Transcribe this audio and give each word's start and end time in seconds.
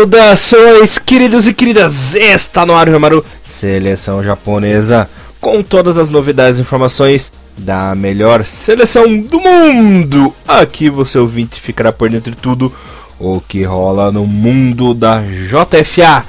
Saudações, 0.00 0.98
queridos 0.98 1.46
e 1.46 1.52
queridas! 1.52 2.14
Está 2.14 2.64
no 2.64 2.74
ar 2.74 2.88
o 2.88 2.98
Maru, 2.98 3.22
seleção 3.44 4.22
japonesa, 4.22 5.06
com 5.38 5.62
todas 5.62 5.98
as 5.98 6.08
novidades 6.08 6.58
e 6.58 6.62
informações 6.62 7.30
da 7.58 7.94
melhor 7.94 8.42
seleção 8.46 9.20
do 9.20 9.38
mundo. 9.38 10.34
Aqui 10.48 10.88
você 10.88 11.18
ouvinte 11.18 11.60
ficará 11.60 11.92
por 11.92 12.08
dentro 12.08 12.30
de 12.30 12.36
tudo 12.38 12.72
o 13.18 13.42
que 13.46 13.62
rola 13.62 14.10
no 14.10 14.26
mundo 14.26 14.94
da 14.94 15.20
JFA. 15.20 16.24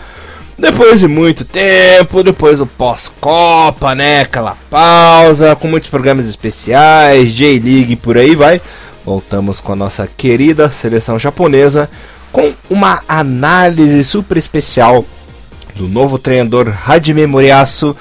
Depois 0.59 0.99
de 0.99 1.07
muito 1.07 1.45
tempo, 1.45 2.23
depois 2.23 2.59
do 2.59 2.65
pós-Copa, 2.65 3.95
né? 3.95 4.23
Aquela 4.23 4.57
pausa, 4.69 5.55
com 5.55 5.69
muitos 5.69 5.89
programas 5.89 6.27
especiais, 6.27 7.31
J-League 7.31 7.95
por 7.95 8.17
aí 8.17 8.35
vai. 8.35 8.61
Voltamos 9.05 9.61
com 9.61 9.71
a 9.71 9.77
nossa 9.77 10.09
querida 10.17 10.69
seleção 10.69 11.17
japonesa 11.17 11.89
com 12.31 12.53
uma 12.69 13.03
análise 13.07 14.03
super 14.03 14.37
especial 14.37 15.05
do 15.75 15.87
novo 15.87 16.17
treinador 16.17 16.73
Hajime 16.85 17.25
Moriyasu, 17.27 17.95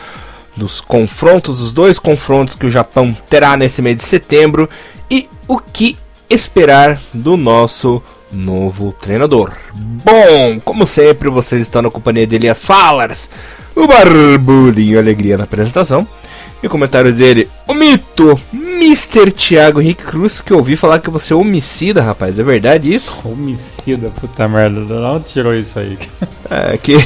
dos 0.57 0.81
confrontos, 0.81 1.59
dos 1.59 1.73
dois 1.73 1.99
confrontos 1.99 2.57
que 2.57 2.67
o 2.67 2.71
Japão 2.71 3.17
terá 3.29 3.57
nesse 3.57 3.81
mês 3.81 3.97
de 3.97 4.03
setembro 4.03 4.69
e 5.11 5.29
o 5.49 5.59
que 5.59 5.97
esperar 6.29 7.01
do 7.13 7.37
nosso 7.37 8.03
novo 8.31 8.93
treinador. 8.93 9.53
Bom, 9.75 10.61
como 10.65 10.87
sempre, 10.87 11.29
vocês 11.29 11.63
estão 11.63 11.83
na 11.83 11.91
companhia 11.91 12.27
de 12.27 12.37
Elias 12.37 12.65
Fallers, 12.65 13.29
o 13.75 13.87
Barbulinho 13.87 14.99
Alegria 14.99 15.37
na 15.37 15.45
apresentação. 15.45 16.07
E 16.63 16.69
comentários 16.69 17.17
dele, 17.17 17.49
o 17.67 17.73
mito, 17.73 18.39
Mr. 18.53 19.31
Thiago 19.31 19.81
Henrique 19.81 20.05
Cruz, 20.05 20.43
que 20.43 20.53
eu 20.53 20.59
ouvi 20.59 20.77
falar 20.77 20.99
que 20.99 21.09
você 21.09 21.33
é 21.33 21.37
homicida, 21.37 22.03
rapaz. 22.03 22.39
É 22.39 22.43
verdade 22.43 22.93
isso? 22.93 23.17
Homicida, 23.25 24.11
puta 24.21 24.47
merda. 24.47 24.85
De 24.85 24.93
onde 24.93 25.25
tirou 25.25 25.55
isso 25.55 25.79
aí? 25.79 25.99
É, 26.53 26.77
que 26.77 26.97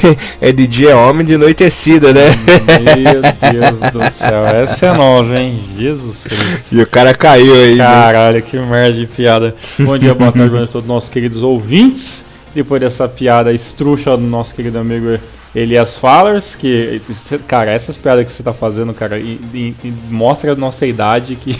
é 0.41 0.51
de 0.51 0.65
dia 0.65 0.89
é 0.89 0.95
homem, 0.95 1.23
de 1.23 1.37
noite 1.37 1.63
é 1.63 1.69
sida, 1.69 2.11
né? 2.11 2.31
Meu 2.33 3.21
Deus 3.21 3.91
do 3.91 4.17
céu. 4.17 4.43
Essa 4.43 4.87
é 4.87 4.93
nova, 4.97 5.37
hein? 5.37 5.63
Jesus 5.77 6.23
Cristo. 6.23 6.65
E 6.71 6.81
o 6.81 6.87
cara 6.87 7.13
caiu 7.13 7.53
aí. 7.53 7.75
né? 7.75 7.83
Caralho, 7.85 8.37
né? 8.37 8.41
que 8.41 8.57
merda 8.57 8.97
de 8.97 9.05
piada. 9.05 9.55
Bom 9.77 9.95
dia, 9.99 10.15
boa 10.15 10.31
tarde, 10.31 10.49
boa 10.49 10.59
noite 10.61 10.69
a 10.69 10.71
todos 10.71 10.85
os 10.85 10.87
nossos 10.87 11.09
queridos 11.11 11.43
ouvintes. 11.43 12.23
Depois 12.55 12.81
dessa 12.81 13.07
piada 13.07 13.53
estruxa 13.53 14.17
do 14.17 14.23
nosso 14.23 14.55
querido 14.55 14.79
amigo 14.79 15.19
Elias 15.55 15.95
Fallers, 15.95 16.53
que, 16.53 17.01
cara, 17.47 17.71
essas 17.71 17.95
piadas 17.95 18.27
que 18.27 18.33
você 18.33 18.43
tá 18.43 18.53
fazendo, 18.53 18.93
cara, 18.93 19.17
e, 19.17 19.39
e, 19.53 19.75
e 19.83 19.93
mostra 20.09 20.51
a 20.51 20.55
nossa 20.55 20.85
idade 20.85 21.37
que 21.37 21.57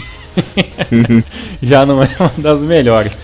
já 1.62 1.86
não 1.86 2.02
é 2.02 2.10
uma 2.20 2.32
das 2.36 2.60
melhores. 2.60 3.18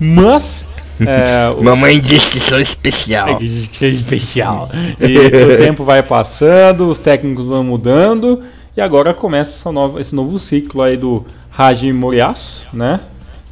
Mas. 0.00 0.66
É, 1.00 1.54
o... 1.56 1.62
Mamãe 1.62 2.00
disse 2.00 2.30
que 2.30 2.40
sou 2.40 2.58
especial. 2.58 3.28
É, 3.28 3.34
que 3.36 3.70
sou 3.78 3.86
especial. 3.86 4.68
E 4.98 5.16
o 5.16 5.58
tempo 5.58 5.84
vai 5.84 6.02
passando, 6.02 6.88
os 6.88 6.98
técnicos 6.98 7.46
vão 7.46 7.62
mudando, 7.62 8.42
e 8.76 8.80
agora 8.80 9.14
começa 9.14 9.70
nova, 9.70 10.00
esse 10.00 10.14
novo 10.14 10.38
ciclo 10.38 10.82
aí 10.82 10.96
do 10.96 11.24
Haji 11.56 11.92
Moriaço, 11.92 12.64
né? 12.72 12.98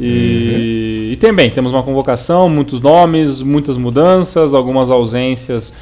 E, 0.01 0.07
uhum. 0.07 1.13
e 1.13 1.19
também 1.21 1.51
temos 1.51 1.71
uma 1.71 1.83
convocação, 1.83 2.49
muitos 2.49 2.81
nomes, 2.81 3.43
muitas 3.43 3.77
mudanças, 3.77 4.53
algumas 4.53 4.91
ausências 4.91 5.73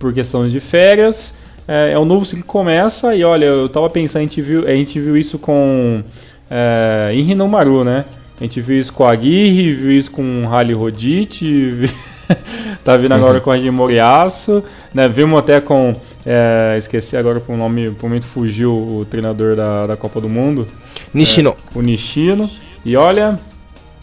por 0.00 0.12
questões 0.12 0.50
de 0.50 0.58
férias. 0.58 1.32
É, 1.68 1.92
é 1.92 1.98
um 1.98 2.04
novo 2.04 2.24
ciclo 2.24 2.42
que 2.42 2.48
começa 2.48 3.14
e 3.14 3.22
olha, 3.22 3.44
eu 3.44 3.68
tava 3.68 3.88
pensando, 3.88 4.22
a 4.22 4.26
gente 4.26 4.42
viu, 4.42 4.66
a 4.66 4.72
gente 4.72 4.98
viu 4.98 5.16
isso 5.16 5.38
com 5.38 6.02
é, 6.50 7.10
Inri 7.12 7.36
Maru, 7.36 7.84
né? 7.84 8.04
A 8.40 8.42
gente 8.42 8.60
viu 8.60 8.80
isso 8.80 8.92
com 8.92 9.04
a 9.04 9.12
Aguirre, 9.12 9.74
viu 9.74 9.90
isso 9.90 10.10
com 10.10 10.42
Rally 10.46 10.72
Rodite, 10.72 11.90
tá 12.82 12.96
vindo 12.96 13.12
agora 13.12 13.34
uhum. 13.34 13.44
com 13.44 13.50
a 13.50 13.58
de 13.58 13.70
Moriaço, 13.70 14.64
né? 14.94 15.06
Vimos 15.06 15.38
até 15.38 15.60
com, 15.60 15.94
é, 16.24 16.74
esqueci 16.78 17.16
agora 17.18 17.40
o 17.46 17.56
nome, 17.56 17.90
por 17.90 18.08
momento 18.08 18.24
fugiu 18.24 18.72
o 18.72 19.04
treinador 19.04 19.54
da, 19.54 19.88
da 19.88 19.96
Copa 19.96 20.20
do 20.20 20.28
Mundo. 20.28 20.66
Nishino. 21.12 21.50
É, 21.50 21.78
o 21.78 21.82
Nishino. 21.82 22.50
E 22.82 22.96
olha, 22.96 23.38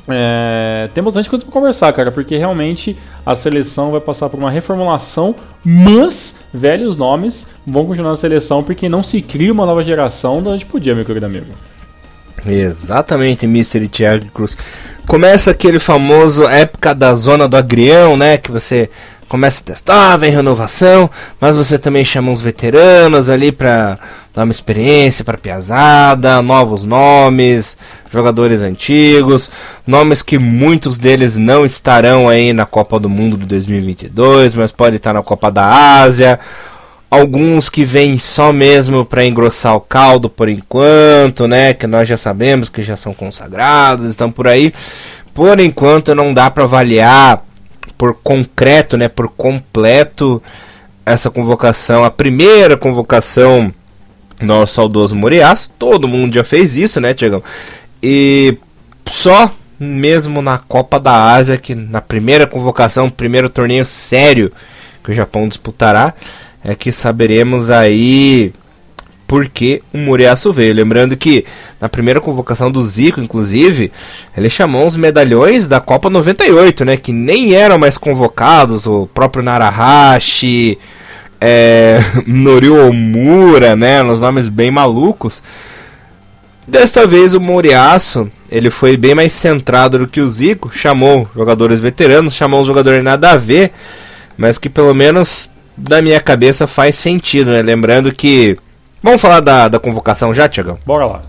é, 0.07 0.89
temos 0.93 1.13
bastante 1.13 1.29
coisa 1.29 1.43
para 1.43 1.53
conversar, 1.53 1.91
cara, 1.93 2.11
porque 2.11 2.37
realmente 2.37 2.97
a 3.25 3.35
seleção 3.35 3.91
vai 3.91 3.99
passar 3.99 4.29
por 4.29 4.39
uma 4.39 4.49
reformulação, 4.49 5.35
mas 5.65 6.35
velhos 6.53 6.95
nomes 6.95 7.45
vão 7.65 7.85
continuar 7.85 8.11
na 8.11 8.15
seleção 8.15 8.63
porque 8.63 8.87
não 8.87 9.03
se 9.03 9.21
cria 9.21 9.51
uma 9.51 9.65
nova 9.65 9.83
geração 9.83 10.41
da 10.41 10.51
onde 10.51 10.65
podia, 10.65 10.95
meu 10.95 11.03
querido 11.03 11.25
amigo. 11.25 11.47
Exatamente, 12.45 13.45
Mr. 13.45 13.87
Thiago 13.89 14.27
Cruz. 14.27 14.57
Começa 15.05 15.51
aquele 15.51 15.79
famoso 15.79 16.47
época 16.47 16.93
da 16.93 17.13
zona 17.15 17.47
do 17.47 17.57
agrião, 17.57 18.15
né? 18.15 18.37
Que 18.37 18.51
você 18.51 18.89
começa 19.27 19.61
a 19.61 19.65
testar, 19.65 20.17
vem 20.17 20.31
renovação, 20.31 21.09
mas 21.39 21.55
você 21.55 21.77
também 21.77 22.05
chama 22.05 22.31
uns 22.31 22.39
veteranos 22.39 23.29
ali 23.29 23.51
para 23.51 23.99
dar 24.37 24.43
uma 24.43 24.51
experiência 24.51 25.25
para 25.25 25.35
piazada, 25.35 26.43
novos 26.43 26.85
nomes, 26.85 27.75
jogadores 28.11 28.61
antigos, 28.61 29.49
nomes 29.85 30.21
que 30.21 30.37
muitos 30.37 30.99
deles 30.99 31.35
não 31.37 31.65
estarão 31.65 32.29
aí 32.29 32.53
na 32.53 32.63
Copa 32.63 32.99
do 32.99 33.09
Mundo 33.09 33.35
de 33.35 33.47
2022, 33.47 34.53
mas 34.53 34.71
pode 34.71 34.97
estar 34.97 35.11
na 35.11 35.23
Copa 35.23 35.49
da 35.49 36.01
Ásia. 36.01 36.39
Alguns 37.09 37.67
que 37.67 37.83
vêm 37.83 38.19
só 38.19 38.53
mesmo 38.53 39.03
para 39.03 39.25
engrossar 39.25 39.75
o 39.75 39.81
caldo 39.81 40.29
por 40.29 40.47
enquanto, 40.49 41.47
né? 41.47 41.73
Que 41.73 41.87
nós 41.87 42.07
já 42.07 42.17
sabemos 42.17 42.69
que 42.69 42.83
já 42.83 42.95
são 42.95 43.15
consagrados, 43.15 44.11
estão 44.11 44.31
por 44.31 44.47
aí. 44.47 44.71
Por 45.33 45.59
enquanto 45.59 46.13
não 46.13 46.31
dá 46.31 46.51
para 46.51 46.65
avaliar 46.65 47.43
por 47.97 48.13
concreto, 48.13 48.97
né, 48.97 49.07
por 49.07 49.29
completo 49.29 50.43
essa 51.03 51.31
convocação, 51.31 52.03
a 52.03 52.11
primeira 52.11 52.77
convocação 52.77 53.73
nosso 54.41 54.75
saudoso 54.75 55.15
Moriás, 55.15 55.71
todo 55.79 56.07
mundo 56.07 56.35
já 56.35 56.43
fez 56.43 56.75
isso, 56.75 56.99
né, 57.01 57.13
Tiagão? 57.13 57.43
E 58.01 58.57
só 59.09 59.51
mesmo 59.79 60.41
na 60.41 60.57
Copa 60.57 60.99
da 60.99 61.33
Ásia, 61.33 61.57
que 61.57 61.75
na 61.75 62.01
primeira 62.01 62.47
convocação, 62.47 63.09
primeiro 63.09 63.49
torneio 63.49 63.85
sério 63.85 64.51
que 65.03 65.11
o 65.11 65.15
Japão 65.15 65.47
disputará, 65.47 66.13
é 66.63 66.75
que 66.75 66.91
saberemos 66.91 67.69
aí 67.69 68.51
porque 69.27 69.81
o 69.93 69.97
Muriaço 69.97 70.53
veio. 70.53 70.73
Lembrando 70.73 71.17
que 71.17 71.45
na 71.81 71.89
primeira 71.89 72.21
convocação 72.21 72.71
do 72.71 72.85
Zico, 72.85 73.19
inclusive, 73.19 73.91
ele 74.35 74.49
chamou 74.49 74.87
os 74.87 74.95
medalhões 74.95 75.67
da 75.67 75.81
Copa 75.81 76.09
98, 76.09 76.85
né? 76.85 76.97
Que 76.97 77.11
nem 77.11 77.53
eram 77.53 77.77
mais 77.77 77.97
convocados, 77.97 78.87
o 78.87 79.07
próprio 79.13 79.43
Narahashi, 79.43 80.77
é, 81.39 81.99
Norio 82.25 82.87
Omura, 82.87 83.75
né? 83.75 84.03
Uns 84.03 84.19
nomes 84.19 84.49
bem 84.49 84.71
malucos. 84.71 85.41
Desta 86.67 87.07
vez 87.07 87.33
o 87.33 87.39
Moriaço, 87.39 88.29
ele 88.51 88.69
foi 88.69 88.97
bem 88.97 89.15
mais 89.15 89.31
centrado 89.31 89.99
do 89.99 90.07
que 90.07 90.19
o 90.19 90.29
Zico, 90.29 90.69
chamou 90.73 91.27
jogadores 91.33 91.79
veteranos, 91.79 92.33
chamou 92.33 92.61
os 92.61 92.67
jogadores 92.67 93.03
nada 93.03 93.31
a 93.31 93.37
ver, 93.37 93.71
mas 94.37 94.57
que 94.57 94.67
pelo 94.67 94.93
menos 94.93 95.49
da 95.77 96.01
minha 96.01 96.19
cabeça 96.19 96.67
faz 96.67 96.95
sentido, 96.95 97.51
né? 97.51 97.61
Lembrando 97.61 98.11
que 98.11 98.57
Vamos 99.01 99.21
falar 99.21 99.41
da, 99.41 99.67
da 99.67 99.79
convocação 99.79 100.33
já, 100.33 100.49
Tiagão? 100.49 100.79
Bora 100.85 101.05
lá. 101.05 101.21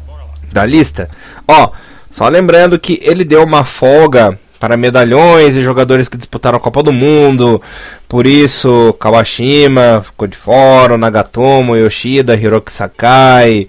Da 0.50 0.64
lista? 0.64 1.06
Ó, 1.46 1.70
só 2.10 2.26
lembrando 2.28 2.78
que 2.78 2.98
ele 3.02 3.24
deu 3.24 3.44
uma 3.44 3.64
folga 3.64 4.38
para 4.58 4.76
medalhões 4.76 5.56
e 5.56 5.62
jogadores 5.62 6.08
que 6.08 6.16
disputaram 6.16 6.58
a 6.58 6.60
Copa 6.60 6.82
do 6.82 6.92
Mundo. 6.92 7.62
Por 8.08 8.26
isso, 8.26 8.94
Kawashima 8.98 10.02
ficou 10.04 10.26
de 10.26 10.36
fora, 10.36 10.98
Nagatomo, 10.98 11.76
Yoshida, 11.76 12.34
Hiroki 12.34 12.72
Sakai, 12.72 13.68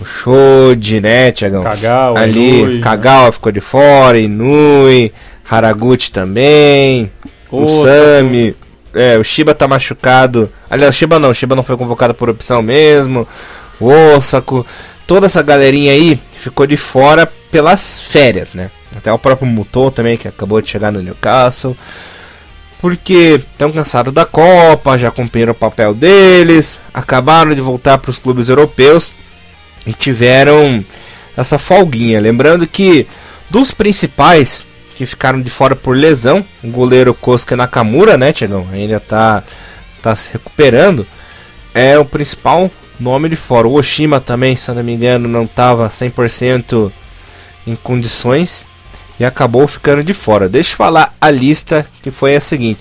o 0.00 0.04
Shoji, 0.04 1.00
né, 1.00 1.30
Tiagão? 1.32 1.62
Kagawa, 1.62 2.18
Ali, 2.18 2.60
Inui, 2.60 2.80
Kagawa 2.80 3.26
né? 3.26 3.32
ficou 3.32 3.52
de 3.52 3.60
fora, 3.60 4.18
Inui, 4.18 5.12
Haraguchi 5.48 6.10
também, 6.10 7.10
o 7.50 7.84
Sami. 7.84 8.56
É, 8.94 9.18
o 9.18 9.22
Shiba 9.22 9.54
tá 9.54 9.68
machucado. 9.68 10.50
Aliás, 10.70 10.94
o 10.94 10.98
Shiba 10.98 11.18
não, 11.18 11.30
o 11.30 11.34
Shiba 11.34 11.54
não 11.54 11.62
foi 11.62 11.76
convocado 11.76 12.14
por 12.14 12.30
opção 12.30 12.62
mesmo. 12.62 13.28
O 13.78 13.90
Osako. 14.16 14.66
Toda 15.06 15.26
essa 15.26 15.42
galerinha 15.42 15.92
aí 15.92 16.18
ficou 16.32 16.66
de 16.66 16.76
fora 16.76 17.30
pelas 17.50 18.00
férias, 18.00 18.54
né? 18.54 18.70
Até 18.96 19.12
o 19.12 19.18
próprio 19.18 19.46
Mutou 19.46 19.90
também, 19.90 20.16
que 20.16 20.28
acabou 20.28 20.60
de 20.60 20.70
chegar 20.70 20.90
no 20.90 21.02
Newcastle. 21.02 21.76
Porque 22.80 23.40
estão 23.52 23.72
cansados 23.72 24.12
da 24.12 24.24
Copa, 24.24 24.98
já 24.98 25.10
cumpriram 25.10 25.52
o 25.52 25.54
papel 25.54 25.94
deles, 25.94 26.78
acabaram 26.92 27.54
de 27.54 27.60
voltar 27.60 27.98
para 27.98 28.10
os 28.10 28.18
clubes 28.18 28.48
europeus 28.48 29.14
e 29.86 29.92
tiveram 29.92 30.84
essa 31.36 31.58
folguinha. 31.58 32.20
Lembrando 32.20 32.66
que 32.66 33.06
dos 33.50 33.72
principais 33.72 34.64
que 34.96 35.04
ficaram 35.04 35.40
de 35.40 35.50
fora 35.50 35.76
por 35.76 35.94
lesão. 35.94 36.44
O 36.64 36.68
goleiro 36.68 37.12
Kosuke 37.12 37.54
Nakamura, 37.54 38.16
né, 38.16 38.32
Tiagão? 38.32 38.66
Ainda 38.72 38.98
tá, 38.98 39.44
tá 40.02 40.16
se 40.16 40.32
recuperando. 40.32 41.06
É 41.74 41.98
o 41.98 42.04
principal 42.04 42.70
nome 42.98 43.28
de 43.28 43.36
fora. 43.36 43.68
O 43.68 43.74
Oshima 43.74 44.20
também, 44.20 44.56
se 44.56 44.72
não 44.72 44.82
me 44.82 44.94
engano, 44.94 45.28
não 45.28 45.42
estava 45.42 45.88
100% 45.88 46.90
em 47.66 47.76
condições 47.76 48.66
e 49.18 49.24
acabou 49.24 49.66
ficando 49.66 50.02
de 50.02 50.12
fora. 50.12 50.48
Deixa 50.48 50.72
eu 50.72 50.76
falar 50.76 51.14
a 51.20 51.30
lista 51.30 51.86
que 52.02 52.10
foi 52.10 52.36
a 52.36 52.40
seguinte: 52.40 52.80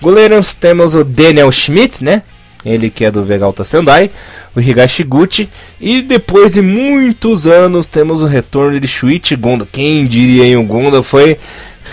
Goleiros 0.00 0.54
temos 0.54 0.94
o 0.94 1.04
Daniel 1.04 1.50
Schmidt, 1.50 2.02
né? 2.02 2.22
Ele 2.64 2.90
que 2.90 3.04
é 3.04 3.10
do 3.10 3.24
Vegalta 3.24 3.62
Sendai, 3.62 4.10
o 4.54 4.60
Higashiguchi. 4.60 5.48
E 5.80 6.02
depois 6.02 6.54
de 6.54 6.62
muitos 6.62 7.46
anos 7.46 7.86
temos 7.86 8.22
o 8.22 8.26
retorno 8.26 8.80
de 8.80 8.88
Shuichi 8.88 9.36
Gonda. 9.36 9.68
Quem 9.70 10.04
diria, 10.04 10.44
hein? 10.44 10.56
O 10.56 10.64
Gonda 10.64 11.02
foi 11.02 11.38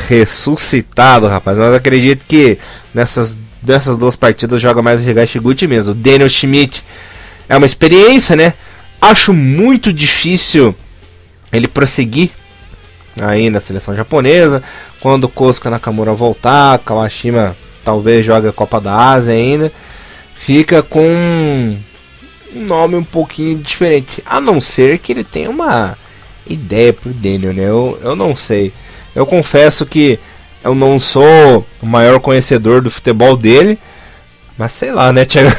ressuscitado, 0.08 1.28
rapaz. 1.28 1.60
Mas 1.60 1.76
acredito 1.76 2.26
que 2.26 2.58
nessas, 2.92 3.40
dessas 3.62 3.98
duas 3.98 4.16
partidas 4.16 4.60
joga 4.60 4.82
mais 4.82 5.06
o 5.06 5.10
Higashiguchi 5.10 5.68
mesmo. 5.68 5.92
O 5.92 5.96
Daniel 5.96 6.30
Schmidt 6.30 6.84
é 7.48 7.56
uma 7.56 7.68
experiência, 7.68 8.36
né? 8.36 8.56
Acho 9.00 9.32
muito 9.32 9.94
difícil 9.94 10.76
ele 11.52 11.68
prosseguir 11.68 12.32
aí 13.21 13.50
na 13.50 13.60
seleção 13.60 13.95
japonesa. 13.95 14.63
Quando 15.00 15.30
Kosuka 15.30 15.69
Nakamura 15.69 16.13
voltar, 16.13 16.80
Kawashima 16.80 17.56
talvez 17.83 18.25
jogue 18.25 18.48
a 18.48 18.54
Copa 18.54 18.80
da 18.80 18.95
Ásia 18.95 19.33
ainda 19.33 19.71
fica 20.44 20.83
com 20.83 21.00
um 21.00 22.65
nome 22.65 22.95
um 22.95 23.04
pouquinho 23.04 23.57
diferente. 23.60 24.21
A 24.25 24.42
não 24.42 24.60
ser 24.60 25.00
que 25.00 25.13
ele 25.13 25.24
tenha 25.24 25.50
uma 25.50 25.98
ideia 26.45 26.92
pro 26.92 27.13
Daniel, 27.13 27.54
né? 27.54 27.63
Eu, 27.63 27.98
eu 28.04 28.13
não 28.13 28.36
sei. 28.36 28.74
Eu 29.15 29.25
confesso 29.25 29.86
que 29.86 30.19
eu 30.62 30.75
não 30.75 31.00
sou 31.00 31.65
o 31.81 31.86
maior 31.86 32.19
conhecedor 32.19 32.81
do 32.81 32.92
futebol 32.92 33.38
dele, 33.38 33.80
mas 34.57 34.74
sei 34.74 34.92
lá, 34.92 35.13
né, 35.13 35.24
Thiago? 35.24 35.50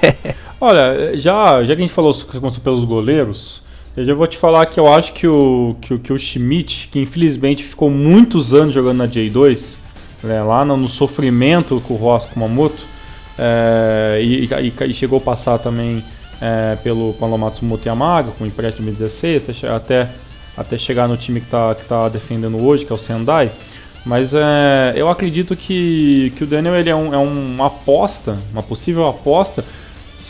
Olha, 0.58 1.14
já, 1.18 1.62
já 1.62 1.76
que 1.76 1.82
a 1.82 1.86
gente 1.86 1.92
falou 1.92 2.14
pelos 2.64 2.84
goleiros, 2.84 3.62
eu 3.96 4.04
já 4.06 4.14
vou 4.14 4.26
te 4.26 4.36
falar 4.36 4.66
que 4.66 4.78
eu 4.78 4.92
acho 4.92 5.12
que 5.12 5.26
o, 5.26 5.76
que, 5.80 5.98
que 5.98 6.12
o 6.12 6.18
Schmidt, 6.18 6.88
que 6.92 7.00
infelizmente 7.00 7.64
ficou 7.64 7.90
muitos 7.90 8.54
anos 8.54 8.72
jogando 8.72 8.98
na 8.98 9.08
J2, 9.08 9.74
né, 10.22 10.42
lá 10.42 10.64
no, 10.64 10.76
no 10.76 10.88
sofrimento 10.88 11.82
com 11.86 11.94
o 11.94 11.96
Rosco 11.96 12.32
Kumamoto, 12.32 12.82
é, 13.38 14.20
e, 14.22 14.44
e, 14.44 14.90
e, 14.90 14.94
chegou 14.94 15.18
a 15.18 15.20
passar 15.20 15.58
também 15.58 16.04
é, 16.40 16.76
pelo 16.82 17.14
Palomatsu 17.14 17.64
Mutiyamaga, 17.64 18.30
com 18.32 18.46
empréstimo 18.46 18.90
de 18.90 18.98
16, 18.98 19.64
até, 19.64 20.08
até 20.56 20.78
chegar 20.78 21.08
no 21.08 21.16
time 21.16 21.40
que 21.40 21.46
está 21.46 21.74
que 21.74 21.84
tá 21.84 22.08
defendendo 22.08 22.62
hoje, 22.62 22.84
que 22.84 22.92
é 22.92 22.94
o 22.94 22.98
Sendai. 22.98 23.50
Mas 24.04 24.32
é, 24.32 24.94
eu 24.96 25.08
acredito 25.08 25.54
que, 25.54 26.32
que 26.36 26.44
o 26.44 26.46
Daniel 26.46 26.76
ele 26.76 26.90
é, 26.90 26.96
um, 26.96 27.12
é 27.12 27.18
uma 27.18 27.66
aposta, 27.66 28.38
uma 28.52 28.62
possível 28.62 29.06
aposta, 29.06 29.64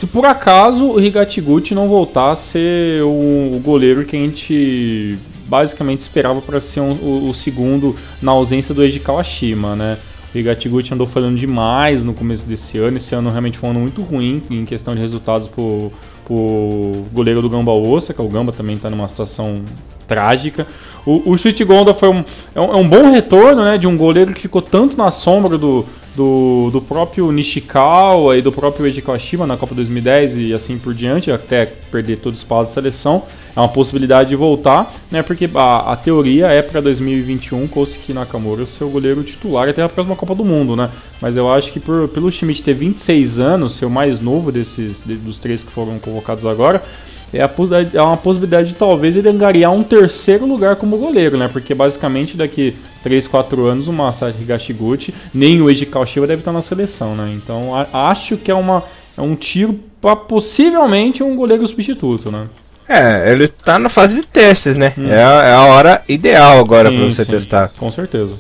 se 0.00 0.06
por 0.06 0.24
acaso 0.24 0.92
o 0.92 0.98
Higatiguchi 0.98 1.74
não 1.74 1.86
voltar 1.86 2.32
a 2.32 2.36
ser 2.36 3.02
o, 3.02 3.54
o 3.54 3.60
goleiro 3.62 4.06
que 4.06 4.16
a 4.16 4.20
gente 4.20 5.18
basicamente 5.46 6.00
esperava 6.00 6.40
para 6.40 6.58
ser 6.58 6.80
um, 6.80 6.92
o, 6.92 7.28
o, 7.28 7.34
segundo 7.34 7.94
na 8.22 8.32
ausência 8.32 8.74
do 8.74 8.82
Eiji 8.82 8.98
Kawashima, 8.98 9.76
né? 9.76 9.98
O 10.34 10.38
Higatiguchi 10.38 10.94
andou 10.94 11.06
falando 11.06 11.38
demais 11.38 12.02
no 12.02 12.14
começo 12.14 12.44
desse 12.44 12.78
ano. 12.78 12.96
Esse 12.96 13.14
ano 13.14 13.28
realmente 13.28 13.58
foi 13.58 13.68
um 13.68 13.72
ano 13.72 13.80
muito 13.80 14.00
ruim 14.00 14.42
em 14.50 14.64
questão 14.64 14.94
de 14.94 15.02
resultados 15.02 15.48
pro, 15.48 15.92
pro 16.24 17.04
goleiro 17.12 17.42
do 17.42 17.50
Gamba 17.50 17.72
Osaka. 17.72 18.22
O 18.22 18.28
Gamba 18.28 18.52
também 18.52 18.76
está 18.76 18.88
numa 18.88 19.06
situação 19.06 19.62
trágica. 20.08 20.66
O, 21.04 21.30
o 21.30 21.34
Sweet 21.34 21.62
Gonda 21.62 21.92
foi 21.92 22.08
um, 22.08 22.24
é 22.54 22.60
um, 22.60 22.72
é 22.72 22.76
um, 22.76 22.88
bom 22.88 23.10
retorno 23.10 23.64
né, 23.64 23.76
de 23.76 23.86
um 23.86 23.98
goleiro 23.98 24.32
que 24.32 24.40
ficou 24.40 24.62
tanto 24.62 24.96
na 24.96 25.10
sombra 25.10 25.58
do, 25.58 25.84
do, 26.14 26.70
do 26.70 26.80
próprio 26.80 27.30
Nishikawa 27.30 28.36
e 28.36 28.42
do 28.42 28.50
próprio 28.50 28.86
Eiji 28.86 29.00
Kawashima 29.00 29.46
na 29.46 29.56
Copa 29.56 29.74
2010 29.74 30.38
e 30.38 30.54
assim 30.54 30.78
por 30.78 30.92
diante, 30.94 31.30
até 31.30 31.66
perder 31.66 32.18
todo 32.18 32.34
o 32.34 32.36
espaço 32.36 32.70
da 32.70 32.74
seleção. 32.74 33.24
É 33.54 33.58
uma 33.58 33.68
possibilidade 33.68 34.28
de 34.28 34.36
voltar, 34.36 34.94
né? 35.10 35.22
Porque 35.22 35.48
a, 35.54 35.92
a 35.92 35.96
teoria 35.96 36.46
é 36.48 36.62
para 36.62 36.80
2021 36.80 37.66
Kosuke 37.68 38.12
Nakamura 38.12 38.64
ser 38.64 38.84
o 38.84 38.88
goleiro 38.88 39.22
titular 39.24 39.68
até 39.68 39.82
a 39.82 39.88
próxima 39.88 40.16
Copa 40.16 40.34
do 40.34 40.44
Mundo, 40.44 40.76
né? 40.76 40.90
Mas 41.20 41.36
eu 41.36 41.52
acho 41.52 41.72
que 41.72 41.80
por, 41.80 42.08
pelo 42.08 42.30
Schmidt 42.30 42.62
ter 42.62 42.74
26 42.74 43.38
anos, 43.38 43.74
ser 43.74 43.86
o 43.86 43.90
mais 43.90 44.20
novo 44.20 44.52
desses 44.52 45.02
de, 45.04 45.14
dos 45.14 45.36
três 45.36 45.62
que 45.62 45.70
foram 45.70 45.98
convocados 45.98 46.46
agora, 46.46 46.82
é, 47.32 47.42
a, 47.42 47.50
é 47.94 48.02
uma 48.02 48.16
possibilidade 48.16 48.68
de 48.68 48.74
talvez 48.74 49.16
ele 49.16 49.28
angariar 49.28 49.72
um 49.72 49.82
terceiro 49.82 50.46
lugar 50.46 50.76
como 50.76 50.98
goleiro, 50.98 51.36
né? 51.36 51.48
Porque 51.48 51.74
basicamente 51.74 52.36
daqui 52.36 52.74
3, 53.02 53.26
4 53.26 53.66
anos 53.66 53.88
o 53.88 53.92
Masashi 53.92 54.42
Higashiguchi, 54.42 55.14
nem 55.32 55.60
o 55.62 55.70
Eiji 55.70 55.86
Kawashiba 55.86 56.26
deve 56.26 56.40
estar 56.40 56.52
na 56.52 56.62
seleção, 56.62 57.14
né? 57.14 57.32
Então 57.36 57.74
a, 57.74 58.10
acho 58.10 58.36
que 58.36 58.50
é, 58.50 58.54
uma, 58.54 58.82
é 59.16 59.20
um 59.20 59.36
tiro 59.36 59.78
para 60.00 60.16
possivelmente 60.16 61.22
um 61.22 61.36
goleiro 61.36 61.66
substituto, 61.66 62.30
né? 62.30 62.46
É, 62.88 63.30
ele 63.30 63.46
tá 63.46 63.78
na 63.78 63.88
fase 63.88 64.16
de 64.16 64.26
testes, 64.26 64.74
né? 64.74 64.92
Hum. 64.98 65.08
É, 65.08 65.22
a, 65.22 65.42
é, 65.44 65.52
a 65.52 65.62
hora 65.66 66.02
ideal 66.08 66.58
agora 66.58 66.90
para 66.90 67.04
você 67.04 67.24
sim, 67.24 67.30
testar. 67.30 67.68
Com 67.76 67.88
certeza. 67.92 68.34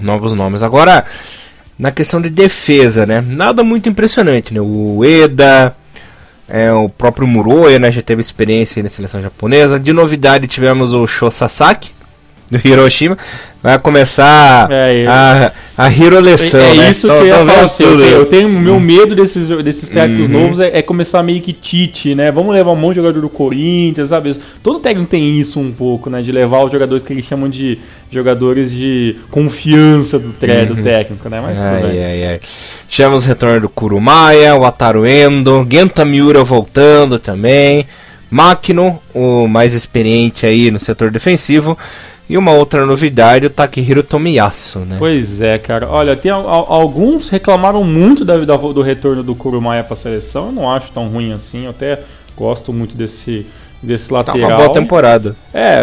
Novos 0.00 0.34
nomes. 0.34 0.60
Agora, 0.64 1.04
na 1.78 1.92
questão 1.92 2.20
de 2.20 2.28
defesa, 2.28 3.06
né? 3.06 3.20
Nada 3.20 3.62
muito 3.62 3.88
impressionante, 3.88 4.52
né? 4.52 4.60
O 4.60 5.04
Eda, 5.04 5.76
é, 6.48 6.72
o 6.72 6.88
próprio 6.88 7.26
Muroya 7.26 7.78
né, 7.78 7.90
já 7.90 8.02
teve 8.02 8.20
experiência 8.20 8.82
na 8.82 8.88
seleção 8.88 9.22
japonesa. 9.22 9.78
De 9.78 9.92
novidade 9.92 10.46
tivemos 10.46 10.92
o 10.92 11.06
Sho 11.06 11.30
Sasaki, 11.30 11.92
do 12.50 12.60
Hiroshima. 12.62 13.16
Vai 13.62 13.78
começar 13.78 14.70
é, 14.70 15.06
a, 15.06 15.52
a 15.74 15.88
Hiro 15.90 16.20
Lesson, 16.20 16.58
é, 16.58 16.70
é 16.70 16.74
né? 16.74 16.90
isso 16.90 17.06
tô, 17.06 17.14
que 17.14 17.20
eu 17.20 17.26
ia 17.26 17.36
falar 17.36 17.64
assim, 17.64 17.82
eu, 17.82 17.96
tenho, 17.96 18.10
eu 18.10 18.26
tenho 18.26 18.48
meu 18.50 18.78
medo 18.78 19.16
desses, 19.16 19.48
desses 19.64 19.88
técnicos 19.88 20.26
uhum. 20.26 20.42
novos 20.42 20.60
é, 20.60 20.78
é, 20.78 20.82
começar 20.82 21.22
meio 21.22 21.40
que 21.40 21.54
Tite, 21.54 22.14
né? 22.14 22.30
Vamos 22.30 22.54
levar 22.54 22.72
um 22.72 22.76
monte 22.76 22.96
de 22.96 23.00
jogador 23.00 23.22
do 23.22 23.28
Corinthians, 23.30 24.10
sabe? 24.10 24.36
Todo 24.62 24.80
técnico 24.80 25.10
tem 25.10 25.40
isso 25.40 25.58
um 25.58 25.72
pouco, 25.72 26.10
né? 26.10 26.20
De 26.20 26.30
levar 26.30 26.62
os 26.62 26.70
jogadores 26.70 27.02
que 27.02 27.10
eles 27.10 27.24
chamam 27.24 27.48
de 27.48 27.78
jogadores 28.10 28.70
de 28.70 29.16
confiança 29.30 30.18
do, 30.18 30.30
tre 30.34 30.52
uhum. 30.52 30.66
do 30.66 30.82
técnico, 30.82 31.26
né? 31.30 31.40
Mas 31.40 31.56
ai, 31.56 32.04
ai, 32.04 32.26
ai. 32.26 32.40
Tivemos 32.86 33.24
o 33.24 33.28
retorno 33.28 33.62
do 33.62 33.68
Kurumaya, 33.70 34.54
o 34.56 34.66
Ataru 34.66 35.06
Endo, 35.06 35.66
Genta 35.70 36.04
Miura 36.04 36.44
voltando 36.44 37.18
também. 37.18 37.86
Makino, 38.30 39.00
o 39.14 39.46
mais 39.46 39.74
experiente 39.74 40.44
aí 40.44 40.70
no 40.70 40.78
setor 40.78 41.10
defensivo. 41.10 41.78
E 42.28 42.38
uma 42.38 42.52
outra 42.52 42.86
novidade, 42.86 43.46
o 43.46 43.50
Takehiro 43.50 44.02
Tomiyasu, 44.02 44.80
né? 44.80 44.96
Pois 44.98 45.42
é, 45.42 45.58
cara. 45.58 45.88
Olha, 45.90 46.16
tem 46.16 46.30
alguns 46.30 47.28
reclamaram 47.28 47.84
muito 47.84 48.24
da, 48.24 48.38
da, 48.38 48.56
do 48.56 48.80
retorno 48.80 49.22
do 49.22 49.34
Kurumaya 49.34 49.84
para 49.84 49.92
a 49.92 49.96
seleção. 49.96 50.46
Eu 50.46 50.52
não 50.52 50.70
acho 50.70 50.90
tão 50.90 51.08
ruim 51.08 51.32
assim. 51.32 51.64
Eu 51.64 51.70
até 51.70 52.00
gosto 52.34 52.72
muito 52.72 52.96
desse 52.96 53.46
desse 53.84 54.12
lateral. 54.12 54.40
Tá 54.40 54.46
uma 54.46 54.56
boa 54.56 54.72
temporada. 54.72 55.36
É, 55.52 55.80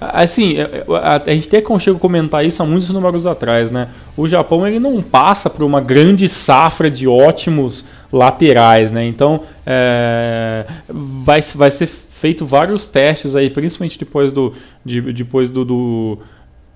assim, 0.00 0.58
a, 0.58 0.62
é, 0.62 0.84
a, 0.88 1.22
a, 1.26 1.34
gente 1.34 1.48
até 1.48 1.58
a 1.58 1.94
comentar 1.98 2.44
isso 2.44 2.62
há 2.62 2.66
muitos 2.66 2.88
números 2.88 3.26
atrás, 3.26 3.70
né? 3.70 3.88
O 4.16 4.26
Japão 4.26 4.66
ele 4.66 4.78
não 4.78 5.02
passa 5.02 5.50
por 5.50 5.62
uma 5.62 5.80
grande 5.80 6.28
safra 6.28 6.90
de 6.90 7.06
ótimos 7.06 7.84
laterais, 8.12 8.90
né? 8.90 9.06
Então, 9.06 9.42
é, 9.64 10.64
vai, 10.88 11.42
vai 11.54 11.70
ser 11.70 11.88
feito 12.20 12.44
vários 12.44 12.86
testes 12.86 13.34
aí, 13.34 13.48
principalmente 13.48 13.98
depois 13.98 14.30
do, 14.30 14.52
de, 14.84 15.00
depois 15.10 15.48
do, 15.48 15.64
do 15.64 16.18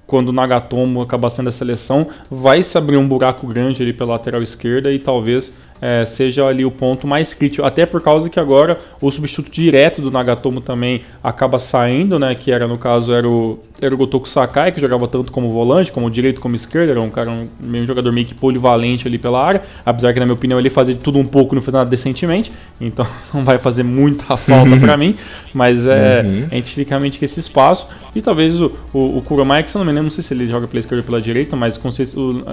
quando 0.07 0.31
o 0.31 0.33
Nagatomo 0.33 1.03
acabar 1.03 1.29
sendo 1.29 1.51
a 1.51 1.53
seleção, 1.53 2.09
vai 2.31 2.63
se 2.63 2.79
abrir 2.79 2.97
um 2.97 3.07
buraco 3.07 3.47
grande 3.47 3.83
ali 3.83 3.93
pela 3.93 4.13
lateral 4.13 4.43
esquerda 4.43 4.91
e 4.91 4.99
talvez 4.99 5.55
é, 5.85 6.07
seja 6.07 6.47
ali 6.47 6.65
o 6.65 6.71
ponto 6.71 7.07
mais 7.07 7.35
crítico. 7.35 7.67
Até 7.67 7.85
por 7.85 8.01
causa 8.01 8.31
que 8.31 8.41
agora 8.41 8.81
o 9.03 9.11
substituto 9.11 9.53
direto 9.53 10.01
do 10.01 10.11
Nagatomo 10.11 10.63
também 10.63 11.03
acaba 11.23 11.59
saindo, 11.59 12.19
né? 12.19 12.35
Que 12.35 12.51
era 12.51 12.67
no 12.67 12.79
caso 12.79 13.13
era 13.13 13.29
o, 13.29 13.59
era 13.83 13.95
o 13.95 13.99
Gotoku 13.99 14.27
Sakai, 14.27 14.73
que 14.73 14.81
jogava 14.81 15.07
tanto 15.07 15.31
como 15.31 15.51
volante, 15.51 15.93
como 15.93 16.11
direito 16.11 16.41
como 16.41 16.57
esquerda, 16.57 16.93
era 16.93 17.03
um 17.03 17.11
cara 17.11 17.31
um, 17.31 17.47
um 17.63 17.87
jogador 17.87 18.11
meio 18.13 18.27
que 18.27 18.35
polivalente 18.35 19.07
ali 19.07 19.19
pela 19.19 19.45
área, 19.45 19.63
apesar 19.85 20.15
que 20.15 20.19
na 20.19 20.25
minha 20.25 20.35
opinião 20.35 20.59
ele 20.59 20.71
fazia 20.71 20.95
tudo 20.95 21.19
um 21.19 21.27
pouco, 21.27 21.55
não 21.55 21.61
fez 21.61 21.75
nada 21.75 21.91
decentemente, 21.91 22.51
então 22.81 23.07
não 23.35 23.45
vai 23.45 23.59
fazer 23.59 23.83
muita 23.83 24.37
falta 24.39 24.77
para 24.79 24.97
mim, 24.97 25.17
mas 25.53 25.87
é, 25.87 26.23
uhum. 26.25 26.47
a 26.51 26.55
gente 26.55 26.75
fica 26.75 26.91
realmente 26.91 27.19
com 27.19 27.25
esse 27.27 27.39
espaço 27.41 27.89
e 28.15 28.23
talvez 28.23 28.61
o, 28.61 28.73
o, 28.93 29.19
o 29.19 29.23
Kuromai, 29.23 29.65
que 29.65 29.71
se 29.71 29.77
não 29.77 29.85
me 29.85 29.91
lembro, 29.91 30.05
não 30.05 30.11
sei 30.11 30.23
se 30.23 30.33
ele 30.33 30.47
joga 30.47 30.69
pela 30.69 30.81
esquerda 30.81 31.03
ou 31.03 31.07
pela 31.07 31.21
direita, 31.21 31.57
mas 31.57 31.79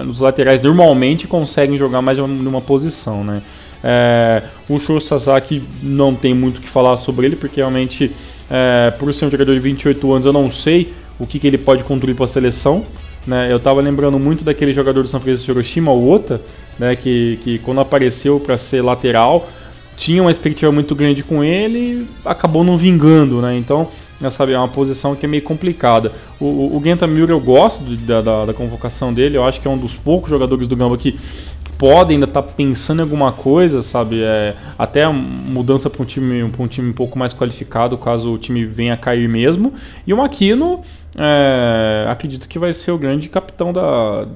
os 0.04 0.18
laterais 0.18 0.60
normalmente 0.60 1.26
conseguem 1.26 1.78
jogar 1.78 2.02
mais 2.02 2.18
de 2.18 2.22
uma, 2.22 2.36
de 2.36 2.48
uma 2.48 2.60
posição, 2.60 3.21
né? 3.22 3.42
É, 3.84 4.42
o 4.68 4.78
Sho 4.78 5.00
Sasaki 5.00 5.62
não 5.82 6.14
tem 6.14 6.32
muito 6.32 6.58
o 6.58 6.60
que 6.60 6.68
falar 6.68 6.96
sobre 6.96 7.26
ele, 7.26 7.36
porque 7.36 7.56
realmente, 7.56 8.12
é, 8.48 8.92
por 8.92 9.12
ser 9.12 9.26
um 9.26 9.30
jogador 9.30 9.52
de 9.54 9.60
28 9.60 10.12
anos, 10.12 10.26
eu 10.26 10.32
não 10.32 10.50
sei 10.50 10.92
o 11.18 11.26
que, 11.26 11.38
que 11.38 11.46
ele 11.46 11.58
pode 11.58 11.82
contribuir 11.82 12.14
para 12.14 12.26
a 12.26 12.28
seleção. 12.28 12.84
Né? 13.26 13.50
Eu 13.50 13.56
estava 13.56 13.80
lembrando 13.80 14.18
muito 14.18 14.44
daquele 14.44 14.72
jogador 14.72 15.02
do 15.02 15.08
São 15.08 15.20
Francisco 15.20 15.46
de 15.46 15.52
Hiroshima, 15.52 15.92
o 15.92 16.10
Ota, 16.10 16.40
né? 16.78 16.96
que, 16.96 17.38
que 17.42 17.58
quando 17.58 17.80
apareceu 17.80 18.38
para 18.40 18.56
ser 18.56 18.82
lateral, 18.82 19.48
tinha 19.96 20.22
uma 20.22 20.30
expectativa 20.30 20.72
muito 20.72 20.94
grande 20.94 21.22
com 21.22 21.44
ele 21.44 22.06
acabou 22.24 22.64
não 22.64 22.76
vingando. 22.76 23.40
Né? 23.40 23.56
Então, 23.56 23.88
sabe, 24.30 24.52
é 24.52 24.58
uma 24.58 24.68
posição 24.68 25.14
que 25.14 25.26
é 25.26 25.28
meio 25.28 25.42
complicada. 25.42 26.12
O, 26.40 26.46
o, 26.46 26.76
o 26.76 26.82
Genta 26.82 27.06
Miura 27.06 27.32
eu 27.32 27.40
gosto 27.40 27.82
da, 27.82 28.20
da, 28.20 28.44
da, 28.46 28.54
convocação 28.54 29.12
dele, 29.12 29.36
eu 29.36 29.44
acho 29.44 29.60
que 29.60 29.66
é 29.66 29.70
um 29.70 29.78
dos 29.78 29.94
poucos 29.94 30.30
jogadores 30.30 30.66
do 30.66 30.76
Gamba 30.76 30.96
que 30.96 31.18
podem 31.82 32.14
ainda 32.14 32.26
estar 32.26 32.42
tá 32.42 32.48
pensando 32.56 33.00
em 33.00 33.02
alguma 33.02 33.32
coisa, 33.32 33.82
sabe? 33.82 34.22
É, 34.22 34.54
até 34.78 35.04
mudança 35.08 35.90
para 35.90 36.00
um, 36.00 36.04
time, 36.04 36.40
um 36.44 36.68
time 36.68 36.90
um 36.90 36.92
pouco 36.92 37.18
mais 37.18 37.34
qualificado, 37.34 37.98
caso 37.98 38.32
o 38.32 38.38
time 38.38 38.64
venha 38.64 38.94
a 38.94 38.96
cair 38.96 39.28
mesmo. 39.28 39.74
E 40.06 40.14
o 40.14 40.16
Makino, 40.16 40.84
é, 41.18 42.06
acredito 42.08 42.46
que 42.46 42.56
vai 42.56 42.72
ser 42.72 42.92
o 42.92 42.98
grande 42.98 43.28
capitão 43.28 43.72
da, 43.72 44.28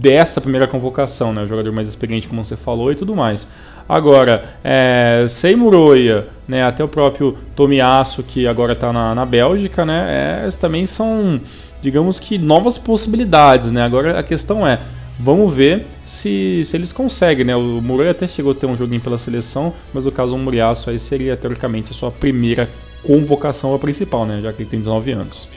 dessa 0.00 0.40
primeira 0.40 0.66
convocação, 0.66 1.30
né? 1.30 1.42
O 1.42 1.46
jogador 1.46 1.70
mais 1.72 1.86
experiente, 1.86 2.26
como 2.26 2.42
você 2.42 2.56
falou, 2.56 2.90
e 2.90 2.94
tudo 2.94 3.14
mais. 3.14 3.46
Agora, 3.86 4.54
é, 4.64 5.26
Sei 5.28 5.54
Muroia, 5.54 6.26
né, 6.48 6.64
até 6.64 6.82
o 6.82 6.88
próprio 6.88 7.36
Tomiasso, 7.54 8.22
que 8.22 8.46
agora 8.46 8.72
está 8.72 8.94
na, 8.94 9.14
na 9.14 9.26
Bélgica, 9.26 9.84
né, 9.84 10.46
é, 10.46 10.50
também 10.52 10.86
são, 10.86 11.38
digamos 11.82 12.18
que, 12.18 12.38
novas 12.38 12.78
possibilidades. 12.78 13.70
Né? 13.70 13.82
Agora 13.82 14.18
a 14.18 14.22
questão 14.22 14.66
é, 14.66 14.80
vamos 15.20 15.52
ver 15.52 15.84
se, 16.08 16.62
se 16.64 16.76
eles 16.76 16.92
conseguem. 16.92 17.44
Né? 17.44 17.54
O 17.54 17.80
Muroia 17.80 18.10
até 18.10 18.26
chegou 18.26 18.52
a 18.52 18.54
ter 18.54 18.66
um 18.66 18.76
joguinho 18.76 19.00
pela 19.00 19.18
seleção, 19.18 19.74
mas 19.92 20.06
o 20.06 20.10
caso 20.10 20.32
do 20.32 20.38
Muriaço 20.38 20.90
aí 20.90 20.98
seria, 20.98 21.36
teoricamente, 21.36 21.92
a 21.92 21.94
sua 21.94 22.10
primeira 22.10 22.68
convocação 23.02 23.74
a 23.74 23.78
principal, 23.78 24.26
né, 24.26 24.40
já 24.42 24.52
que 24.52 24.62
ele 24.62 24.70
tem 24.70 24.80
19 24.80 25.12
anos. 25.12 25.48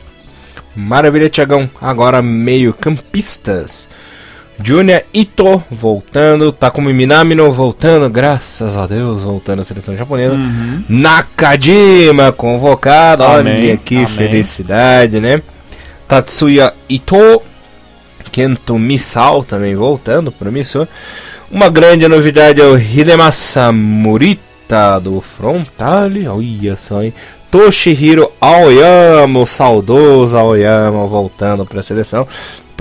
Maravilha, 0.76 1.30
Tiagão. 1.30 1.70
Agora 1.82 2.22
meio 2.22 2.74
campistas. 2.74 3.90
Junior 4.64 5.02
Ito 5.12 5.64
voltando, 5.72 6.52
Takumi 6.52 6.94
Minamino 6.94 7.52
voltando, 7.52 8.08
graças 8.10 8.78
a 8.78 8.86
Deus, 8.86 9.24
voltando 9.24 9.62
à 9.62 9.66
seleção 9.66 9.98
japonesa. 9.98 10.36
Uhum. 10.36 10.84
Nakajima 10.88 12.32
convocado, 12.32 13.24
Amém. 13.24 13.54
olha 13.54 13.78
que 13.78 13.96
Amém. 13.96 14.08
felicidade, 14.08 15.20
né? 15.20 15.42
Tatsuya 16.08 16.74
Ito, 16.88 17.42
Kento 18.32 18.78
Misao 18.80 19.44
também 19.44 19.76
voltando, 19.76 20.32
promissor. 20.32 20.88
Uma 21.50 21.70
grande 21.70 22.08
novidade 22.08 22.62
é 22.62 22.66
o 22.66 22.78
Hidemasa 22.78 23.72
Murita 23.72 25.00
do 25.00 25.20
Frontale, 25.20 26.28
olha 26.28 26.76
só, 26.78 27.04
hein? 27.04 27.14
Toshihiro 27.52 28.32
Aoyama, 28.40 29.40
o 29.40 29.46
saudoso 29.46 30.38
Aoyama 30.38 31.06
voltando 31.06 31.66
para 31.66 31.82
a 31.82 31.84
seleção 31.84 32.26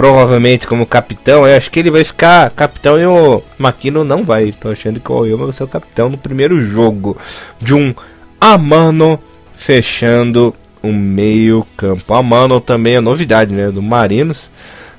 provavelmente 0.01 0.67
como 0.67 0.87
capitão. 0.87 1.47
Eu 1.47 1.55
acho 1.55 1.71
que 1.71 1.79
ele 1.79 1.91
vai 1.91 2.03
ficar 2.03 2.49
capitão 2.53 2.99
e 2.99 3.05
o 3.05 3.43
Makino 3.59 4.03
não 4.03 4.25
vai. 4.25 4.51
Tô 4.51 4.71
achando 4.71 4.99
que 4.99 5.13
o 5.13 5.17
Oyama 5.17 5.45
vai 5.45 5.53
ser 5.53 5.65
o 5.65 5.69
capitão 5.69 6.09
no 6.09 6.17
primeiro 6.17 6.63
jogo. 6.63 7.19
De 7.61 7.75
um 7.75 7.95
Amano 8.41 9.21
fechando 9.55 10.55
o 10.83 10.91
meio 10.91 11.67
campo. 11.77 12.15
Amano 12.15 12.63
também 12.63 12.95
é 12.95 13.01
novidade, 13.01 13.53
né? 13.53 13.71
Do 13.71 13.83
Marinos. 13.83 14.51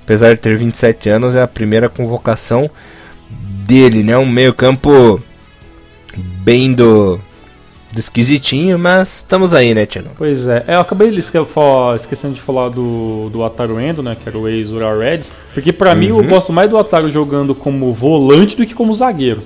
Apesar 0.03 0.34
de 0.34 0.39
ter 0.39 0.58
27 0.58 1.10
anos, 1.10 1.36
é 1.36 1.41
a 1.41 1.48
primeira 1.48 1.88
convocação 1.89 2.70
dele, 3.65 4.03
né? 4.03 4.17
Um 4.17 4.29
meio 4.29 4.53
campo 4.53 5.22
bem 6.43 6.74
do 6.74 7.20
do 7.91 8.00
esquisitinho, 8.00 8.79
mas 8.79 9.17
estamos 9.17 9.53
aí, 9.53 9.74
né, 9.74 9.86
Tino? 9.86 10.12
Pois 10.17 10.48
é, 10.48 10.63
eu 10.67 10.79
acabei 10.79 11.10
esquecendo 11.10 12.34
de 12.34 12.41
falar 12.41 12.70
do, 12.70 13.29
do 13.29 13.43
Ataru 13.43 13.79
Endo, 13.79 14.01
né, 14.01 14.15
que 14.15 14.27
era 14.27 14.38
o 14.38 14.48
ex-Ural 14.48 14.98
Reds, 14.98 15.31
porque 15.53 15.74
para 15.74 15.91
uhum. 15.91 15.98
mim 15.98 16.08
eu 16.08 16.17
uhum. 16.17 16.27
gosto 16.27 16.53
mais 16.53 16.70
do 16.70 16.77
Ataru 16.77 17.12
jogando 17.12 17.53
como 17.53 17.93
volante 17.93 18.55
do 18.55 18.65
que 18.65 18.74
como 18.74 18.96
zagueiro. 18.96 19.41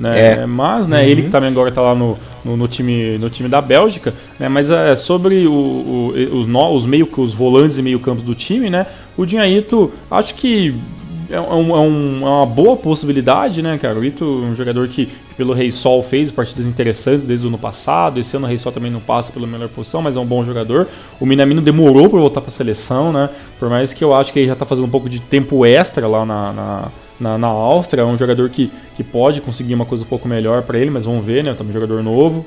Né? 0.00 0.32
É. 0.32 0.46
Mas, 0.46 0.88
né, 0.88 1.00
uhum. 1.00 1.06
ele 1.06 1.22
que 1.24 1.28
também 1.28 1.50
agora 1.50 1.70
tá 1.70 1.82
lá 1.82 1.94
no, 1.94 2.16
no, 2.42 2.56
no, 2.56 2.66
time, 2.66 3.18
no 3.18 3.28
time 3.28 3.50
da 3.50 3.60
Bélgica, 3.60 4.14
né, 4.38 4.48
mas 4.48 4.70
é, 4.70 4.96
sobre 4.96 5.46
o, 5.46 5.52
o, 5.52 6.14
os, 6.38 6.46
no, 6.46 6.74
os, 6.74 6.86
meio, 6.86 7.06
os 7.18 7.34
volantes 7.34 7.76
e 7.76 7.82
meio 7.82 8.00
campos 8.00 8.24
do 8.24 8.34
time, 8.34 8.70
né, 8.70 8.86
o 9.14 9.26
Dinhaito, 9.26 9.92
acho 10.10 10.34
que 10.34 10.74
é, 11.28 11.34
é, 11.34 11.40
um, 11.40 11.76
é, 11.76 11.80
um, 11.80 12.26
é, 12.26 12.28
uma 12.28 12.46
boa 12.46 12.76
possibilidade, 12.76 13.62
né, 13.62 13.78
cara? 13.78 13.98
O 13.98 14.04
Ito 14.04 14.24
é 14.24 14.46
um 14.46 14.56
jogador 14.56 14.88
que, 14.88 15.06
que, 15.06 15.34
pelo 15.36 15.52
Rei 15.52 15.70
Sol 15.70 16.02
fez 16.02 16.30
partidas 16.30 16.66
interessantes 16.66 17.24
desde 17.24 17.46
o 17.46 17.48
ano 17.48 17.58
passado. 17.58 18.18
Esse 18.18 18.36
ano 18.36 18.46
o 18.46 18.48
Rei 18.48 18.58
Sol 18.58 18.72
também 18.72 18.90
não 18.90 19.00
passa 19.00 19.30
pela 19.30 19.46
melhor 19.46 19.68
posição, 19.68 20.02
mas 20.02 20.16
é 20.16 20.20
um 20.20 20.26
bom 20.26 20.44
jogador. 20.44 20.88
O 21.20 21.26
Minamino 21.26 21.60
demorou 21.60 22.08
para 22.08 22.18
voltar 22.18 22.40
para 22.40 22.50
a 22.50 22.52
seleção, 22.52 23.12
né? 23.12 23.30
Por 23.60 23.70
mais 23.70 23.92
que 23.92 24.02
eu 24.02 24.12
acho 24.12 24.32
que 24.32 24.40
ele 24.40 24.48
já 24.48 24.54
está 24.54 24.64
fazendo 24.64 24.86
um 24.86 24.90
pouco 24.90 25.08
de 25.08 25.20
tempo 25.20 25.64
extra 25.64 26.08
lá 26.08 26.26
na, 26.26 26.52
na 26.52 26.88
na, 27.20 27.36
na, 27.38 27.48
Áustria. 27.48 28.02
É 28.02 28.04
um 28.04 28.18
jogador 28.18 28.48
que, 28.48 28.70
que 28.96 29.04
pode 29.04 29.40
conseguir 29.40 29.74
uma 29.74 29.86
coisa 29.86 30.04
um 30.04 30.06
pouco 30.06 30.26
melhor 30.26 30.62
para 30.62 30.78
ele, 30.78 30.90
mas 30.90 31.04
vamos 31.04 31.24
ver, 31.24 31.44
né? 31.44 31.54
Também 31.54 31.70
um 31.70 31.74
jogador 31.74 32.02
novo. 32.02 32.44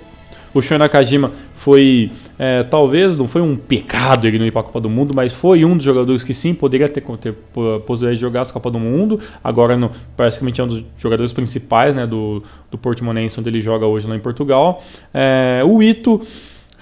O 0.53 0.61
Shoei 0.61 0.77
Nakajima 0.77 1.31
foi, 1.55 2.11
é, 2.37 2.61
talvez, 2.63 3.17
não 3.17 3.27
foi 3.27 3.41
um 3.41 3.55
pecado 3.55 4.27
ele 4.27 4.37
não 4.37 4.45
ir 4.45 4.51
para 4.51 4.61
a 4.61 4.63
Copa 4.63 4.79
do 4.79 4.89
Mundo, 4.89 5.13
mas 5.15 5.33
foi 5.33 5.65
um 5.65 5.75
dos 5.75 5.83
jogadores 5.83 6.23
que 6.23 6.33
sim 6.33 6.53
poderia 6.53 6.87
ter, 6.87 7.01
ter 7.19 7.33
possibilidade 7.85 8.17
de 8.17 8.21
jogar 8.21 8.41
a 8.41 8.45
Copa 8.45 8.69
do 8.69 8.79
Mundo. 8.79 9.19
Agora, 9.43 9.75
no, 9.75 9.91
praticamente 10.15 10.61
é 10.61 10.63
um 10.63 10.67
dos 10.67 10.83
jogadores 10.99 11.33
principais 11.33 11.95
né, 11.95 12.05
do, 12.05 12.43
do 12.69 12.77
Portimonense, 12.77 13.39
onde 13.39 13.49
ele 13.49 13.61
joga 13.61 13.87
hoje 13.87 14.07
lá 14.07 14.15
em 14.15 14.19
Portugal. 14.19 14.83
É, 15.13 15.61
o 15.65 15.81
Ito. 15.81 16.21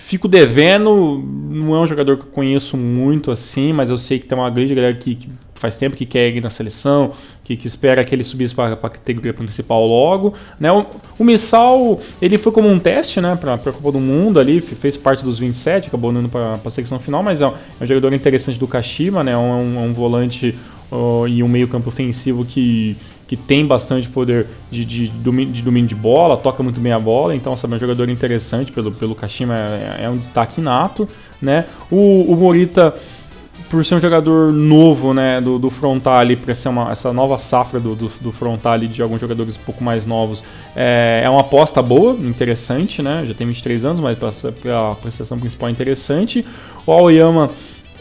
Fico 0.04 0.28
devendo, 0.28 1.24
não 1.24 1.76
é 1.76 1.80
um 1.80 1.86
jogador 1.86 2.18
que 2.18 2.24
eu 2.24 2.32
conheço 2.32 2.76
muito 2.76 3.30
assim, 3.30 3.72
mas 3.72 3.92
eu 3.92 3.98
sei 4.00 4.18
que 4.18 4.26
tem 4.26 4.36
uma 4.36 4.50
grande 4.50 4.74
galera 4.74 4.96
que, 4.96 5.14
que 5.14 5.30
faz 5.54 5.78
tempo 5.78 5.96
que 5.96 6.08
quer 6.08 6.36
ir 6.36 6.42
na 6.42 6.50
seleção, 6.50 7.14
que, 7.56 7.58
que 7.58 7.68
espera 7.68 8.04
que 8.04 8.14
ele 8.14 8.24
subisse 8.24 8.54
para 8.54 8.74
a 8.74 8.90
categoria 8.90 9.34
principal 9.34 9.86
logo. 9.86 10.34
Né? 10.60 10.72
O, 10.72 10.86
o 11.20 11.24
Missal, 11.24 12.00
ele 12.22 12.38
foi 12.38 12.52
como 12.52 12.70
um 12.70 12.80
teste 12.80 13.20
né, 13.20 13.36
para 13.36 13.56
a 13.56 13.58
Copa 13.58 13.92
do 13.92 14.00
Mundo 14.00 14.40
ali, 14.40 14.62
fez 14.62 14.98
parte 14.98 15.24
dos 15.24 15.38
27, 15.38 15.88
acabou 15.88 16.12
indo 16.12 16.30
para 16.30 16.54
a 16.54 16.70
secção 16.70 17.00
final, 17.00 17.24
mas 17.24 17.42
é 17.42 17.48
um, 17.48 17.52
é 17.52 17.84
um, 17.84 17.88
jogador 17.88 18.14
interessante 18.14 18.58
do 18.58 18.68
Kashima, 18.68 19.24
né? 19.24 19.32
é 19.32 19.38
um, 19.38 19.78
é 19.78 19.88
um 19.88 19.94
volante 19.94 20.58
uh, 20.92 21.28
e 21.28 21.44
um 21.44 21.48
meio 21.48 21.68
campo 21.68 21.90
ofensivo 21.90 22.46
que, 22.46 22.96
que 23.28 23.36
tem 23.36 23.66
bastante 23.66 24.08
poder 24.08 24.48
de, 24.70 24.86
de, 24.86 25.08
de, 25.10 25.62
domínio 25.62 25.88
de 25.88 25.96
bola, 25.96 26.38
toca 26.38 26.64
muito 26.64 26.80
bem 26.80 26.92
a 26.92 27.00
bola, 27.00 27.36
então 27.36 27.56
sabe, 27.58 27.74
é 27.74 27.78
um 27.78 27.80
jogador 27.80 28.10
interessante 28.10 28.72
pelo, 28.72 28.92
pelo 28.92 29.16
Kashima, 29.16 29.56
é, 29.58 30.06
é 30.06 30.10
um 30.10 30.18
destaque 30.18 30.62
nato. 30.62 31.08
Né? 31.42 31.66
O, 31.90 32.32
o 32.32 32.38
Morita 32.38 32.94
por 33.72 33.86
ser 33.86 33.96
um 33.96 34.02
jogador 34.02 34.52
novo, 34.52 35.14
né, 35.14 35.40
do, 35.40 35.58
do 35.58 35.70
Frontale, 35.70 36.36
para 36.36 36.54
ser 36.54 36.68
uma, 36.68 36.92
essa 36.92 37.14
nova 37.14 37.40
safra 37.40 37.80
do, 37.80 37.96
do, 37.96 38.12
do 38.20 38.32
Frontale 38.34 38.86
de 38.86 39.02
alguns 39.02 39.22
jogadores 39.22 39.56
um 39.56 39.62
pouco 39.66 39.82
mais 39.82 40.06
novos, 40.06 40.44
é, 40.76 41.22
é 41.24 41.30
uma 41.30 41.40
aposta 41.40 41.82
boa, 41.82 42.14
interessante, 42.20 43.02
né, 43.02 43.24
já 43.26 43.34
tem 43.34 43.48
23 43.48 43.86
anos, 43.86 44.02
mas 44.02 44.18
a 44.22 44.96
prestação 44.96 45.40
principal 45.40 45.70
é 45.70 45.72
interessante. 45.72 46.46
O 46.86 46.92
Aoyama, 46.92 47.50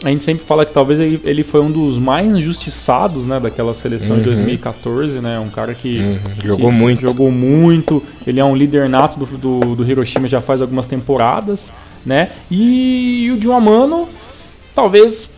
a 0.03 0.09
gente 0.09 0.25
sempre 0.25 0.43
fala 0.45 0.65
que 0.65 0.73
talvez 0.73 0.99
ele, 0.99 1.21
ele 1.23 1.41
foi 1.41 1.61
um 1.61 1.71
dos 1.71 1.97
mais 1.97 2.27
injustiçados, 2.27 3.25
né, 3.25 3.39
daquela 3.39 3.73
seleção 3.73 4.17
uhum. 4.17 4.23
de 4.23 4.25
2014, 4.25 5.21
né, 5.21 5.39
um 5.39 5.49
cara 5.49 5.73
que, 5.73 5.99
uhum. 5.99 6.19
jogou 6.43 6.69
que 6.69 6.77
muito. 6.77 7.01
Jogou 7.01 7.31
muito, 7.31 8.03
ele 8.27 8.41
é 8.41 8.43
um 8.43 8.57
líder 8.57 8.89
nato 8.89 9.17
do, 9.17 9.37
do, 9.37 9.75
do 9.77 9.89
Hiroshima 9.89 10.27
já 10.27 10.41
faz 10.41 10.61
algumas 10.61 10.85
temporadas, 10.85 11.71
né, 12.05 12.31
e, 12.51 13.27
e 13.27 13.31
o 13.31 13.37
Diomano 13.37 14.09
talvez 14.75 15.29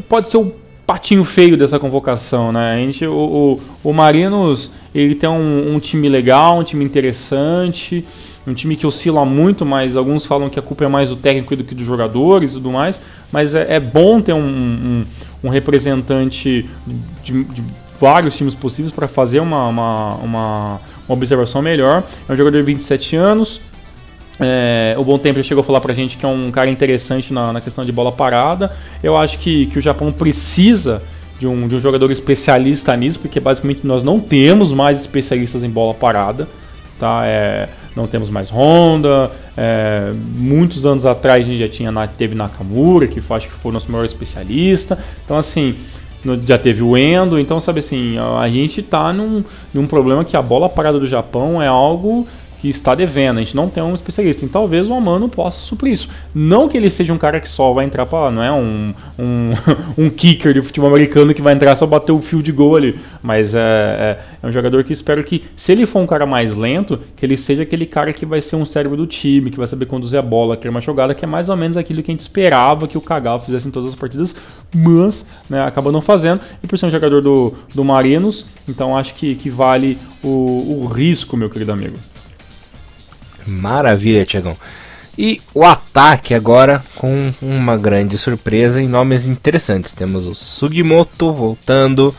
pode 0.00 0.28
ser 0.28 0.36
o 0.36 0.52
patinho 0.86 1.24
feio 1.24 1.56
dessa 1.56 1.78
convocação, 1.78 2.52
né? 2.52 2.72
A 2.72 2.76
gente, 2.76 3.06
o, 3.06 3.12
o, 3.12 3.60
o 3.90 3.92
Marinos, 3.92 4.70
ele 4.94 5.14
tem 5.14 5.28
um, 5.28 5.74
um, 5.74 5.78
time 5.78 6.08
legal, 6.08 6.58
um 6.58 6.64
time 6.64 6.84
interessante, 6.84 8.04
um 8.46 8.52
time 8.52 8.76
que 8.76 8.86
oscila 8.86 9.24
muito, 9.24 9.64
mas 9.64 9.96
alguns 9.96 10.26
falam 10.26 10.50
que 10.50 10.58
a 10.58 10.62
culpa 10.62 10.84
é 10.84 10.88
mais 10.88 11.08
do 11.08 11.16
técnico 11.16 11.56
do 11.56 11.64
que 11.64 11.74
dos 11.74 11.86
jogadores 11.86 12.50
e 12.50 12.54
tudo 12.54 12.70
mais, 12.70 13.00
mas 13.32 13.54
é, 13.54 13.76
é 13.76 13.80
bom 13.80 14.20
ter 14.20 14.34
um, 14.34 14.38
um, 14.38 15.04
um 15.44 15.48
representante 15.48 16.68
de, 17.22 17.44
de, 17.44 17.62
vários 17.98 18.36
times 18.36 18.54
possíveis 18.54 18.92
para 18.92 19.08
fazer 19.08 19.40
uma, 19.40 19.66
uma, 19.66 20.14
uma, 20.16 20.80
uma 21.08 21.16
observação 21.16 21.62
melhor. 21.62 22.02
É 22.28 22.32
um 22.32 22.36
jogador 22.36 22.58
de 22.58 22.64
27 22.64 23.16
anos, 23.16 23.60
é, 24.40 24.94
o 24.98 25.04
Bom 25.04 25.18
Tempo 25.18 25.42
chegou 25.42 25.62
a 25.62 25.64
falar 25.64 25.80
pra 25.80 25.94
gente 25.94 26.16
que 26.16 26.24
é 26.24 26.28
um 26.28 26.50
cara 26.50 26.68
interessante 26.68 27.32
na, 27.32 27.52
na 27.52 27.60
questão 27.60 27.84
de 27.84 27.92
bola 27.92 28.10
parada. 28.10 28.72
Eu 29.02 29.16
acho 29.16 29.38
que, 29.38 29.66
que 29.66 29.78
o 29.78 29.82
Japão 29.82 30.10
precisa 30.10 31.02
de 31.38 31.46
um, 31.46 31.68
de 31.68 31.76
um 31.76 31.80
jogador 31.80 32.10
especialista 32.10 32.96
nisso, 32.96 33.18
porque 33.20 33.38
basicamente 33.38 33.86
nós 33.86 34.02
não 34.02 34.20
temos 34.20 34.72
mais 34.72 35.00
especialistas 35.00 35.62
em 35.62 35.70
bola 35.70 35.94
parada. 35.94 36.48
Tá? 36.98 37.22
É, 37.26 37.68
não 37.94 38.06
temos 38.06 38.28
mais 38.30 38.50
Honda. 38.50 39.30
É, 39.56 40.12
muitos 40.38 40.84
anos 40.84 41.06
atrás 41.06 41.44
a 41.44 41.48
gente 41.48 41.58
já 41.58 41.68
tinha, 41.68 41.92
teve 42.08 42.34
Nakamura, 42.34 43.06
que 43.06 43.20
acho 43.30 43.48
que 43.48 43.54
foi 43.54 43.70
o 43.70 43.74
nosso 43.74 43.90
maior 43.90 44.04
especialista. 44.04 44.98
Então, 45.24 45.36
assim, 45.36 45.76
já 46.46 46.58
teve 46.58 46.82
o 46.82 46.96
Endo. 46.96 47.38
Então, 47.38 47.60
sabe 47.60 47.80
assim, 47.80 48.16
a 48.18 48.48
gente 48.48 48.82
tá 48.82 49.12
num, 49.12 49.44
num 49.72 49.86
problema 49.86 50.24
que 50.24 50.36
a 50.36 50.42
bola 50.42 50.68
parada 50.68 50.98
do 50.98 51.06
Japão 51.06 51.62
é 51.62 51.68
algo 51.68 52.26
que 52.64 52.70
está 52.70 52.94
devendo. 52.94 53.36
A 53.36 53.40
gente 53.40 53.54
não 53.54 53.68
tem 53.68 53.82
um 53.82 53.92
especialista. 53.92 54.42
Então 54.44 54.62
talvez 54.62 54.88
o 54.88 54.94
Amano 54.94 55.28
possa 55.28 55.58
suprir 55.58 55.92
isso. 55.92 56.08
Não 56.34 56.66
que 56.66 56.78
ele 56.78 56.90
seja 56.90 57.12
um 57.12 57.18
cara 57.18 57.38
que 57.38 57.48
só 57.48 57.74
vai 57.74 57.84
entrar 57.84 58.06
para. 58.06 58.30
Não 58.30 58.42
é 58.42 58.50
um, 58.50 58.94
um, 59.18 59.50
um 60.06 60.08
kicker 60.08 60.54
de 60.54 60.62
futebol 60.62 60.88
americano 60.88 61.34
que 61.34 61.42
vai 61.42 61.52
entrar 61.52 61.76
só 61.76 61.86
bater 61.86 62.12
o 62.12 62.22
fio 62.22 62.42
de 62.42 62.50
gol 62.50 62.76
ali. 62.76 62.98
Mas 63.22 63.54
é, 63.54 63.58
é, 63.58 64.18
é, 64.42 64.46
um 64.46 64.50
jogador 64.50 64.82
que 64.82 64.94
espero 64.94 65.22
que, 65.22 65.44
se 65.54 65.72
ele 65.72 65.84
for 65.84 65.98
um 66.00 66.06
cara 66.06 66.24
mais 66.24 66.54
lento, 66.54 66.98
que 67.14 67.26
ele 67.26 67.36
seja 67.36 67.64
aquele 67.64 67.84
cara 67.84 68.14
que 68.14 68.24
vai 68.24 68.40
ser 68.40 68.56
um 68.56 68.64
cérebro 68.64 68.96
do 68.96 69.06
time, 69.06 69.50
que 69.50 69.58
vai 69.58 69.66
saber 69.66 69.84
conduzir 69.84 70.18
a 70.18 70.22
bola, 70.22 70.56
criar 70.56 70.70
uma 70.70 70.80
jogada, 70.80 71.14
que 71.14 71.24
é 71.24 71.28
mais 71.28 71.50
ou 71.50 71.56
menos 71.56 71.76
aquilo 71.76 72.02
que 72.02 72.10
a 72.10 72.14
gente 72.14 72.20
esperava 72.20 72.88
que 72.88 72.96
o 72.96 73.00
Kagawa 73.00 73.38
fizesse 73.38 73.68
em 73.68 73.70
todas 73.70 73.90
as 73.90 73.96
partidas, 73.96 74.34
mas 74.74 75.26
né, 75.50 75.62
acaba 75.62 75.92
não 75.92 76.00
fazendo. 76.00 76.40
E 76.62 76.66
por 76.66 76.78
ser 76.78 76.86
um 76.86 76.90
jogador 76.90 77.20
do, 77.20 77.54
do 77.74 77.84
Marinos, 77.84 78.46
então 78.66 78.96
acho 78.96 79.14
que, 79.14 79.34
que 79.34 79.50
vale 79.50 79.98
o, 80.22 80.84
o 80.84 80.86
risco, 80.86 81.36
meu 81.36 81.50
querido 81.50 81.72
amigo. 81.72 81.96
Maravilha, 83.46 84.24
Tiagão. 84.24 84.56
E 85.16 85.40
o 85.54 85.64
ataque 85.64 86.34
agora 86.34 86.82
com 86.96 87.32
uma 87.40 87.76
grande 87.76 88.18
surpresa 88.18 88.80
em 88.80 88.88
nomes 88.88 89.26
interessantes. 89.26 89.92
Temos 89.92 90.26
o 90.26 90.34
Sugimoto 90.34 91.32
voltando, 91.32 92.14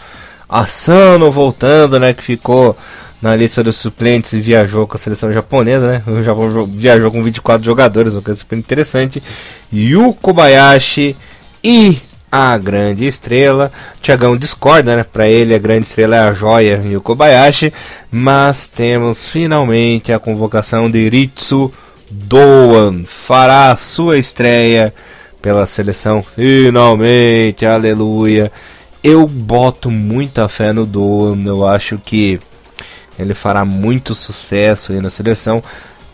Asano 0.48 1.30
voltando, 1.30 2.00
né? 2.00 2.14
Que 2.14 2.24
ficou 2.24 2.78
na 3.22 3.36
lista 3.36 3.64
dos 3.64 3.76
suplentes 3.76 4.32
e 4.34 4.40
viajou 4.40 4.88
com 4.88 4.96
a 4.96 5.00
seleção 5.00 5.32
japonesa, 5.34 5.88
né? 5.88 6.04
O 6.08 6.24
Japão 6.24 6.66
viajou 6.68 7.12
com 7.12 7.22
24 7.22 7.66
jogadores, 7.66 8.14
uma 8.14 8.22
coisa 8.22 8.40
super 8.40 8.58
interessante. 8.58 9.22
Yu 9.74 10.14
Kobayashi 10.22 11.18
e 11.64 11.98
a 12.32 12.58
grande 12.58 13.06
estrela. 13.06 13.72
Tiagão 14.02 14.38
discorda, 14.38 14.96
né? 14.96 15.04
Para 15.04 15.28
ele 15.28 15.54
a 15.54 15.60
grande 15.60 15.88
estrela 15.88 16.16
é 16.16 16.20
a 16.20 16.34
joia 16.34 16.82
Yu 16.84 17.02
Kobayashi, 17.02 17.74
mas 18.12 18.68
temos 18.68 19.28
finalmente 19.28 20.12
a 20.12 20.20
convocação 20.20 20.90
de 20.90 21.10
Ritsu 21.10 21.72
Doan 22.10 23.04
fará 23.06 23.76
sua 23.76 24.18
estreia 24.18 24.94
pela 25.42 25.66
seleção 25.66 26.24
finalmente, 26.24 27.66
aleluia. 27.66 28.52
Eu 29.04 29.28
boto 29.28 29.92
muita 29.92 30.48
fé 30.48 30.74
no 30.74 30.86
Doan, 30.86 31.44
eu 31.46 31.68
acho 31.68 31.98
que 31.98 32.40
ele 33.18 33.34
fará 33.34 33.64
muito 33.64 34.16
sucesso 34.16 34.92
aí 34.92 35.00
na 35.00 35.10
seleção. 35.10 35.64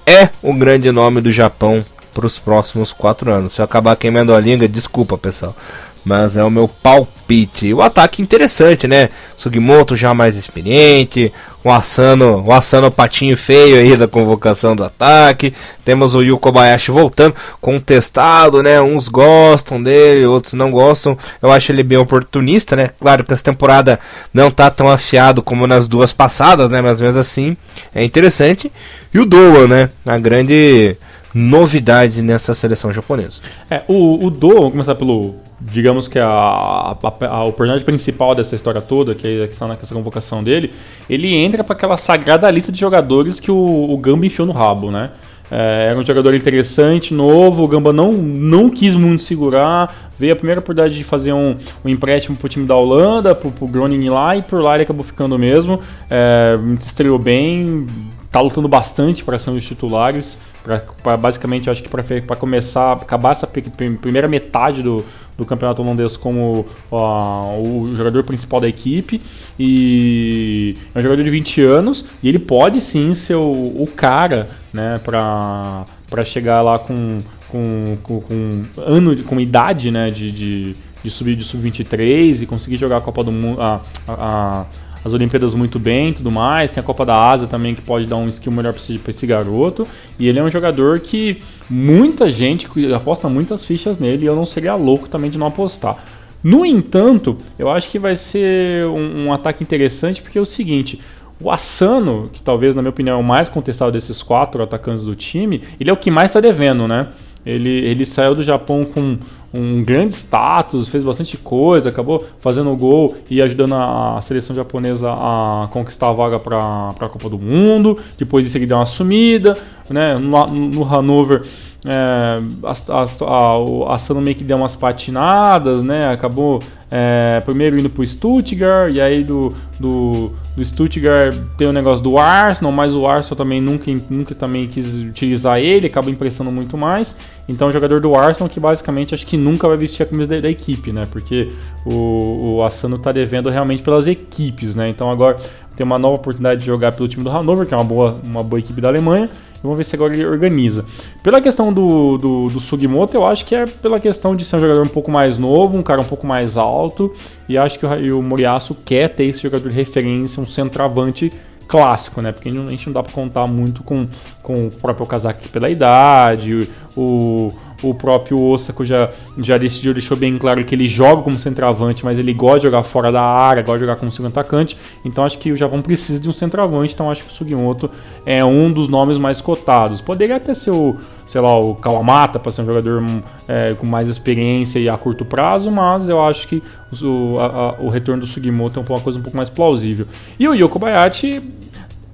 É 0.05 0.29
o 0.41 0.53
grande 0.53 0.91
nome 0.91 1.21
do 1.21 1.31
Japão 1.31 1.85
para 2.13 2.25
os 2.25 2.37
próximos 2.37 2.91
quatro 2.91 3.31
anos. 3.31 3.53
Se 3.53 3.61
eu 3.61 3.65
acabar 3.65 3.95
queimando 3.95 4.33
a 4.33 4.39
língua, 4.39 4.67
desculpa 4.67 5.17
pessoal. 5.17 5.55
Mas 6.03 6.35
é 6.35 6.43
o 6.43 6.49
meu 6.49 6.67
palpite. 6.67 7.73
O 7.73 7.81
ataque 7.81 8.21
interessante, 8.21 8.87
né? 8.87 9.09
Sugimoto 9.37 9.95
já 9.95 10.13
mais 10.13 10.35
experiente. 10.35 11.31
O 11.63 11.69
Asano, 11.69 12.43
o 12.43 12.51
Asano 12.51 12.89
patinho 12.89 13.37
feio 13.37 13.77
aí 13.77 13.95
da 13.95 14.07
convocação 14.07 14.75
do 14.75 14.83
ataque. 14.83 15.53
Temos 15.85 16.15
o 16.15 16.23
Yu 16.23 16.39
Kobayashi 16.39 16.89
voltando, 16.89 17.35
contestado, 17.61 18.63
né? 18.63 18.81
Uns 18.81 19.07
gostam 19.07 19.81
dele, 19.81 20.25
outros 20.25 20.53
não 20.53 20.71
gostam. 20.71 21.15
Eu 21.39 21.51
acho 21.51 21.71
ele 21.71 21.83
bem 21.83 21.99
oportunista, 21.99 22.75
né? 22.75 22.89
Claro 22.99 23.23
que 23.23 23.31
essa 23.31 23.43
temporada 23.43 23.99
não 24.33 24.49
tá 24.49 24.71
tão 24.71 24.89
afiado 24.89 25.43
como 25.43 25.67
nas 25.67 25.87
duas 25.87 26.11
passadas, 26.11 26.71
né? 26.71 26.81
Mas 26.81 26.99
mesmo 26.99 27.19
assim 27.19 27.55
é 27.93 28.03
interessante. 28.03 28.71
E 29.13 29.19
o 29.19 29.25
Doa, 29.25 29.67
né? 29.67 29.89
A 30.03 30.17
grande 30.17 30.97
novidade 31.33 32.21
nessa 32.21 32.53
seleção 32.53 32.91
japonesa. 32.91 33.41
É, 33.69 33.83
o, 33.87 34.25
o 34.25 34.29
Do, 34.29 34.49
vamos 34.49 34.71
começar 34.71 34.95
pelo. 34.95 35.35
Digamos 35.59 36.07
que 36.07 36.17
a, 36.17 36.27
a, 36.27 36.97
a, 37.27 37.43
o 37.43 37.53
personagem 37.53 37.85
principal 37.85 38.33
dessa 38.33 38.55
história 38.55 38.81
toda, 38.81 39.13
que 39.13 39.43
é 39.43 39.47
questão 39.47 39.67
nessa 39.67 39.93
convocação 39.93 40.43
dele, 40.43 40.73
ele 41.07 41.35
entra 41.35 41.63
para 41.63 41.75
aquela 41.75 41.97
sagrada 41.97 42.49
lista 42.49 42.71
de 42.71 42.79
jogadores 42.79 43.39
que 43.39 43.51
o, 43.51 43.91
o 43.91 43.95
Gamba 43.97 44.25
enfiou 44.25 44.47
no 44.47 44.53
rabo, 44.53 44.89
né? 44.89 45.11
É, 45.51 45.87
era 45.89 45.99
um 45.99 46.05
jogador 46.05 46.33
interessante, 46.33 47.13
novo, 47.13 47.63
o 47.63 47.67
Gamba 47.67 47.91
não, 47.91 48.13
não 48.13 48.69
quis 48.69 48.95
muito 48.95 49.21
segurar, 49.21 50.09
veio 50.17 50.31
a 50.31 50.35
primeira 50.35 50.61
oportunidade 50.61 50.97
de 50.97 51.03
fazer 51.03 51.33
um, 51.33 51.57
um 51.83 51.89
empréstimo 51.89 52.37
pro 52.37 52.47
time 52.47 52.65
da 52.65 52.75
Holanda, 52.75 53.35
pro, 53.35 53.51
pro 53.51 53.67
Groningen 53.67 54.09
lá, 54.09 54.33
e 54.37 54.41
por 54.41 54.61
lá 54.61 54.75
ele 54.75 54.83
acabou 54.83 55.03
ficando 55.03 55.37
mesmo, 55.37 55.81
é, 56.09 56.53
estreou 56.85 57.19
bem, 57.19 57.85
tá 58.31 58.39
lutando 58.39 58.69
bastante 58.69 59.25
para 59.25 59.37
ser 59.37 59.49
um 59.49 59.55
dos 59.55 59.65
titulares, 59.65 60.37
Pra, 60.63 60.79
pra, 60.79 61.17
basicamente, 61.17 61.69
acho 61.69 61.81
que 61.81 61.89
para 61.89 62.35
começar, 62.35 62.93
acabar 62.93 63.31
essa 63.31 63.47
primeira 63.47 64.27
metade 64.27 64.83
do, 64.83 65.03
do 65.37 65.45
campeonato 65.45 65.81
holandês 65.81 66.15
como 66.15 66.67
o 66.91 67.95
jogador 67.95 68.23
principal 68.23 68.61
da 68.61 68.67
equipe. 68.67 69.21
E 69.59 70.75
é 70.93 70.99
um 70.99 71.01
jogador 71.01 71.23
de 71.23 71.29
20 71.29 71.61
anos 71.61 72.05
e 72.21 72.29
ele 72.29 72.39
pode 72.39 72.79
sim 72.81 73.13
ser 73.15 73.35
o, 73.35 73.41
o 73.81 73.87
cara 73.95 74.49
né, 74.73 74.99
para 75.03 75.85
chegar 76.25 76.61
lá 76.61 76.77
com, 76.79 77.21
com, 77.47 77.97
com, 78.03 78.21
com, 78.21 78.65
ano, 78.77 79.23
com 79.23 79.39
idade 79.39 79.91
né, 79.91 80.09
de, 80.09 80.31
de, 80.31 80.75
de 81.03 81.09
subir 81.09 81.35
de 81.35 81.43
sub-23 81.43 82.41
e 82.41 82.45
conseguir 82.45 82.77
jogar 82.77 82.97
a 82.97 83.01
Copa 83.01 83.23
do 83.23 83.31
Mundo. 83.31 83.61
A, 83.61 83.81
a, 84.07 84.13
a, 84.13 84.65
as 85.03 85.13
Olimpíadas 85.13 85.53
muito 85.55 85.79
bem 85.79 86.13
tudo 86.13 86.31
mais. 86.31 86.71
Tem 86.71 86.81
a 86.81 86.83
Copa 86.83 87.05
da 87.05 87.31
Ásia 87.31 87.47
também 87.47 87.75
que 87.75 87.81
pode 87.81 88.05
dar 88.05 88.17
um 88.17 88.27
skill 88.27 88.51
melhor 88.51 88.73
para 88.73 88.81
esse, 88.81 88.99
esse, 89.07 89.27
garoto. 89.27 89.87
E 90.19 90.27
ele 90.27 90.39
é 90.39 90.43
um 90.43 90.49
jogador 90.49 90.99
que 90.99 91.41
muita 91.69 92.29
gente 92.29 92.67
aposta 92.93 93.27
muitas 93.27 93.65
fichas 93.65 93.97
nele 93.97 94.25
e 94.25 94.27
eu 94.27 94.35
não 94.35 94.45
seria 94.45 94.75
louco 94.75 95.07
também 95.07 95.29
de 95.29 95.37
não 95.37 95.47
apostar. 95.47 95.97
No 96.43 96.65
entanto, 96.65 97.37
eu 97.57 97.69
acho 97.69 97.89
que 97.89 97.99
vai 97.99 98.15
ser 98.15 98.85
um, 98.87 99.25
um 99.25 99.33
ataque 99.33 99.63
interessante 99.63 100.21
porque 100.21 100.37
é 100.37 100.41
o 100.41 100.45
seguinte. 100.45 100.99
O 101.39 101.49
Asano, 101.49 102.29
que 102.31 102.41
talvez 102.41 102.75
na 102.75 102.83
minha 102.83 102.91
opinião 102.91 103.17
é 103.17 103.19
o 103.19 103.23
mais 103.23 103.49
contestado 103.49 103.91
desses 103.91 104.21
quatro 104.21 104.61
atacantes 104.61 105.03
do 105.03 105.15
time, 105.15 105.63
ele 105.79 105.89
é 105.89 105.93
o 105.93 105.97
que 105.97 106.11
mais 106.11 106.29
está 106.29 106.39
devendo, 106.39 106.87
né? 106.87 107.07
Ele, 107.45 107.69
ele 107.69 108.05
saiu 108.05 108.35
do 108.35 108.43
Japão 108.43 108.85
com 108.85 109.17
um 109.53 109.83
grande 109.83 110.15
status, 110.15 110.87
fez 110.87 111.03
bastante 111.03 111.37
coisa, 111.37 111.89
acabou 111.89 112.25
fazendo 112.39 112.73
gol 112.75 113.15
e 113.29 113.41
ajudando 113.41 113.73
a, 113.73 114.19
seleção 114.21 114.55
japonesa 114.55 115.11
a 115.11 115.67
conquistar 115.71 116.09
a 116.09 116.13
vaga 116.13 116.39
para 116.39 116.89
a 116.89 117.09
Copa 117.09 117.29
do 117.29 117.37
Mundo. 117.37 117.97
Depois 118.17 118.45
disso 118.45 118.57
ele 118.57 118.65
deu 118.65 118.77
uma 118.77 118.85
sumida, 118.85 119.53
né? 119.89 120.17
No, 120.17 120.47
no 120.47 120.83
Hanover 120.83 121.43
é, 121.83 122.41
a, 122.63 123.01
a, 123.01 123.93
a 123.93 123.97
Sano 123.97 124.21
meio 124.21 124.35
que 124.35 124.43
deu 124.43 124.57
umas 124.57 124.75
patinadas, 124.75 125.83
né? 125.83 126.07
Acabou 126.07 126.59
é, 126.91 127.39
primeiro 127.39 127.79
indo 127.79 127.89
pro 127.89 128.05
Stuttgart, 128.05 128.93
e 128.93 129.01
aí 129.01 129.23
do, 129.23 129.51
do, 129.79 130.31
do 130.55 130.63
Stuttgart 130.63 131.33
tem 131.57 131.67
o 131.67 131.73
negócio 131.73 132.03
do 132.03 132.17
Arsenal, 132.17 132.71
mas 132.71 132.93
o 132.93 133.07
Arsenal 133.07 133.35
também 133.35 133.59
nunca, 133.59 133.89
nunca 134.09 134.35
também 134.35 134.67
quis 134.67 134.93
utilizar 134.93 135.59
ele, 135.59 135.87
acaba 135.87 136.11
emprestando 136.11 136.51
muito 136.51 136.77
mais. 136.77 137.15
Então 137.49 137.69
o 137.69 137.71
jogador 137.71 137.99
do 137.99 138.13
Arsenal 138.15 138.47
que 138.47 138.59
basicamente 138.59 139.15
acho 139.15 139.25
que 139.25 139.35
nunca 139.35 139.67
vai 139.67 139.77
vestir 139.77 140.03
a 140.03 140.05
camisa 140.05 140.35
da, 140.35 140.41
da 140.41 140.49
equipe, 140.49 140.91
né? 140.91 141.07
Porque 141.11 141.51
o, 141.85 142.57
o 142.57 142.63
Asano 142.63 142.99
tá 142.99 143.11
devendo 143.11 143.49
realmente 143.49 143.81
pelas 143.81 144.05
equipes, 144.05 144.75
né? 144.75 144.87
Então 144.89 145.09
agora 145.09 145.37
tem 145.75 145.85
uma 145.85 145.97
nova 145.97 146.15
oportunidade 146.15 146.59
de 146.59 146.67
jogar 146.67 146.91
pelo 146.91 147.07
time 147.07 147.23
do 147.23 147.29
Hannover, 147.29 147.65
que 147.65 147.73
é 147.73 147.77
uma 147.77 147.83
boa, 147.83 148.19
uma 148.23 148.43
boa 148.43 148.59
equipe 148.59 148.79
da 148.79 148.89
Alemanha. 148.89 149.29
Vamos 149.61 149.77
ver 149.77 149.83
se 149.83 149.95
agora 149.95 150.13
ele 150.13 150.25
organiza. 150.25 150.85
Pela 151.21 151.39
questão 151.39 151.71
do, 151.71 152.17
do, 152.17 152.47
do, 152.47 152.59
Sugimoto, 152.59 153.15
eu 153.15 153.25
acho 153.25 153.45
que 153.45 153.53
é 153.53 153.65
pela 153.65 153.99
questão 153.99 154.35
de 154.35 154.43
ser 154.43 154.57
um 154.57 154.61
jogador 154.61 154.85
um 154.85 154.89
pouco 154.89 155.11
mais 155.11 155.37
novo, 155.37 155.77
um 155.77 155.83
cara 155.83 156.01
um 156.01 156.05
pouco 156.05 156.25
mais 156.25 156.57
alto. 156.57 157.13
E 157.47 157.57
acho 157.57 157.77
que 157.77 157.85
o, 157.85 158.19
o 158.19 158.23
Moriaço 158.23 158.75
quer 158.85 159.09
ter 159.09 159.25
esse 159.25 159.41
jogador 159.41 159.69
de 159.69 159.75
referência, 159.75 160.41
um 160.41 160.47
centroavante 160.47 161.31
clássico, 161.67 162.21
né? 162.21 162.31
Porque 162.31 162.49
a 162.49 162.51
gente 162.51 162.87
não 162.87 162.93
dá 162.93 163.03
para 163.03 163.13
contar 163.13 163.47
muito 163.47 163.81
com, 163.83 164.07
com 164.43 164.67
o 164.67 164.71
próprio 164.71 165.05
Kazaki 165.05 165.47
pela 165.47 165.69
idade, 165.69 166.67
o 166.97 167.53
o 167.83 167.93
próprio 167.93 168.41
Osako 168.41 168.85
já, 168.85 169.09
já 169.37 169.57
decidiu, 169.57 169.93
deixou 169.93 170.15
bem 170.15 170.37
claro 170.37 170.63
que 170.63 170.75
ele 170.75 170.87
joga 170.87 171.21
como 171.21 171.37
centroavante, 171.39 172.03
mas 172.03 172.17
ele 172.17 172.33
gosta 172.33 172.59
de 172.59 172.65
jogar 172.67 172.83
fora 172.83 173.11
da 173.11 173.21
área, 173.21 173.61
gosta 173.61 173.79
de 173.79 173.85
jogar 173.85 173.97
como 173.97 174.11
segundo 174.11 174.29
atacante. 174.29 174.77
Então 175.03 175.23
acho 175.23 175.37
que 175.37 175.51
o 175.51 175.57
Japão 175.57 175.81
precisa 175.81 176.19
de 176.19 176.29
um 176.29 176.31
centroavante, 176.31 176.93
então 176.93 177.09
acho 177.09 177.23
que 177.23 177.29
o 177.29 177.33
Sugimoto 177.33 177.89
é 178.25 178.43
um 178.43 178.71
dos 178.71 178.87
nomes 178.87 179.17
mais 179.17 179.41
cotados. 179.41 180.01
Poderia 180.01 180.37
até 180.37 180.53
ser 180.53 180.71
o, 180.71 180.97
sei 181.27 181.41
lá, 181.41 181.57
o 181.57 181.75
Kawamata 181.75 182.39
para 182.39 182.51
ser 182.51 182.61
um 182.61 182.65
jogador 182.65 183.03
é, 183.47 183.73
com 183.73 183.85
mais 183.85 184.07
experiência 184.07 184.79
e 184.79 184.89
a 184.89 184.97
curto 184.97 185.25
prazo, 185.25 185.71
mas 185.71 186.09
eu 186.09 186.21
acho 186.21 186.47
que 186.47 186.61
o, 187.01 187.39
a, 187.39 187.45
a, 187.45 187.71
o 187.81 187.89
retorno 187.89 188.21
do 188.21 188.27
Sugimoto 188.27 188.79
é 188.79 188.83
uma 188.83 188.99
coisa 188.99 189.17
um 189.17 189.21
pouco 189.21 189.37
mais 189.37 189.49
plausível. 189.49 190.05
E 190.39 190.47
o 190.47 190.53
Yoko 190.53 190.77
Bayashi 190.77 191.41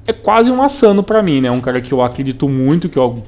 é 0.07 0.13
quase 0.13 0.49
um 0.49 0.61
Asano 0.61 1.03
para 1.03 1.21
mim, 1.21 1.41
né? 1.41 1.51
Um 1.51 1.59
cara 1.59 1.81
que 1.81 1.91
eu 1.91 2.01
acredito 2.01 2.47
muito, 2.47 2.87
que 2.87 2.97
eu 2.97 3.23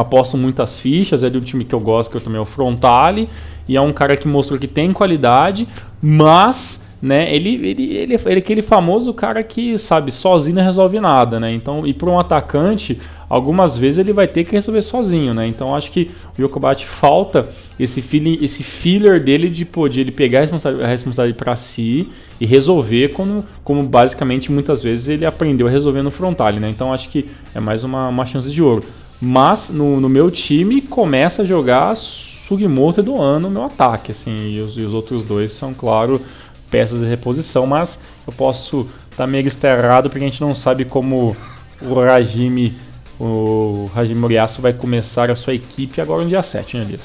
aposto 0.00 0.36
muitas 0.36 0.78
fichas, 0.78 1.22
é 1.22 1.28
um 1.28 1.40
time 1.40 1.64
que 1.64 1.74
eu 1.74 1.80
gosto, 1.80 2.10
que 2.10 2.16
eu 2.16 2.20
também 2.20 2.38
é 2.38 2.42
o 2.42 2.46
Frontale, 2.46 3.28
e 3.68 3.76
é 3.76 3.80
um 3.80 3.92
cara 3.92 4.16
que 4.16 4.26
mostrou 4.26 4.58
que 4.58 4.66
tem 4.66 4.92
qualidade, 4.92 5.68
mas 6.00 6.86
né, 7.00 7.34
ele, 7.34 7.54
ele, 7.54 7.82
ele, 7.96 8.14
ele 8.14 8.14
é 8.14 8.38
aquele 8.38 8.62
famoso 8.62 9.12
cara 9.12 9.42
que, 9.42 9.76
sabe, 9.76 10.12
sozinho 10.12 10.56
não 10.56 10.62
resolve 10.62 11.00
nada, 11.00 11.40
né? 11.40 11.52
Então, 11.52 11.84
e 11.84 11.92
para 11.92 12.08
um 12.08 12.18
atacante, 12.18 13.00
algumas 13.32 13.78
vezes 13.78 13.98
ele 13.98 14.12
vai 14.12 14.28
ter 14.28 14.44
que 14.44 14.52
resolver 14.52 14.82
sozinho, 14.82 15.32
né? 15.34 15.46
Então 15.46 15.74
acho 15.74 15.90
que 15.90 16.10
o 16.38 16.42
Yokobachi 16.42 16.86
falta 16.86 17.48
esse 17.80 18.02
feeling, 18.02 18.38
esse 18.44 18.62
filler 18.62 19.24
dele 19.24 19.48
de 19.48 19.64
poder 19.64 20.02
ele 20.02 20.12
pegar 20.12 20.38
a 20.38 20.42
responsabilidade, 20.42 20.90
responsabilidade 20.92 21.44
para 21.44 21.56
si 21.56 22.12
e 22.38 22.44
resolver 22.44 23.08
como, 23.14 23.42
como 23.64 23.82
basicamente 23.84 24.52
muitas 24.52 24.82
vezes 24.82 25.08
ele 25.08 25.24
aprendeu 25.24 25.66
a 25.66 25.70
resolver 25.70 26.02
no 26.02 26.10
frontal, 26.10 26.52
né? 26.52 26.68
Então 26.68 26.92
acho 26.92 27.08
que 27.08 27.26
é 27.54 27.58
mais 27.58 27.82
uma, 27.82 28.06
uma 28.08 28.26
chance 28.26 28.50
de 28.50 28.62
ouro. 28.62 28.84
Mas 29.24 29.68
no, 29.68 30.00
no 30.00 30.08
meu 30.08 30.32
time 30.32 30.82
começa 30.82 31.42
a 31.42 31.44
jogar 31.44 31.96
Sugimoto 31.96 32.98
e 32.98 33.04
Doano 33.04 33.48
no 33.48 33.50
meu 33.50 33.64
ataque, 33.66 34.10
assim, 34.10 34.50
e 34.50 34.60
os, 34.60 34.76
e 34.76 34.80
os, 34.80 34.92
outros 34.92 35.24
dois 35.24 35.52
são, 35.52 35.72
claro, 35.72 36.20
peças 36.68 36.98
de 36.98 37.06
reposição, 37.06 37.64
mas 37.64 38.00
eu 38.26 38.32
posso 38.32 38.80
estar 38.80 39.18
tá 39.18 39.26
meio 39.28 39.46
esterrado 39.46 40.10
porque 40.10 40.24
a 40.24 40.28
gente 40.28 40.40
não 40.40 40.56
sabe 40.56 40.84
como 40.84 41.36
o 41.80 41.94
Rajime, 41.94 42.74
o 43.20 43.88
Rajime 43.94 44.18
Moriaço 44.18 44.60
vai 44.60 44.72
começar 44.72 45.30
a 45.30 45.36
sua 45.36 45.54
equipe 45.54 46.00
agora 46.00 46.24
no 46.24 46.28
dia 46.28 46.42
7, 46.42 46.76
né, 46.76 46.82
Elias? 46.82 47.00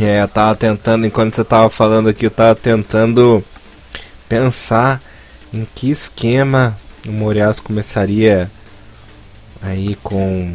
É, 0.00 0.22
eu 0.22 0.28
tava 0.28 0.56
tentando, 0.56 1.06
enquanto 1.06 1.36
você 1.36 1.44
tava 1.44 1.68
falando 1.68 2.08
aqui, 2.08 2.24
eu 2.24 2.30
tava 2.30 2.54
tentando 2.54 3.44
pensar 4.30 4.98
em 5.52 5.66
que 5.74 5.90
esquema 5.90 6.74
o 7.06 7.12
Moriaço 7.12 7.62
começaria 7.62 8.50
aí 9.62 9.96
com 10.02 10.52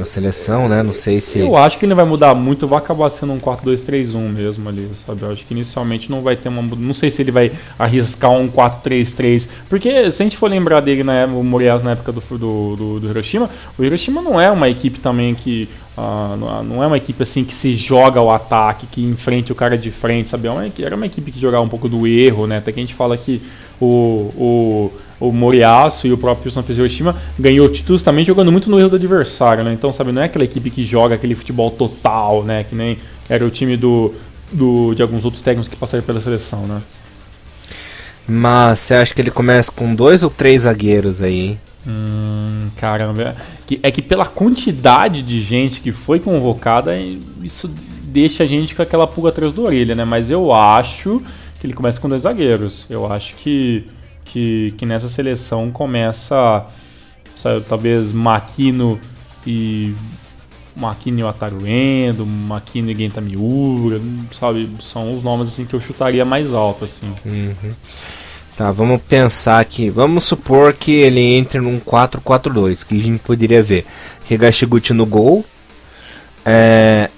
a 0.00 0.04
seleção, 0.04 0.68
né? 0.68 0.82
Não 0.82 0.94
sei 0.94 1.20
se. 1.20 1.38
Eu 1.38 1.56
acho 1.56 1.78
que 1.78 1.84
ele 1.84 1.94
vai 1.94 2.04
mudar 2.04 2.34
muito, 2.34 2.66
vai 2.66 2.78
acabar 2.78 3.10
sendo 3.10 3.32
um 3.32 3.40
4-2-3-1 3.40 4.16
mesmo 4.28 4.68
ali, 4.68 4.90
sabe? 5.06 5.22
Eu 5.22 5.30
acho 5.30 5.44
que 5.44 5.54
inicialmente 5.54 6.10
não 6.10 6.22
vai 6.22 6.36
ter 6.36 6.48
uma. 6.48 6.62
Não 6.62 6.94
sei 6.94 7.10
se 7.10 7.22
ele 7.22 7.30
vai 7.30 7.52
arriscar 7.78 8.30
um 8.30 8.48
4-3-3. 8.48 9.48
Porque 9.68 10.10
se 10.10 10.22
a 10.22 10.24
gente 10.24 10.36
for 10.36 10.50
lembrar 10.50 10.80
dele 10.80 11.04
na 11.04 11.26
o 11.26 11.42
Morias 11.42 11.82
na 11.82 11.92
época 11.92 12.12
do, 12.12 12.20
do, 12.20 13.00
do, 13.00 13.10
Hiroshima, 13.10 13.48
o 13.78 13.84
Hiroshima 13.84 14.22
não 14.22 14.40
é 14.40 14.50
uma 14.50 14.68
equipe 14.68 14.98
também 14.98 15.34
que. 15.34 15.68
Uh, 15.96 16.64
não 16.64 16.82
é 16.82 16.86
uma 16.86 16.96
equipe 16.96 17.22
assim 17.22 17.44
que 17.44 17.54
se 17.54 17.76
joga 17.76 18.18
ao 18.18 18.30
ataque, 18.30 18.86
que 18.86 19.04
enfrente 19.04 19.52
o 19.52 19.54
cara 19.54 19.78
de 19.78 19.90
frente, 19.90 20.28
sabe? 20.28 20.48
É 20.48 20.82
era 20.82 20.96
uma 20.96 21.06
equipe 21.06 21.30
que 21.30 21.40
jogava 21.40 21.62
um 21.64 21.68
pouco 21.68 21.88
do 21.88 22.06
erro, 22.06 22.46
né? 22.46 22.58
Até 22.58 22.72
que 22.72 22.80
a 22.80 22.82
gente 22.82 22.94
fala 22.94 23.16
que 23.16 23.40
o, 23.80 24.30
o 24.36 24.92
o 25.20 25.32
Moriaço 25.32 26.06
e 26.06 26.12
o 26.12 26.18
próprio 26.18 26.50
Santos 26.50 26.76
Hiroshima 26.76 27.16
ganhou 27.38 27.68
títulos 27.68 28.02
também 28.02 28.24
jogando 28.24 28.50
muito 28.52 28.70
no 28.70 28.78
erro 28.78 28.90
do 28.90 28.96
adversário, 28.96 29.64
né? 29.64 29.72
Então, 29.72 29.92
sabe, 29.92 30.12
não 30.12 30.22
é 30.22 30.26
aquela 30.26 30.44
equipe 30.44 30.70
que 30.70 30.84
joga 30.84 31.14
aquele 31.14 31.34
futebol 31.34 31.70
total, 31.70 32.42
né? 32.42 32.64
Que 32.64 32.74
nem 32.74 32.98
era 33.28 33.44
o 33.44 33.50
time 33.50 33.76
do, 33.76 34.14
do 34.52 34.94
de 34.94 35.02
alguns 35.02 35.24
outros 35.24 35.42
técnicos 35.42 35.68
que 35.68 35.76
passaram 35.76 36.04
pela 36.04 36.20
seleção, 36.20 36.66
né? 36.66 36.82
Mas 38.26 38.80
você 38.80 38.94
acha 38.94 39.14
que 39.14 39.20
ele 39.20 39.30
começa 39.30 39.70
com 39.70 39.94
dois 39.94 40.22
ou 40.22 40.30
três 40.30 40.62
zagueiros 40.62 41.22
aí, 41.22 41.40
hein? 41.40 41.60
Hum, 41.86 42.68
caramba. 42.76 43.36
É 43.82 43.90
que 43.90 44.02
pela 44.02 44.24
quantidade 44.24 45.22
de 45.22 45.42
gente 45.42 45.80
que 45.80 45.92
foi 45.92 46.18
convocada, 46.18 46.96
isso 47.42 47.68
deixa 48.04 48.44
a 48.44 48.46
gente 48.46 48.74
com 48.74 48.82
aquela 48.82 49.06
pulga 49.06 49.30
atrás 49.30 49.52
da 49.52 49.62
orelha, 49.62 49.94
né? 49.94 50.04
Mas 50.04 50.30
eu 50.30 50.52
acho 50.52 51.22
que 51.60 51.66
ele 51.66 51.74
começa 51.74 52.00
com 52.00 52.08
dois 52.08 52.22
zagueiros. 52.22 52.86
Eu 52.88 53.10
acho 53.10 53.34
que 53.36 53.86
que, 54.34 54.74
que 54.76 54.84
nessa 54.84 55.08
seleção 55.08 55.70
começa, 55.70 56.66
sabe, 57.40 57.64
talvez 57.68 58.10
Makino 58.12 58.98
e 59.46 59.94
Ataruendo, 61.28 62.26
Makino 62.26 62.90
e 62.90 62.96
Genta 62.96 63.20
Miura, 63.20 64.00
sabe? 64.38 64.68
São 64.82 65.16
os 65.16 65.22
nomes 65.22 65.48
assim 65.48 65.64
que 65.64 65.74
eu 65.74 65.80
chutaria 65.80 66.24
mais 66.24 66.52
alto 66.52 66.84
assim. 66.84 67.14
Uhum. 67.24 67.72
Tá, 68.56 68.70
vamos 68.70 69.02
pensar 69.02 69.58
aqui. 69.58 69.90
Vamos 69.90 70.24
supor 70.24 70.74
que 70.74 70.92
ele 70.92 71.20
entre 71.20 71.60
num 71.60 71.80
4-4-2, 71.80 72.84
que 72.84 72.96
a 72.96 73.02
gente 73.02 73.18
poderia 73.18 73.62
ver. 73.62 73.84
Higashiguchi 74.30 74.92
no 74.92 75.04
gol. 75.04 75.44
É, 76.46 77.10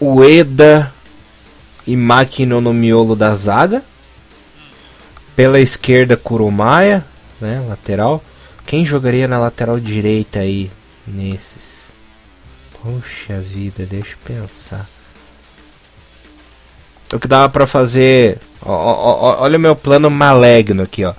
Ueda 0.00 0.92
e 1.86 1.96
Makino 1.96 2.60
no 2.60 2.72
miolo 2.72 3.14
da 3.14 3.34
zaga. 3.34 3.82
Pela 5.36 5.60
esquerda, 5.60 6.16
Kurumaya, 6.16 7.04
né, 7.40 7.62
lateral. 7.68 8.22
Quem 8.64 8.86
jogaria 8.86 9.28
na 9.28 9.38
lateral 9.38 9.78
direita 9.78 10.38
aí 10.38 10.70
nesses? 11.06 11.74
Poxa 12.80 13.40
vida, 13.40 13.84
deixa 13.84 14.12
eu 14.12 14.18
pensar. 14.24 14.93
O 17.14 17.18
que 17.18 17.28
dava 17.28 17.48
para 17.48 17.66
fazer. 17.66 18.38
Ó, 18.60 18.72
ó, 18.72 19.12
ó, 19.20 19.42
olha 19.42 19.56
o 19.56 19.60
meu 19.60 19.76
plano 19.76 20.10
maligno 20.10 20.82
aqui, 20.82 21.04
ó. 21.04 21.14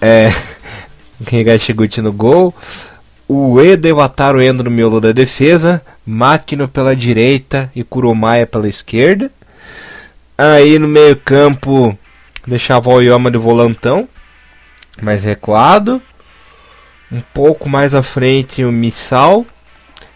É. 0.00 0.32
Higashiguchi 1.30 2.02
no 2.02 2.12
gol. 2.12 2.54
O 3.26 3.60
Eda 3.60 3.88
e 3.88 3.92
o 3.92 4.52
no 4.52 4.70
miolo 4.70 5.00
da 5.00 5.12
defesa. 5.12 5.80
Máquina 6.04 6.66
pela 6.66 6.96
direita 6.96 7.70
e 7.74 7.84
Kurumaya 7.84 8.46
pela 8.46 8.68
esquerda. 8.68 9.30
Aí 10.36 10.78
no 10.78 10.88
meio 10.88 11.16
campo 11.16 11.96
Deixava 12.48 12.88
o 12.88 12.94
Oyama 12.94 13.30
de 13.30 13.36
volantão, 13.36 14.08
mais 15.02 15.22
recuado. 15.22 16.00
Um 17.12 17.20
pouco 17.20 17.68
mais 17.68 17.94
à 17.94 18.02
frente 18.02 18.64
o 18.64 18.72
Misal. 18.72 19.44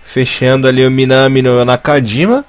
Fechando 0.03 0.67
ali 0.67 0.87
o 0.87 0.91
Minami 0.91 1.43
no 1.43 1.63
Nakajima. 1.63 2.43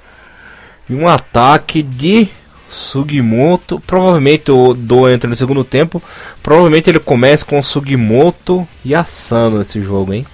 E 0.88 0.94
um 0.94 1.06
ataque 1.06 1.82
de 1.82 2.30
Sugimoto. 2.74 3.80
Provavelmente 3.86 4.50
o 4.50 4.74
Do 4.74 5.08
entra 5.08 5.30
no 5.30 5.36
segundo 5.36 5.64
tempo. 5.64 6.02
Provavelmente 6.42 6.90
ele 6.90 6.98
começa 6.98 7.44
com 7.44 7.62
Sugimoto 7.62 8.66
e 8.84 8.94
Asano 8.94 9.58
nesse 9.58 9.80
jogo, 9.80 10.12
hein? 10.12 10.26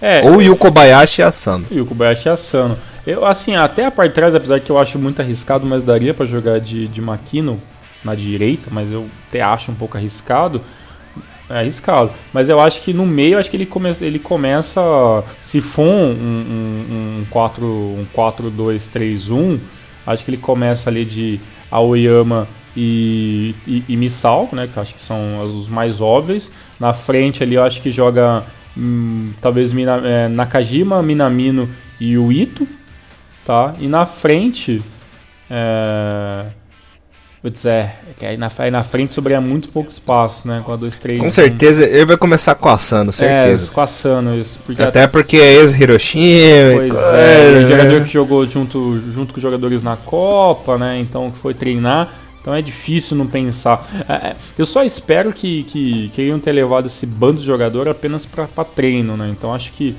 É, 0.00 0.22
Ou 0.22 0.38
o 0.52 0.56
Kobayashi 0.56 1.20
e 1.20 1.24
Asano. 1.24 1.66
E 1.70 1.82
Kobayashi 1.84 2.28
e 2.28 2.30
Asano. 2.30 2.78
Eu, 3.06 3.24
assim, 3.26 3.54
até 3.54 3.84
a 3.84 3.90
parte 3.90 4.10
de 4.10 4.14
trás, 4.14 4.34
apesar 4.34 4.60
que 4.60 4.70
eu 4.70 4.78
acho 4.78 4.98
muito 4.98 5.20
arriscado, 5.20 5.66
mas 5.66 5.82
daria 5.82 6.14
para 6.14 6.26
jogar 6.26 6.58
de, 6.58 6.88
de 6.88 7.00
Makino 7.00 7.60
na 8.02 8.14
direita, 8.14 8.68
mas 8.70 8.90
eu 8.90 9.06
até 9.28 9.42
acho 9.42 9.70
um 9.70 9.74
pouco 9.74 9.96
arriscado. 9.96 10.60
É 11.48 11.58
arriscado. 11.58 12.10
Mas 12.32 12.48
eu 12.48 12.58
acho 12.58 12.80
que 12.80 12.92
no 12.92 13.06
meio, 13.06 13.38
acho 13.38 13.50
que 13.50 13.56
ele, 13.56 13.66
come, 13.66 13.94
ele 14.00 14.18
começa. 14.18 14.80
Se 15.42 15.60
for 15.60 15.86
um, 15.86 16.10
um, 16.10 17.20
um 17.20 17.26
4, 17.30 17.64
um 17.64 18.06
4, 18.12 18.50
2, 18.50 18.86
3, 18.86 19.30
1, 19.30 19.60
acho 20.06 20.24
que 20.24 20.30
ele 20.30 20.38
começa 20.38 20.88
ali 20.88 21.04
de 21.04 21.40
Aoyama 21.74 22.46
e, 22.76 23.54
e, 23.66 23.84
e 23.88 23.96
né? 24.52 24.68
Que 24.72 24.78
acho 24.78 24.94
que 24.94 25.02
são 25.02 25.42
os 25.42 25.68
mais 25.68 26.00
óbvios. 26.00 26.50
Na 26.78 26.92
frente 26.94 27.42
ali 27.42 27.54
eu 27.56 27.64
acho 27.64 27.80
que 27.80 27.90
joga 27.90 28.44
hum, 28.76 29.32
talvez 29.40 29.72
Mina, 29.72 30.00
é, 30.04 30.28
Nakajima, 30.28 31.02
Minamino 31.02 31.68
e 32.00 32.16
o 32.16 32.30
Ito. 32.30 32.66
Tá? 33.44 33.74
E 33.80 33.88
na 33.88 34.06
frente. 34.06 34.80
É, 35.50 36.46
Putz, 37.44 37.62
é, 37.66 37.94
é, 38.08 38.12
que 38.18 38.24
aí 38.24 38.38
na, 38.38 38.50
aí 38.56 38.70
na 38.70 38.82
frente 38.82 39.12
sobraria 39.12 39.38
muito 39.38 39.68
pouco 39.68 39.90
espaço, 39.90 40.48
né? 40.48 40.62
Com 40.64 40.72
a 40.72 40.76
2, 40.76 40.96
3. 40.96 41.20
Com 41.20 41.30
certeza, 41.30 41.84
ele 41.84 42.06
vai 42.06 42.16
começar 42.16 42.54
coaçando, 42.54 43.12
certeza. 43.12 43.66
É, 43.66 43.70
coaçando 43.70 44.34
isso. 44.34 44.58
Porque 44.64 44.80
até, 44.80 45.02
até 45.02 45.08
porque 45.12 45.36
é 45.36 45.56
ex-Hiroshima. 45.56 46.88
Pois 46.88 46.94
é, 46.94 47.58
é, 47.58 47.60
jogador 47.60 48.04
que 48.06 48.12
jogou 48.14 48.46
junto, 48.46 48.98
junto 49.12 49.34
com 49.34 49.36
os 49.36 49.42
jogadores 49.42 49.82
na 49.82 49.94
Copa, 49.94 50.78
né? 50.78 50.98
Então 50.98 51.30
que 51.32 51.38
foi 51.38 51.52
treinar. 51.52 52.14
Então 52.40 52.54
é 52.54 52.62
difícil 52.62 53.14
não 53.14 53.26
pensar. 53.26 53.86
É, 54.08 54.28
é 54.28 54.36
eu 54.56 54.64
só 54.64 54.82
espero 54.82 55.30
que, 55.30 55.64
que 55.64 56.08
queriam 56.14 56.40
ter 56.40 56.52
levado 56.52 56.86
esse 56.86 57.04
bando 57.04 57.40
de 57.40 57.46
jogador 57.46 57.90
apenas 57.90 58.24
para 58.24 58.64
treino, 58.64 59.18
né? 59.18 59.28
Então 59.30 59.52
acho 59.52 59.70
que 59.72 59.94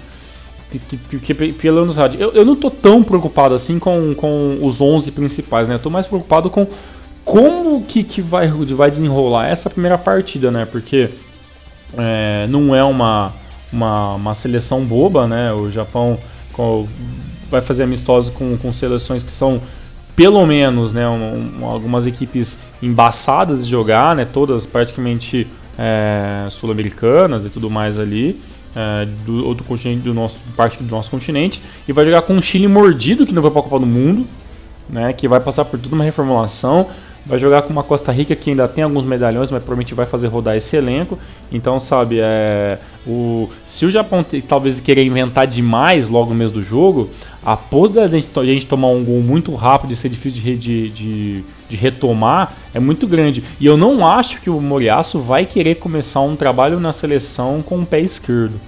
que, 0.71 0.97
que, 0.97 1.19
que, 1.19 1.33
pelo 1.53 1.81
menos 1.81 1.95
eu, 2.19 2.31
eu 2.31 2.43
não 2.43 2.55
tô 2.55 2.71
tão 2.71 3.03
preocupado 3.03 3.53
assim 3.53 3.77
com, 3.77 4.15
com 4.15 4.57
os 4.63 4.81
11 4.81 5.11
principais, 5.11 5.69
né? 5.69 5.75
Eu 5.75 5.79
tô 5.79 5.91
mais 5.91 6.07
preocupado 6.07 6.49
com 6.49 6.67
como 7.25 7.83
que, 7.83 8.03
que 8.03 8.21
vai, 8.21 8.47
vai 8.47 8.91
desenrolar 8.91 9.47
essa 9.47 9.69
primeira 9.69 9.97
partida, 9.97 10.51
né? 10.51 10.63
Porque 10.63 11.09
é, 11.97 12.45
não 12.47 12.75
é 12.75 12.83
uma, 12.83 13.33
uma, 13.73 14.13
uma, 14.13 14.35
seleção 14.35 14.85
boba, 14.85 15.27
né? 15.27 15.51
O 15.51 15.71
Japão 15.71 16.19
com, 16.53 16.87
vai 17.49 17.61
fazer 17.61 17.83
amistosos 17.83 18.31
com, 18.31 18.55
com 18.57 18.71
seleções 18.71 19.23
que 19.23 19.31
são 19.31 19.59
pelo 20.15 20.45
menos 20.45 20.93
né, 20.93 21.05
um, 21.09 21.59
um, 21.59 21.65
algumas 21.65 22.07
equipes 22.07 22.57
embaçadas 22.81 23.65
de 23.65 23.69
jogar, 23.69 24.15
né? 24.15 24.23
Todas 24.23 24.65
praticamente 24.65 25.47
é, 25.77 26.47
sul-americanas 26.51 27.43
e 27.43 27.49
tudo 27.49 27.69
mais 27.69 27.99
ali. 27.99 28.39
É, 28.77 29.07
do 29.25 29.47
outro 29.47 29.63
continente 29.63 30.01
do 30.01 30.13
nosso 30.13 30.35
parte 30.53 30.83
do 30.83 30.91
nosso 30.91 31.09
continente 31.09 31.61
e 31.87 31.93
vai 31.93 32.03
jogar 32.03 32.23
com 32.23 32.33
um 32.33 32.41
Chile 32.41 32.67
mordido 32.67 33.25
que 33.25 33.31
não 33.31 33.41
vai 33.41 33.49
para 33.49 33.61
a 33.61 33.63
Copa 33.63 33.79
do 33.79 33.85
Mundo, 33.85 34.27
né? 34.89 35.13
Que 35.13 35.27
vai 35.27 35.39
passar 35.39 35.65
por 35.65 35.79
toda 35.79 35.95
uma 35.95 36.03
reformulação. 36.03 36.89
Vai 37.25 37.39
jogar 37.39 37.63
com 37.63 37.73
uma 37.73 37.83
Costa 37.83 38.11
Rica 38.11 38.35
que 38.35 38.51
ainda 38.51 38.67
tem 38.67 38.83
alguns 38.83 39.03
medalhões, 39.03 39.49
mas 39.49 39.61
provavelmente 39.61 39.95
vai 39.95 40.05
fazer 40.05 40.27
rodar 40.27 40.55
esse 40.55 40.75
elenco. 40.75 41.17
Então, 41.51 41.79
sabe, 41.79 42.19
é, 42.19 42.77
o, 43.05 43.49
se 43.67 43.83
o 43.85 43.89
Japão 43.89 44.23
talvez 44.47 44.79
querer 44.79 45.03
inventar 45.03 45.47
demais 45.47 46.07
logo 46.07 46.29
no 46.29 46.35
mês 46.35 46.51
do 46.51 46.61
jogo, 46.61 47.09
a 47.43 47.57
possibilidade 47.57 48.25
de 48.31 48.39
a 48.39 48.43
gente 48.43 48.65
tomar 48.67 48.89
um 48.89 49.03
gol 49.03 49.21
muito 49.21 49.53
rápido 49.55 49.93
e 49.93 49.95
ser 49.95 50.09
difícil 50.09 50.41
de, 50.41 50.57
de, 50.57 50.89
de, 50.89 51.43
de, 51.69 51.75
retomar 51.75 52.53
é 52.73 52.79
muito 52.79 53.07
grande. 53.07 53.43
E 53.59 53.65
eu 53.65 53.75
não 53.75 54.05
acho 54.05 54.39
que 54.41 54.49
o 54.49 54.61
Moriaço 54.61 55.19
vai 55.19 55.45
querer 55.45 55.75
começar 55.75 56.21
um 56.21 56.35
trabalho 56.35 56.79
na 56.79 56.93
seleção 56.93 57.63
com 57.63 57.79
o 57.79 57.85
pé 57.85 58.01
esquerdo. 58.01 58.59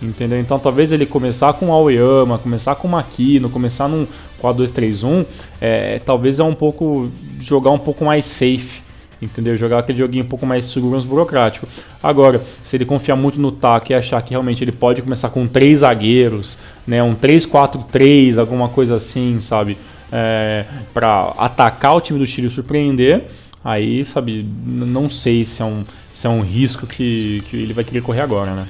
Entendeu? 0.00 0.38
Então 0.38 0.58
talvez 0.58 0.92
ele 0.92 1.06
começar 1.06 1.54
com 1.54 1.68
o 1.68 1.72
Aoyama, 1.72 2.38
começar 2.38 2.74
com 2.74 2.86
o 2.86 2.90
Makino, 2.90 3.48
começar 3.48 3.88
num 3.88 4.06
4-2-3-1, 4.42 5.24
é, 5.60 5.98
talvez 6.04 6.38
é 6.38 6.44
um 6.44 6.54
pouco 6.54 7.10
jogar 7.40 7.70
um 7.70 7.78
pouco 7.78 8.04
mais 8.04 8.26
safe, 8.26 8.82
entendeu? 9.20 9.56
Jogar 9.56 9.78
aquele 9.78 9.98
joguinho 9.98 10.24
um 10.24 10.28
pouco 10.28 10.44
mais 10.44 10.66
seguro, 10.66 10.90
menos 10.90 11.06
burocrático. 11.06 11.66
Agora, 12.02 12.42
se 12.64 12.76
ele 12.76 12.84
confiar 12.84 13.16
muito 13.16 13.40
no 13.40 13.50
taco 13.50 13.90
e 13.90 13.94
achar 13.94 14.20
que 14.22 14.30
realmente 14.30 14.62
ele 14.62 14.72
pode 14.72 15.00
começar 15.00 15.30
com 15.30 15.46
três 15.46 15.80
zagueiros, 15.80 16.58
né, 16.86 17.02
um 17.02 17.14
3-4-3, 17.14 18.38
alguma 18.38 18.68
coisa 18.68 18.96
assim, 18.96 19.40
sabe? 19.40 19.78
É, 20.12 20.66
para 20.92 21.34
atacar 21.38 21.96
o 21.96 22.00
time 22.00 22.18
do 22.18 22.26
Chile 22.26 22.48
e 22.48 22.50
surpreender, 22.50 23.24
aí, 23.64 24.04
sabe, 24.04 24.46
não 24.64 25.08
sei 25.08 25.44
se 25.44 25.62
é 25.62 25.64
um, 25.64 25.84
se 26.12 26.26
é 26.26 26.30
um 26.30 26.42
risco 26.42 26.86
que, 26.86 27.42
que 27.48 27.56
ele 27.56 27.72
vai 27.72 27.82
querer 27.82 28.02
correr 28.02 28.20
agora, 28.20 28.52
né? 28.52 28.66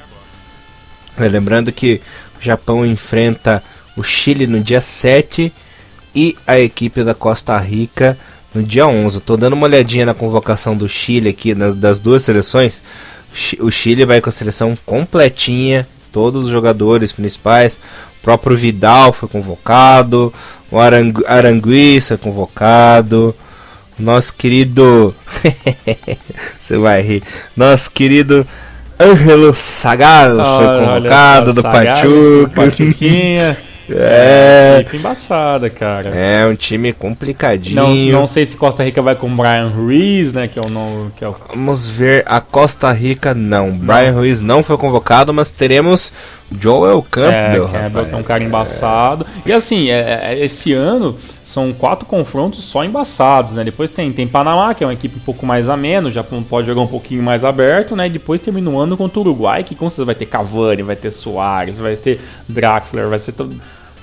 É, 1.18 1.28
lembrando 1.28 1.72
que 1.72 2.00
o 2.38 2.44
Japão 2.44 2.84
enfrenta 2.84 3.62
o 3.96 4.02
Chile 4.02 4.46
no 4.46 4.60
dia 4.60 4.80
7 4.80 5.52
e 6.14 6.36
a 6.46 6.58
equipe 6.58 7.02
da 7.02 7.14
Costa 7.14 7.56
Rica 7.58 8.18
no 8.54 8.62
dia 8.62 8.86
11. 8.86 9.18
Estou 9.18 9.36
dando 9.36 9.54
uma 9.54 9.66
olhadinha 9.66 10.06
na 10.06 10.14
convocação 10.14 10.76
do 10.76 10.88
Chile 10.88 11.30
aqui, 11.30 11.54
das 11.54 12.00
duas 12.00 12.22
seleções. 12.22 12.82
O 13.60 13.70
Chile 13.70 14.04
vai 14.04 14.20
com 14.20 14.28
a 14.28 14.32
seleção 14.32 14.76
completinha, 14.84 15.86
todos 16.10 16.46
os 16.46 16.50
jogadores 16.50 17.12
principais. 17.12 17.78
próprio 18.22 18.56
Vidal 18.56 19.12
foi 19.12 19.28
convocado, 19.28 20.32
o 20.70 20.78
Arangu 20.78 21.22
Arangui 21.26 22.00
foi 22.00 22.16
convocado, 22.16 23.34
nosso 23.98 24.34
querido. 24.34 25.14
Você 26.60 26.78
vai 26.78 27.02
rir. 27.02 27.22
Nosso 27.56 27.90
querido 27.90 28.46
Ângelo 28.98 29.54
Sagaz 29.54 30.32
foi 30.34 30.78
convocado 30.78 31.52
do 31.52 31.62
Pachuca. 31.62 32.62
É. 33.88 34.78
Equipe 34.80 34.96
embaçada, 34.96 35.70
cara. 35.70 36.08
É 36.08 36.46
um 36.46 36.54
time 36.54 36.92
complicadinho. 36.92 37.76
Não, 37.76 38.20
não 38.20 38.26
sei 38.26 38.44
se 38.44 38.56
Costa 38.56 38.82
Rica 38.82 39.00
vai 39.00 39.14
com 39.14 39.34
Brian 39.34 39.68
Ruiz, 39.68 40.32
né? 40.32 40.48
Que 40.48 40.58
é 40.58 40.62
o 40.62 40.68
nome. 40.68 41.12
Que 41.16 41.24
é 41.24 41.28
o... 41.28 41.36
Vamos 41.50 41.88
ver 41.88 42.24
a 42.26 42.40
Costa 42.40 42.90
Rica 42.90 43.34
não. 43.34 43.68
não. 43.68 43.76
Brian 43.76 44.12
Ruiz 44.12 44.40
não 44.40 44.62
foi 44.62 44.76
convocado, 44.76 45.32
mas 45.32 45.52
teremos 45.52 46.12
Joel 46.50 47.02
Campbell. 47.02 47.68
É, 47.68 47.70
Campbell 47.70 48.08
é 48.12 48.16
um 48.16 48.22
cara 48.22 48.44
embaçado. 48.44 49.26
E 49.44 49.52
assim, 49.52 49.90
é, 49.90 50.32
é, 50.32 50.44
esse 50.44 50.72
ano 50.72 51.16
são 51.44 51.72
quatro 51.72 52.04
confrontos 52.06 52.64
só 52.64 52.84
embaçados, 52.84 53.52
né? 53.52 53.64
Depois 53.64 53.90
tem, 53.90 54.12
tem 54.12 54.26
Panamá, 54.26 54.74
que 54.74 54.84
é 54.84 54.86
uma 54.86 54.92
equipe 54.92 55.16
um 55.16 55.24
pouco 55.24 55.46
mais 55.46 55.68
ameno, 55.68 56.10
já 56.10 56.22
pode 56.22 56.66
jogar 56.66 56.82
um 56.82 56.86
pouquinho 56.86 57.22
mais 57.22 57.44
aberto, 57.44 57.96
né? 57.96 58.06
E 58.06 58.10
depois 58.10 58.40
termina 58.40 58.68
o 58.68 58.78
ano 58.78 58.96
contra 58.96 59.18
o 59.18 59.22
Uruguai, 59.22 59.64
que 59.64 59.74
com 59.74 59.88
certeza 59.88 60.04
vai 60.04 60.14
ter 60.14 60.26
Cavani, 60.26 60.82
vai 60.82 60.96
ter 60.96 61.10
Soares, 61.10 61.78
vai 61.78 61.96
ter 61.96 62.20
Draxler, 62.48 63.08
vai 63.08 63.18
ser 63.18 63.32
todo. 63.32 63.56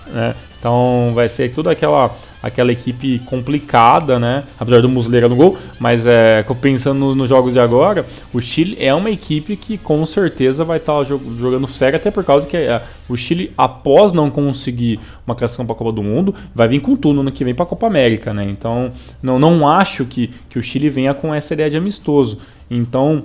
Né? 0.07 0.35
Então 0.59 1.11
vai 1.13 1.27
ser 1.29 1.53
tudo 1.53 1.69
aquela 1.69 2.15
aquela 2.43 2.73
equipe 2.73 3.19
complicada, 3.19 4.19
né? 4.19 4.43
Apesar 4.59 4.81
do 4.81 4.89
Muslera 4.89 5.29
no 5.29 5.35
gol, 5.35 5.57
mas 5.79 6.05
é, 6.05 6.45
pensando 6.61 7.15
nos 7.15 7.29
jogos 7.29 7.53
de 7.53 7.59
agora, 7.59 8.05
o 8.33 8.41
Chile 8.41 8.75
é 8.81 8.93
uma 8.93 9.09
equipe 9.09 9.55
que 9.55 9.77
com 9.77 10.05
certeza 10.05 10.65
vai 10.65 10.75
estar 10.75 10.93
tá 10.93 11.03
jogando 11.05 11.65
sério, 11.69 11.95
até 11.95 12.11
por 12.11 12.25
causa 12.25 12.45
que 12.45 12.57
é, 12.57 12.81
o 13.07 13.15
Chile, 13.15 13.53
após 13.57 14.11
não 14.11 14.29
conseguir 14.29 14.99
uma 15.25 15.35
classificação 15.35 15.65
para 15.65 15.73
a 15.73 15.77
Copa 15.77 15.93
do 15.93 16.03
Mundo, 16.03 16.35
vai 16.53 16.67
vir 16.67 16.81
com 16.81 16.97
tudo 16.97 17.23
no 17.23 17.31
que 17.31 17.45
vem 17.45 17.55
para 17.55 17.63
a 17.63 17.67
Copa 17.67 17.87
América, 17.87 18.33
né? 18.33 18.45
Então, 18.49 18.89
não, 19.21 19.39
não 19.39 19.65
acho 19.65 20.03
que, 20.03 20.29
que 20.49 20.59
o 20.59 20.63
Chile 20.63 20.89
venha 20.89 21.13
com 21.13 21.33
essa 21.33 21.53
ideia 21.53 21.69
de 21.69 21.77
amistoso. 21.77 22.39
Então, 22.69 23.23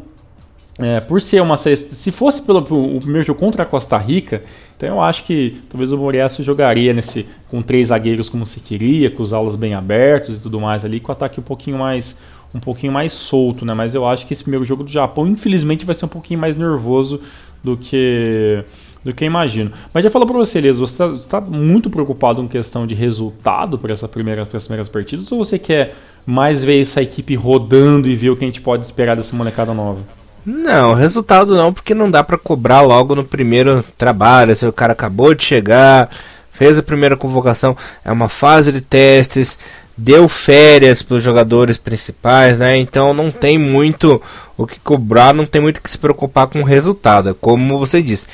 é, 0.78 1.00
por 1.00 1.20
ser 1.20 1.42
uma 1.42 1.56
se 1.56 2.12
fosse 2.12 2.40
pelo, 2.40 2.60
o 2.60 3.00
primeiro 3.00 3.26
jogo 3.26 3.40
contra 3.40 3.64
a 3.64 3.66
Costa 3.66 3.98
Rica, 3.98 4.44
então 4.78 4.90
eu 4.90 5.02
acho 5.02 5.24
que 5.24 5.60
talvez 5.68 5.90
o 5.90 5.98
Moriaço 5.98 6.44
jogaria 6.44 6.94
nesse 6.94 7.26
com 7.50 7.60
três 7.60 7.88
zagueiros 7.88 8.28
como 8.28 8.46
se 8.46 8.60
queria, 8.60 9.10
com 9.10 9.24
os 9.24 9.32
alas 9.32 9.56
bem 9.56 9.74
abertos 9.74 10.36
e 10.36 10.38
tudo 10.38 10.60
mais 10.60 10.84
ali, 10.84 11.00
com 11.00 11.10
o 11.10 11.12
ataque 11.12 11.40
um 11.40 11.42
pouquinho 11.42 11.78
mais 11.78 12.16
um 12.54 12.60
pouquinho 12.60 12.92
mais 12.92 13.12
solto, 13.12 13.66
né? 13.66 13.74
Mas 13.74 13.94
eu 13.94 14.06
acho 14.06 14.26
que 14.26 14.32
esse 14.32 14.42
primeiro 14.42 14.64
jogo 14.64 14.84
do 14.84 14.90
Japão, 14.90 15.26
infelizmente, 15.26 15.84
vai 15.84 15.94
ser 15.94 16.04
um 16.04 16.08
pouquinho 16.08 16.40
mais 16.40 16.56
nervoso 16.56 17.20
do 17.62 17.76
que 17.76 18.64
do 19.04 19.12
que 19.12 19.24
imagino. 19.24 19.72
Mas 19.92 20.04
já 20.04 20.10
falo 20.10 20.26
para 20.26 20.36
você, 20.36 20.58
Elias, 20.58 20.78
você 20.78 21.04
está 21.04 21.40
tá 21.40 21.40
muito 21.40 21.90
preocupado 21.90 22.40
com 22.40 22.48
questão 22.48 22.86
de 22.86 22.94
resultado 22.94 23.78
para 23.78 23.92
essa 23.92 24.06
primeira, 24.06 24.42
essas 24.42 24.64
primeiras 24.64 24.88
partidas 24.88 25.30
ou 25.32 25.38
você 25.38 25.58
quer 25.58 25.94
mais 26.24 26.62
ver 26.62 26.80
essa 26.80 27.02
equipe 27.02 27.34
rodando 27.34 28.08
e 28.08 28.14
ver 28.14 28.30
o 28.30 28.36
que 28.36 28.44
a 28.44 28.48
gente 28.48 28.60
pode 28.60 28.84
esperar 28.84 29.16
dessa 29.16 29.34
molecada 29.34 29.74
nova? 29.74 30.17
Não, 30.50 30.94
resultado 30.94 31.54
não, 31.54 31.74
porque 31.74 31.92
não 31.92 32.10
dá 32.10 32.24
para 32.24 32.38
cobrar 32.38 32.80
logo 32.80 33.14
no 33.14 33.22
primeiro 33.22 33.84
trabalho. 33.98 34.56
Se 34.56 34.66
o 34.66 34.72
cara 34.72 34.94
acabou 34.94 35.34
de 35.34 35.44
chegar, 35.44 36.08
fez 36.50 36.78
a 36.78 36.82
primeira 36.82 37.18
convocação, 37.18 37.76
é 38.02 38.10
uma 38.10 38.30
fase 38.30 38.72
de 38.72 38.80
testes, 38.80 39.58
deu 39.94 40.26
férias 40.26 41.02
para 41.02 41.18
os 41.18 41.22
jogadores 41.22 41.76
principais, 41.76 42.58
né? 42.58 42.78
Então 42.78 43.12
não 43.12 43.30
tem 43.30 43.58
muito 43.58 44.22
o 44.56 44.66
que 44.66 44.80
cobrar, 44.80 45.34
não 45.34 45.44
tem 45.44 45.60
muito 45.60 45.82
que 45.82 45.90
se 45.90 45.98
preocupar 45.98 46.46
com 46.46 46.62
o 46.62 46.64
resultado. 46.64 47.28
É 47.28 47.34
como 47.38 47.78
você 47.78 48.00
disse, 48.00 48.24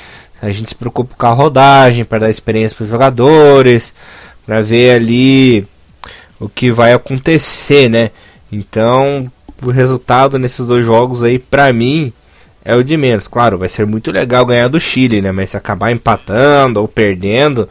a 0.41 0.49
gente 0.51 0.69
se 0.69 0.75
preocupa 0.75 1.13
com 1.17 1.27
a 1.27 1.33
rodagem, 1.33 2.05
para 2.05 2.19
dar 2.19 2.29
experiência 2.29 2.77
para 2.77 2.85
os 2.85 2.89
jogadores, 2.89 3.93
para 4.45 4.61
ver 4.61 4.95
ali 4.95 5.67
o 6.39 6.47
que 6.47 6.71
vai 6.71 6.93
acontecer, 6.93 7.89
né? 7.89 8.11
Então 8.49 9.25
o 9.61 9.69
resultado 9.69 10.37
nesses 10.39 10.65
dois 10.65 10.85
jogos 10.85 11.23
aí, 11.23 11.39
pra 11.39 11.71
mim, 11.71 12.11
é 12.63 12.75
o 12.75 12.83
de 12.83 12.97
menos. 12.97 13.27
Claro, 13.27 13.57
vai 13.57 13.69
ser 13.69 13.85
muito 13.85 14.11
legal 14.11 14.45
ganhar 14.45 14.67
do 14.67 14.79
Chile, 14.79 15.21
né? 15.21 15.31
Mas 15.31 15.51
se 15.51 15.57
acabar 15.57 15.91
empatando 15.91 16.81
ou 16.81 16.87
perdendo, 16.87 17.69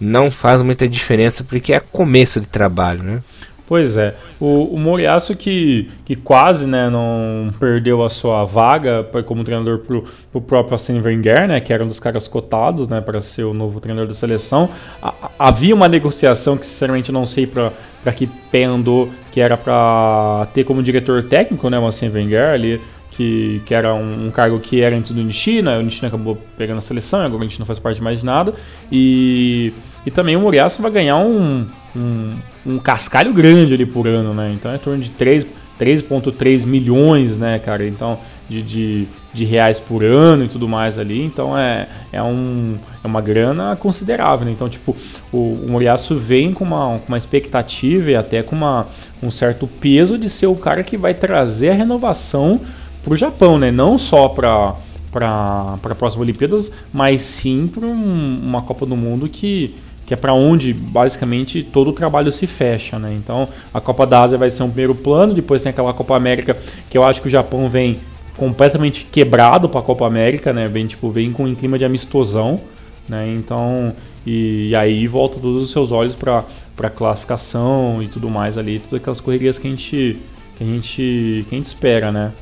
não 0.00 0.30
faz 0.30 0.62
muita 0.62 0.88
diferença 0.88 1.44
porque 1.44 1.72
é 1.72 1.80
começo 1.80 2.40
de 2.40 2.46
trabalho, 2.46 3.02
né? 3.02 3.22
Pois 3.66 3.96
é. 3.96 4.14
O, 4.38 4.74
o 4.74 4.78
Moriaço 4.78 5.34
que, 5.34 5.88
que 6.04 6.14
quase 6.14 6.66
né, 6.66 6.90
não 6.90 7.54
perdeu 7.58 8.04
a 8.04 8.10
sua 8.10 8.44
vaga 8.44 9.02
como 9.24 9.44
treinador 9.44 9.78
pro, 9.78 10.04
pro 10.30 10.40
próprio 10.40 10.74
Arsene 10.74 11.00
Wenger, 11.00 11.48
né, 11.48 11.58
que 11.58 11.72
era 11.72 11.82
um 11.82 11.88
dos 11.88 11.98
caras 11.98 12.28
cotados 12.28 12.86
né, 12.86 13.00
para 13.00 13.20
ser 13.22 13.44
o 13.44 13.54
novo 13.54 13.80
treinador 13.80 14.08
da 14.08 14.14
seleção. 14.14 14.68
A, 15.00 15.30
havia 15.38 15.74
uma 15.74 15.88
negociação 15.88 16.58
que 16.58 16.66
sinceramente 16.66 17.10
não 17.10 17.24
sei 17.24 17.46
para 17.46 17.72
que 18.10 18.26
pé 18.26 18.64
andou, 18.64 19.10
que 19.30 19.40
era 19.40 19.56
para 19.56 20.48
ter 20.54 20.64
como 20.64 20.82
diretor 20.82 21.22
técnico 21.24 21.68
né, 21.68 21.78
o 21.78 21.86
Arsene 21.86 22.12
Wenger 22.12 22.54
ali, 22.54 22.80
que, 23.10 23.60
que 23.66 23.74
era 23.74 23.94
um, 23.94 24.26
um, 24.26 24.30
cargo 24.30 24.58
que 24.58 24.80
era 24.80 24.96
antes 24.96 25.12
do 25.12 25.22
Nishina, 25.22 25.78
o 25.78 25.82
Nishina 25.82 26.08
acabou 26.08 26.38
pegando 26.56 26.78
a 26.78 26.82
seleção, 26.82 27.20
agora 27.20 27.42
o 27.42 27.44
Nishina 27.44 27.66
faz 27.66 27.78
parte 27.78 28.02
mais 28.02 28.20
de 28.20 28.26
nada. 28.26 28.54
E, 28.90 29.72
e 30.06 30.10
também 30.10 30.34
o 30.34 30.40
Moriaço 30.40 30.80
vai 30.80 30.90
ganhar 30.90 31.18
um, 31.18 31.68
um 31.94 32.32
um 32.64 32.78
cascalho 32.78 33.32
grande 33.32 33.74
ali 33.74 33.84
por 33.84 34.06
ano, 34.06 34.32
né? 34.32 34.52
Então 34.54 34.70
é 34.70 34.76
em 34.76 34.78
torno 34.78 35.02
de 35.02 35.10
3,3 35.10 36.64
milhões, 36.64 37.36
né, 37.36 37.58
cara? 37.58 37.86
Então, 37.86 38.18
de, 38.48 38.62
de, 38.62 39.08
de, 39.32 39.44
reais 39.44 39.80
por 39.80 40.04
ano 40.04 40.44
e 40.44 40.48
tudo 40.48 40.68
mais 40.68 40.98
ali. 40.98 41.22
Então 41.22 41.56
é, 41.56 41.86
é, 42.12 42.22
um, 42.22 42.76
é 43.02 43.06
uma 43.06 43.20
grana 43.20 43.76
considerável. 43.76 44.46
Né? 44.46 44.52
Então, 44.52 44.68
tipo, 44.68 44.96
o, 45.32 45.38
o 45.38 45.70
Moriaço 45.70 46.16
vem 46.16 46.52
com 46.52 46.64
uma, 46.64 46.98
com 46.98 47.08
uma 47.08 47.18
expectativa 47.18 48.10
e 48.10 48.16
até 48.16 48.42
com 48.42 48.56
uma, 48.56 48.86
um 49.22 49.30
certo 49.30 49.66
peso 49.66 50.18
de 50.18 50.28
ser 50.28 50.46
o 50.46 50.56
cara 50.56 50.82
que 50.82 50.96
vai 50.96 51.14
trazer 51.14 51.70
a 51.70 51.74
renovação 51.74 52.60
para 53.02 53.14
o 53.14 53.16
Japão, 53.16 53.58
né? 53.58 53.70
Não 53.70 53.98
só 53.98 54.28
para 54.28 54.74
para 55.10 55.74
a 55.74 55.94
próxima 55.94 56.22
Olimpíadas, 56.22 56.72
mas 56.90 57.20
sim 57.22 57.66
para 57.66 57.86
um, 57.86 58.36
uma 58.42 58.62
Copa 58.62 58.86
do 58.86 58.96
Mundo 58.96 59.28
que 59.28 59.74
que 60.04 60.12
é 60.12 60.16
para 60.16 60.34
onde 60.34 60.72
basicamente 60.72 61.62
todo 61.62 61.88
o 61.88 61.92
trabalho 61.92 62.32
se 62.32 62.46
fecha, 62.46 62.98
né? 62.98 63.08
Então 63.12 63.48
a 63.72 63.80
Copa 63.80 64.06
da 64.06 64.22
Ásia 64.22 64.36
vai 64.36 64.50
ser 64.50 64.62
um 64.62 64.68
primeiro 64.68 64.94
plano, 64.94 65.32
depois 65.32 65.62
tem 65.62 65.70
aquela 65.70 65.92
Copa 65.92 66.16
América 66.16 66.56
que 66.90 66.98
eu 66.98 67.04
acho 67.04 67.22
que 67.22 67.28
o 67.28 67.30
Japão 67.30 67.68
vem 67.68 67.98
completamente 68.36 69.04
quebrado 69.04 69.68
para 69.68 69.80
a 69.80 69.82
Copa 69.82 70.06
América, 70.06 70.52
né? 70.52 70.66
Vem 70.66 70.86
tipo 70.86 71.10
vem 71.10 71.32
com 71.32 71.44
um 71.44 71.54
clima 71.54 71.78
de 71.78 71.84
amistosão, 71.84 72.60
né? 73.08 73.32
Então 73.36 73.94
e, 74.26 74.68
e 74.68 74.76
aí 74.76 75.06
volta 75.06 75.38
todos 75.38 75.62
os 75.62 75.70
seus 75.70 75.92
olhos 75.92 76.14
para 76.14 76.44
para 76.74 76.88
classificação 76.88 78.02
e 78.02 78.08
tudo 78.08 78.30
mais 78.30 78.56
ali, 78.56 78.78
todas 78.78 79.00
aquelas 79.00 79.20
correrias 79.20 79.58
que 79.58 79.66
a 79.66 79.70
gente 79.70 80.18
que 80.56 80.64
a 80.64 80.66
gente 80.66 81.46
que 81.48 81.54
a 81.54 81.58
gente 81.58 81.66
espera, 81.66 82.10
né? 82.10 82.32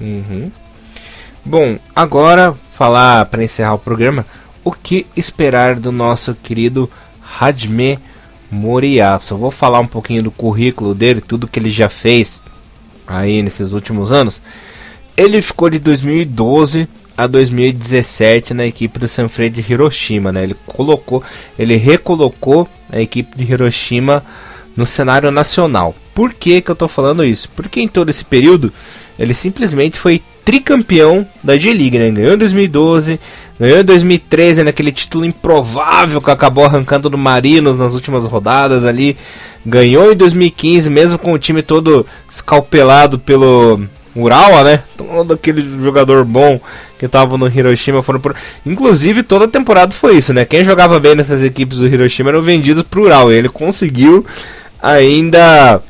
Uhum. 0.00 0.50
Bom, 1.44 1.78
agora 1.94 2.52
falar 2.72 3.26
para 3.26 3.44
encerrar 3.44 3.74
o 3.74 3.78
programa 3.78 4.26
o 4.64 4.72
que 4.72 5.06
esperar 5.16 5.76
do 5.76 5.90
nosso 5.90 6.34
querido 6.34 6.90
Hajime 7.38 7.98
Moriyasu. 8.50 9.36
vou 9.36 9.50
falar 9.50 9.80
um 9.80 9.86
pouquinho 9.86 10.22
do 10.22 10.30
currículo 10.30 10.94
dele, 10.94 11.20
tudo 11.20 11.48
que 11.48 11.58
ele 11.58 11.70
já 11.70 11.88
fez 11.88 12.42
aí 13.06 13.42
nesses 13.42 13.72
últimos 13.72 14.12
anos. 14.12 14.42
Ele 15.16 15.40
ficou 15.42 15.68
de 15.68 15.78
2012 15.78 16.88
a 17.16 17.26
2017 17.26 18.54
na 18.54 18.66
equipe 18.66 18.98
do 18.98 19.06
Sanfrecce 19.06 19.60
de 19.62 19.72
Hiroshima, 19.72 20.32
né? 20.32 20.44
Ele 20.44 20.56
colocou, 20.66 21.22
ele 21.58 21.76
recolocou 21.76 22.68
a 22.90 23.00
equipe 23.00 23.36
de 23.36 23.52
Hiroshima 23.52 24.24
no 24.76 24.86
cenário 24.86 25.30
nacional. 25.30 25.94
Por 26.14 26.32
que 26.32 26.60
que 26.60 26.70
eu 26.70 26.74
estou 26.74 26.88
falando 26.88 27.24
isso? 27.24 27.48
Porque 27.54 27.80
em 27.80 27.88
todo 27.88 28.08
esse 28.08 28.24
período 28.24 28.72
ele 29.18 29.34
simplesmente 29.34 29.98
foi 29.98 30.22
tricampeão 30.44 31.26
da 31.44 31.58
G-League, 31.58 31.98
né? 31.98 32.10
Ganhou 32.10 32.34
em 32.34 32.38
2012, 32.38 33.20
ganhou 33.58 33.80
em 33.80 33.84
2013 33.84 34.64
naquele 34.64 34.90
título 34.90 35.24
improvável 35.24 36.20
que 36.22 36.30
acabou 36.30 36.64
arrancando 36.64 37.10
do 37.10 37.18
Marinos 37.18 37.78
nas 37.78 37.94
últimas 37.94 38.24
rodadas 38.24 38.84
ali. 38.84 39.16
Ganhou 39.64 40.10
em 40.10 40.16
2015, 40.16 40.88
mesmo 40.88 41.18
com 41.18 41.34
o 41.34 41.38
time 41.38 41.62
todo 41.62 42.06
escalpelado 42.30 43.18
pelo 43.18 43.82
Urawa, 44.14 44.64
né? 44.64 44.82
Todo 44.96 45.34
aquele 45.34 45.62
jogador 45.82 46.24
bom 46.24 46.60
que 46.98 47.08
tava 47.08 47.38
no 47.38 47.46
Hiroshima 47.46 48.02
foram 48.02 48.20
por... 48.20 48.34
Inclusive, 48.66 49.22
toda 49.22 49.46
a 49.46 49.48
temporada 49.48 49.92
foi 49.92 50.16
isso, 50.16 50.34
né? 50.34 50.44
Quem 50.44 50.64
jogava 50.64 50.98
bem 51.00 51.14
nessas 51.14 51.42
equipes 51.42 51.78
do 51.78 51.86
Hiroshima 51.86 52.30
eram 52.30 52.42
vendidos 52.42 52.82
pro 52.82 53.02
Urawa. 53.02 53.32
Ele 53.32 53.48
conseguiu 53.48 54.26
ainda 54.82 55.80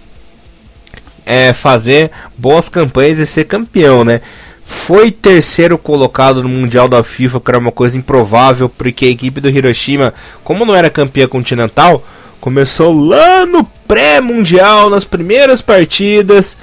é, 1.24 1.52
fazer 1.52 2.10
boas 2.36 2.68
campanhas 2.68 3.18
e 3.18 3.26
ser 3.26 3.44
campeão, 3.44 4.04
né? 4.04 4.20
Foi 4.64 5.10
terceiro 5.10 5.76
colocado 5.76 6.42
no 6.42 6.48
Mundial 6.48 6.88
da 6.88 7.02
FIFA, 7.02 7.40
que 7.40 7.50
era 7.50 7.58
uma 7.58 7.72
coisa 7.72 7.98
improvável, 7.98 8.68
porque 8.68 9.06
a 9.06 9.10
equipe 9.10 9.40
do 9.40 9.48
Hiroshima, 9.48 10.14
como 10.44 10.64
não 10.64 10.76
era 10.76 10.88
campeã 10.88 11.26
continental, 11.26 12.04
começou 12.40 12.92
lá 12.92 13.44
no 13.44 13.64
pré-mundial, 13.64 14.88
nas 14.88 15.04
primeiras 15.04 15.60
partidas, 15.60 16.56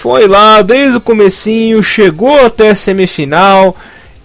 foi 0.00 0.26
lá 0.26 0.62
desde 0.62 0.96
o 0.96 1.00
comecinho, 1.00 1.82
chegou 1.82 2.46
até 2.46 2.70
a 2.70 2.74
semifinal 2.74 3.76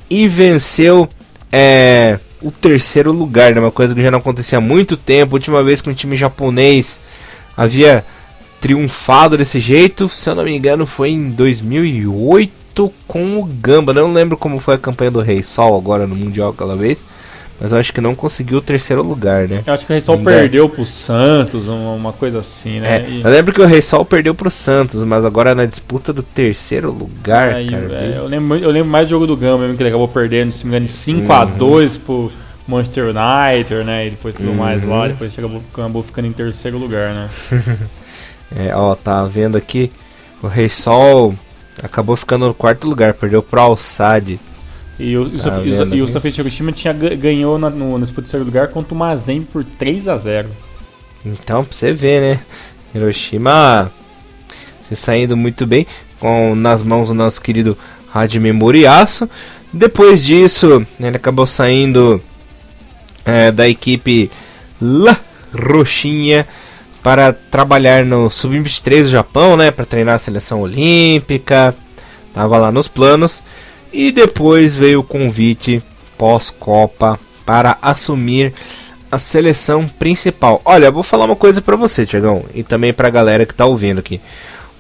e 0.10 0.26
venceu 0.26 1.06
é, 1.52 2.18
o 2.42 2.50
terceiro 2.50 3.12
lugar, 3.12 3.54
né? 3.54 3.60
Uma 3.60 3.72
coisa 3.72 3.94
que 3.94 4.02
já 4.02 4.10
não 4.10 4.20
acontecia 4.20 4.58
há 4.58 4.62
muito 4.62 4.96
tempo. 4.96 5.36
Última 5.36 5.62
vez 5.62 5.82
que 5.82 5.90
um 5.90 5.94
time 5.94 6.16
japonês 6.16 6.98
havia 7.58 8.06
triunfado 8.62 9.38
desse 9.38 9.60
jeito, 9.60 10.08
se 10.08 10.30
eu 10.30 10.36
não 10.36 10.46
me 10.46 10.56
engano, 10.56 10.86
foi 10.86 11.10
em 11.10 11.30
2008 11.30 12.94
com 13.06 13.38
o 13.38 13.44
Gamba. 13.44 13.94
Não 13.94 14.14
lembro 14.14 14.38
como 14.38 14.62
foi 14.62 14.76
a 14.76 14.80
campanha 14.80 15.12
do 15.12 15.20
Rei 15.20 15.44
Sol 15.44 15.78
agora 15.78 16.08
no 16.08 16.16
Mundial 16.16 16.52
aquela 16.52 16.78
vez. 16.78 17.06
Mas 17.60 17.72
eu 17.72 17.78
acho 17.78 17.94
que 17.94 18.02
não 18.02 18.14
conseguiu 18.14 18.58
o 18.58 18.62
terceiro 18.62 19.02
lugar, 19.02 19.48
né? 19.48 19.64
Eu 19.66 19.74
acho 19.74 19.86
que 19.86 19.92
o 19.92 19.96
Rei 19.96 20.02
Sol 20.02 20.18
perdeu 20.20 20.68
pro 20.68 20.86
Santos, 20.86 21.68
uma, 21.68 22.12
coisa 22.12 22.40
assim, 22.40 22.82
né? 22.82 22.98
É, 22.98 23.10
e... 23.10 23.22
Eu 23.24 23.30
lembro 23.30 23.54
que 23.54 23.62
o 23.62 23.66
Rei 23.66 23.82
Sol 23.82 24.04
perdeu 24.04 24.36
pro 24.36 24.52
Santos, 24.52 25.04
mas 25.06 25.24
agora 25.24 25.56
na 25.56 25.66
disputa 25.66 26.12
do 26.12 26.22
terceiro 26.22 26.92
lugar, 26.92 27.54
Aí, 27.54 27.70
cara. 27.70 28.02
É, 28.02 28.18
eu, 28.18 28.28
lembro, 28.28 28.58
eu 28.58 28.70
lembro 28.70 28.90
mais 28.90 29.08
do 29.08 29.12
jogo 29.12 29.26
do 29.26 29.38
Gama 29.38 29.60
mesmo, 29.60 29.78
que 29.78 29.84
ele 29.84 29.90
acabou 29.90 30.08
perdendo, 30.08 30.52
se 30.52 30.66
me 30.66 30.72
engano, 30.72 30.86
5x2 30.86 31.62
uhum. 31.62 32.00
pro 32.02 32.32
Manchester 32.68 33.06
United, 33.06 33.84
né? 33.86 34.08
E 34.08 34.10
depois 34.10 34.36
tudo 34.36 34.50
uhum. 34.50 34.56
mais 34.56 34.84
lá, 34.84 35.08
depois 35.08 35.34
acabou, 35.38 35.62
acabou 35.74 36.04
ficando 36.04 36.28
em 36.28 36.34
terceiro 36.34 36.78
lugar, 36.78 37.14
né? 37.14 37.30
é, 38.54 38.76
ó, 38.76 38.96
tá 38.96 39.24
vendo 39.24 39.56
aqui, 39.56 39.92
o 40.44 40.48
Rei 40.48 40.68
Sol 40.68 41.34
acabou 41.82 42.18
ficando 42.18 42.48
no 42.48 42.54
quarto 42.54 42.86
lugar, 42.86 43.14
perdeu 43.14 43.42
pro 43.42 43.62
Alçade. 43.62 44.40
E 44.98 45.18
o, 45.18 45.30
tá 45.30 45.62
e 45.64 46.02
o, 46.02 46.06
o 46.06 46.10
Safety 46.10 46.40
Hiroshima 46.40 46.72
tinha, 46.72 46.94
ganhou 46.94 47.60
na, 47.60 47.70
no, 47.70 47.98
no 47.98 48.08
terceiro 48.08 48.46
lugar 48.46 48.70
contra 48.70 48.94
o 48.94 48.98
Mazen 48.98 49.42
por 49.42 49.64
3 49.64 50.08
a 50.08 50.16
0 50.16 50.50
Então, 51.26 51.66
pra 51.66 51.74
você 51.74 51.92
ver, 51.92 52.22
né? 52.22 52.40
Hiroshima 52.94 53.92
se 54.88 54.96
saindo 54.96 55.36
muito 55.36 55.66
bem 55.66 55.86
com 56.20 56.56
nas 56.56 56.82
mãos 56.82 57.10
do 57.10 57.14
nosso 57.14 57.42
querido 57.42 57.78
Hajime 58.14 58.52
Moriaço. 58.52 59.30
Depois 59.74 60.24
disso, 60.24 60.86
ele 61.00 61.18
acabou 61.18 61.46
saindo 61.46 62.22
é, 63.26 63.52
da 63.52 63.68
equipe 63.68 64.32
La 64.82 65.20
Roxinha 65.54 66.48
para 67.04 67.34
trabalhar 67.34 68.06
no 68.06 68.30
Sub-23 68.30 69.04
do 69.04 69.10
Japão, 69.10 69.58
né? 69.58 69.72
Para 69.72 69.86
treinar 69.86 70.16
a 70.16 70.20
seleção 70.20 70.62
olímpica. 70.62 71.76
Tava 72.34 72.58
lá 72.58 72.72
nos 72.72 72.88
planos. 72.88 73.44
E 73.98 74.12
depois 74.12 74.76
veio 74.76 75.00
o 75.00 75.04
convite 75.04 75.82
pós-Copa 76.18 77.18
para 77.46 77.78
assumir 77.82 78.52
a 79.10 79.18
seleção 79.18 79.88
principal. 79.88 80.62
Olha, 80.66 80.92
vou 80.92 81.02
falar 81.02 81.24
uma 81.24 81.36
coisa 81.38 81.62
para 81.62 81.78
você, 81.78 82.06
Tiagão, 82.06 82.44
e 82.54 82.62
também 82.62 82.92
para 82.92 83.08
a 83.08 83.12
galera 83.12 83.46
que 83.46 83.54
tá 83.54 83.66
ouvindo 83.66 84.00
aqui. 84.00 84.20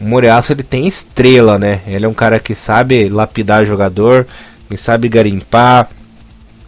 O 0.01 0.04
Moriaço 0.04 0.51
ele 0.51 0.63
tem 0.63 0.86
estrela, 0.86 1.58
né? 1.58 1.80
Ele 1.88 2.04
é 2.04 2.10
um 2.10 2.13
cara 2.13 2.41
que 2.41 2.54
sabe 2.54 3.08
lapidar 3.08 3.65
jogador, 3.65 4.28
que 4.69 4.75
sabe 4.75 5.08
garimpar. 5.08 5.88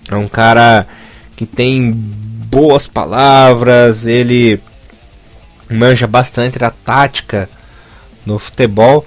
É 0.09 0.15
um 0.15 0.29
cara 0.29 0.87
que 1.35 1.45
tem 1.45 1.91
boas 1.91 2.87
palavras, 2.87 4.05
ele 4.05 4.61
manja 5.69 6.07
bastante 6.07 6.57
da 6.57 6.69
tática 6.69 7.49
no 8.25 8.39
futebol 8.39 9.05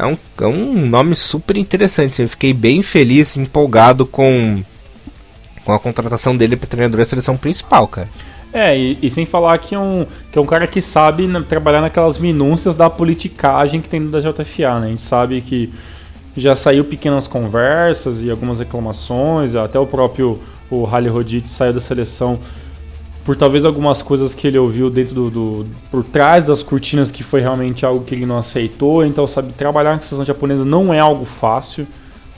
é 0.00 0.06
um, 0.06 0.16
é 0.40 0.46
um 0.46 0.86
nome 0.86 1.14
super 1.14 1.56
interessante. 1.56 2.22
Eu 2.22 2.28
fiquei 2.28 2.52
bem 2.52 2.82
feliz, 2.82 3.36
empolgado 3.36 4.06
com, 4.06 4.62
com 5.64 5.72
a 5.72 5.78
contratação 5.78 6.36
dele 6.36 6.56
para 6.56 6.68
treinador 6.68 6.98
da 6.98 7.04
seleção 7.04 7.36
principal, 7.36 7.86
cara. 7.86 8.08
É, 8.52 8.76
e, 8.76 8.98
e, 9.00 9.10
sem 9.10 9.26
falar 9.26 9.56
que 9.58 9.74
é, 9.74 9.78
um, 9.78 10.04
que 10.32 10.38
é 10.38 10.42
um 10.42 10.46
cara 10.46 10.66
que 10.66 10.82
sabe 10.82 11.26
né, 11.26 11.40
trabalhar 11.48 11.80
naquelas 11.80 12.18
minúcias 12.18 12.74
da 12.74 12.90
politicagem 12.90 13.80
que 13.80 13.88
tem 13.88 14.10
da 14.10 14.18
JFA, 14.18 14.80
né? 14.80 14.86
A 14.86 14.88
gente 14.88 15.02
sabe 15.02 15.40
que 15.40 15.72
já 16.36 16.56
saiu 16.56 16.84
pequenas 16.84 17.28
conversas 17.28 18.22
e 18.22 18.30
algumas 18.30 18.58
reclamações, 18.58 19.54
até 19.54 19.78
o 19.78 19.86
próprio 19.86 20.40
o 20.68 20.84
Rally 20.84 21.08
Rodite 21.08 21.48
saiu 21.48 21.72
da 21.72 21.80
seleção 21.80 22.38
por 23.24 23.36
talvez 23.36 23.64
algumas 23.64 24.00
coisas 24.00 24.34
que 24.34 24.46
ele 24.46 24.58
ouviu 24.58 24.88
dentro 24.88 25.14
do, 25.14 25.30
do, 25.30 25.64
por 25.90 26.02
trás 26.02 26.46
das 26.46 26.62
cortinas 26.62 27.10
que 27.10 27.22
foi 27.22 27.40
realmente 27.40 27.84
algo 27.84 28.04
que 28.04 28.14
ele 28.14 28.26
não 28.26 28.36
aceitou. 28.36 29.04
Então, 29.04 29.26
sabe, 29.26 29.52
trabalhar 29.52 29.96
na 29.96 30.02
seleção 30.02 30.24
japonesa 30.24 30.64
não 30.64 30.92
é 30.92 30.98
algo 30.98 31.24
fácil. 31.24 31.86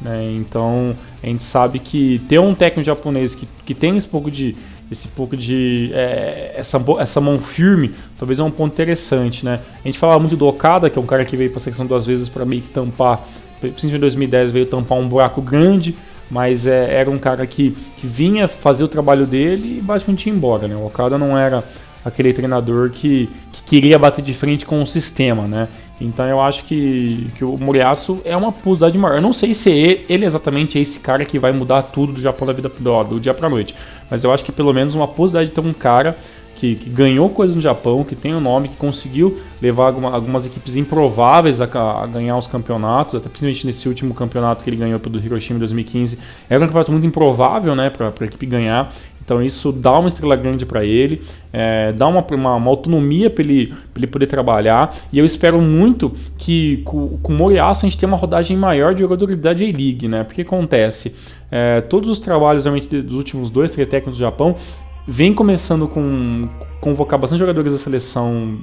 Né? 0.00 0.26
Então, 0.30 0.94
a 1.22 1.26
gente 1.26 1.44
sabe 1.44 1.78
que 1.78 2.18
ter 2.20 2.40
um 2.40 2.54
técnico 2.54 2.84
japonês 2.84 3.34
que, 3.34 3.46
que 3.64 3.74
tem 3.74 3.96
esse 3.96 4.06
pouco 4.06 4.30
de 4.30 4.56
esse 4.90 5.08
pouco 5.08 5.34
de 5.34 5.90
é, 5.94 6.52
essa, 6.54 6.78
essa 6.98 7.18
mão 7.18 7.38
firme, 7.38 7.94
talvez 8.18 8.38
é 8.38 8.42
um 8.42 8.50
ponto 8.50 8.74
interessante, 8.74 9.42
né? 9.42 9.58
A 9.82 9.88
gente 9.88 9.98
falava 9.98 10.18
muito 10.18 10.36
do 10.36 10.46
Okada, 10.46 10.90
que 10.90 10.98
é 10.98 11.00
um 11.00 11.06
cara 11.06 11.24
que 11.24 11.34
veio 11.34 11.48
para 11.48 11.60
a 11.60 11.62
seleção 11.62 11.86
duas 11.86 12.04
vezes 12.04 12.28
para 12.28 12.44
meio 12.44 12.60
que 12.60 12.68
tampar, 12.68 13.26
principalmente 13.58 13.96
em 13.96 14.00
2010 14.00 14.52
veio 14.52 14.66
tampar 14.66 14.98
um 14.98 15.08
buraco 15.08 15.40
grande 15.40 15.94
mas 16.32 16.66
é, 16.66 16.94
era 16.94 17.10
um 17.10 17.18
cara 17.18 17.46
que, 17.46 17.76
que 17.98 18.06
vinha 18.06 18.48
fazer 18.48 18.82
o 18.82 18.88
trabalho 18.88 19.26
dele 19.26 19.76
e 19.78 19.80
basicamente 19.82 20.26
ia 20.26 20.34
embora, 20.34 20.66
né? 20.66 20.74
O 20.74 20.86
Okada 20.86 21.18
não 21.18 21.36
era 21.36 21.62
aquele 22.02 22.32
treinador 22.32 22.88
que, 22.88 23.28
que 23.52 23.62
queria 23.64 23.98
bater 23.98 24.24
de 24.24 24.32
frente 24.32 24.64
com 24.64 24.82
o 24.82 24.86
sistema, 24.86 25.46
né? 25.46 25.68
Então 26.00 26.26
eu 26.26 26.40
acho 26.40 26.64
que, 26.64 27.30
que 27.36 27.44
o 27.44 27.58
Moriaço 27.60 28.18
é 28.24 28.34
uma 28.34 28.50
possibilidade 28.50 28.96
maior. 28.96 29.16
Eu 29.16 29.22
não 29.22 29.34
sei 29.34 29.52
se 29.52 29.68
ele, 29.70 30.06
ele 30.08 30.24
exatamente 30.24 30.78
é 30.78 30.80
esse 30.80 31.00
cara 31.00 31.22
que 31.26 31.38
vai 31.38 31.52
mudar 31.52 31.82
tudo 31.82 32.14
do 32.14 32.22
Japão 32.22 32.46
da 32.46 32.54
vida 32.54 32.70
do, 32.70 33.04
do 33.04 33.20
dia 33.20 33.34
para 33.34 33.50
noite, 33.50 33.74
mas 34.10 34.24
eu 34.24 34.32
acho 34.32 34.42
que 34.42 34.50
pelo 34.50 34.72
menos 34.72 34.94
uma 34.94 35.06
possibilidade 35.06 35.50
de 35.50 35.54
ter 35.54 35.60
um 35.60 35.74
cara 35.74 36.16
que, 36.62 36.77
que, 36.77 36.88
ganhou 36.88 37.29
coisas 37.29 37.57
no 37.57 37.61
Japão, 37.61 38.05
que 38.05 38.14
tem 38.14 38.33
o 38.33 38.37
um 38.37 38.40
nome, 38.40 38.68
que 38.68 38.77
conseguiu 38.77 39.37
levar 39.61 39.87
alguma, 39.87 40.12
algumas 40.12 40.46
equipes 40.46 40.77
improváveis 40.77 41.61
a, 41.61 41.64
a, 41.64 42.07
ganhar 42.07 42.37
os 42.37 42.46
campeonatos, 42.46 43.16
até 43.16 43.29
principalmente 43.29 43.66
nesse 43.66 43.88
último 43.88 44.14
campeonato 44.14 44.62
que 44.62 44.70
ele 44.70 44.77
ganhou 44.77 45.01
pelo 45.01 45.18
Hiroshima 45.18 45.57
em 45.57 45.59
2015. 45.59 46.16
Era 46.48 46.62
um 46.62 46.66
campeonato 46.68 46.92
muito 46.92 47.05
improvável 47.05 47.75
né, 47.75 47.90
para 47.90 48.12
a 48.16 48.25
equipe 48.25 48.46
ganhar. 48.46 48.92
Então 49.25 49.42
isso 49.42 49.72
dá 49.72 49.98
uma 49.98 50.09
estrela 50.09 50.37
grande 50.37 50.64
para 50.64 50.85
ele, 50.85 51.22
é, 51.53 51.92
dá 51.92 52.07
uma, 52.07 52.25
uma, 52.33 52.55
uma 52.57 52.70
autonomia 52.70 53.29
para 53.31 53.42
ele, 53.42 53.75
ele 53.96 54.07
poder 54.07 54.27
trabalhar. 54.27 54.96
E 55.12 55.18
eu 55.18 55.25
espero 55.25 55.61
muito 55.61 56.14
que 56.38 56.79
com, 56.85 57.18
com 57.18 57.33
o 57.33 57.37
Moriaço 57.37 57.85
a 57.85 57.88
gente 57.88 57.98
tenha 57.98 58.09
uma 58.11 58.18
rodagem 58.18 58.57
maior 58.57 58.94
de 58.94 59.01
jogadores 59.01 59.37
da 59.38 59.53
J-League, 59.53 60.07
né? 60.07 60.22
Porque 60.25 60.42
acontece, 60.42 61.14
é, 61.51 61.81
todos 61.83 62.09
os 62.09 62.18
trabalhos 62.18 62.64
realmente 62.64 62.88
dos 63.03 63.16
últimos 63.16 63.51
dois, 63.51 63.70
três 63.70 63.88
técnicos 63.88 64.18
do 64.18 64.20
Japão 64.20 64.57
vem 65.06 65.34
começando 65.34 65.88
com 65.88 66.48
convocar 66.80 67.18
bastante 67.18 67.38
jogadores 67.38 67.72
da 67.72 67.78
seleção 67.78 68.56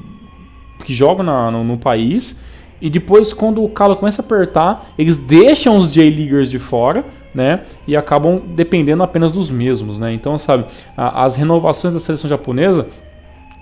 que 0.83 0.93
jogam 0.93 1.23
na, 1.23 1.51
no, 1.51 1.63
no, 1.63 1.77
país. 1.77 2.39
E 2.81 2.89
depois, 2.89 3.33
quando 3.33 3.63
o 3.63 3.69
calo 3.69 3.95
começa 3.95 4.21
a 4.21 4.25
apertar, 4.25 4.89
eles 4.97 5.17
deixam 5.17 5.77
os 5.77 5.91
J-Leaguers 5.91 6.49
de 6.49 6.59
fora, 6.59 7.03
né? 7.33 7.61
E 7.87 7.95
acabam 7.95 8.41
dependendo 8.55 9.03
apenas 9.03 9.31
dos 9.31 9.49
mesmos, 9.49 9.99
né? 9.99 10.13
Então, 10.13 10.37
sabe, 10.37 10.65
a, 10.95 11.23
as 11.23 11.35
renovações 11.35 11.93
da 11.93 11.99
seleção 11.99 12.29
japonesa 12.29 12.87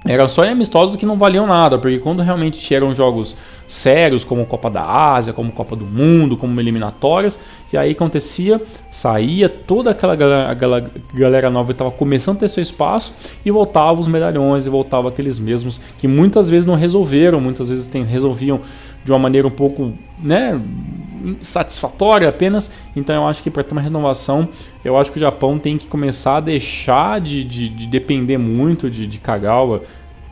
eram 0.05 0.27
só 0.27 0.43
amistosos 0.43 0.95
que 0.95 1.05
não 1.05 1.17
valiam 1.17 1.45
nada, 1.45 1.77
porque 1.77 1.99
quando 1.99 2.21
realmente 2.21 2.59
tinham 2.59 2.95
jogos 2.95 3.35
sérios, 3.67 4.23
como 4.23 4.45
Copa 4.45 4.69
da 4.69 4.83
Ásia, 4.83 5.33
como 5.33 5.51
Copa 5.51 5.75
do 5.75 5.85
Mundo, 5.85 6.37
como 6.37 6.59
eliminatórias, 6.59 7.39
e 7.71 7.77
aí 7.77 7.91
acontecia, 7.91 8.61
saía 8.91 9.49
toda 9.49 9.91
aquela 9.91 10.15
galera, 10.15 10.51
aquela 10.51 10.91
galera 11.13 11.49
nova 11.49 11.67
que 11.67 11.73
estava 11.73 11.91
começando 11.91 12.37
a 12.37 12.39
ter 12.41 12.49
seu 12.49 12.63
espaço 12.63 13.11
e 13.45 13.51
voltavam 13.51 13.99
os 13.99 14.07
medalhões 14.07 14.65
e 14.65 14.69
voltavam 14.69 15.09
aqueles 15.09 15.37
mesmos 15.37 15.79
que 15.99 16.07
muitas 16.07 16.49
vezes 16.49 16.65
não 16.65 16.75
resolveram, 16.75 17.41
muitas 17.41 17.69
vezes 17.69 17.87
tem, 17.87 18.03
resolviam 18.03 18.61
de 19.03 19.11
uma 19.11 19.19
maneira 19.19 19.47
um 19.47 19.51
pouco, 19.51 19.93
né, 20.21 20.59
satisfatória 21.41 22.27
apenas. 22.27 22.71
Então 22.95 23.15
eu 23.15 23.27
acho 23.27 23.41
que 23.43 23.49
para 23.49 23.63
ter 23.63 23.71
uma 23.71 23.81
renovação, 23.81 24.47
eu 24.83 24.97
acho 24.97 25.11
que 25.11 25.17
o 25.17 25.21
Japão 25.21 25.57
tem 25.59 25.77
que 25.77 25.87
começar 25.87 26.37
a 26.37 26.39
deixar 26.41 27.19
de, 27.21 27.43
de, 27.43 27.69
de 27.69 27.87
depender 27.87 28.37
muito 28.37 28.89
de, 28.89 29.07
de 29.07 29.17
Kagawa, 29.17 29.83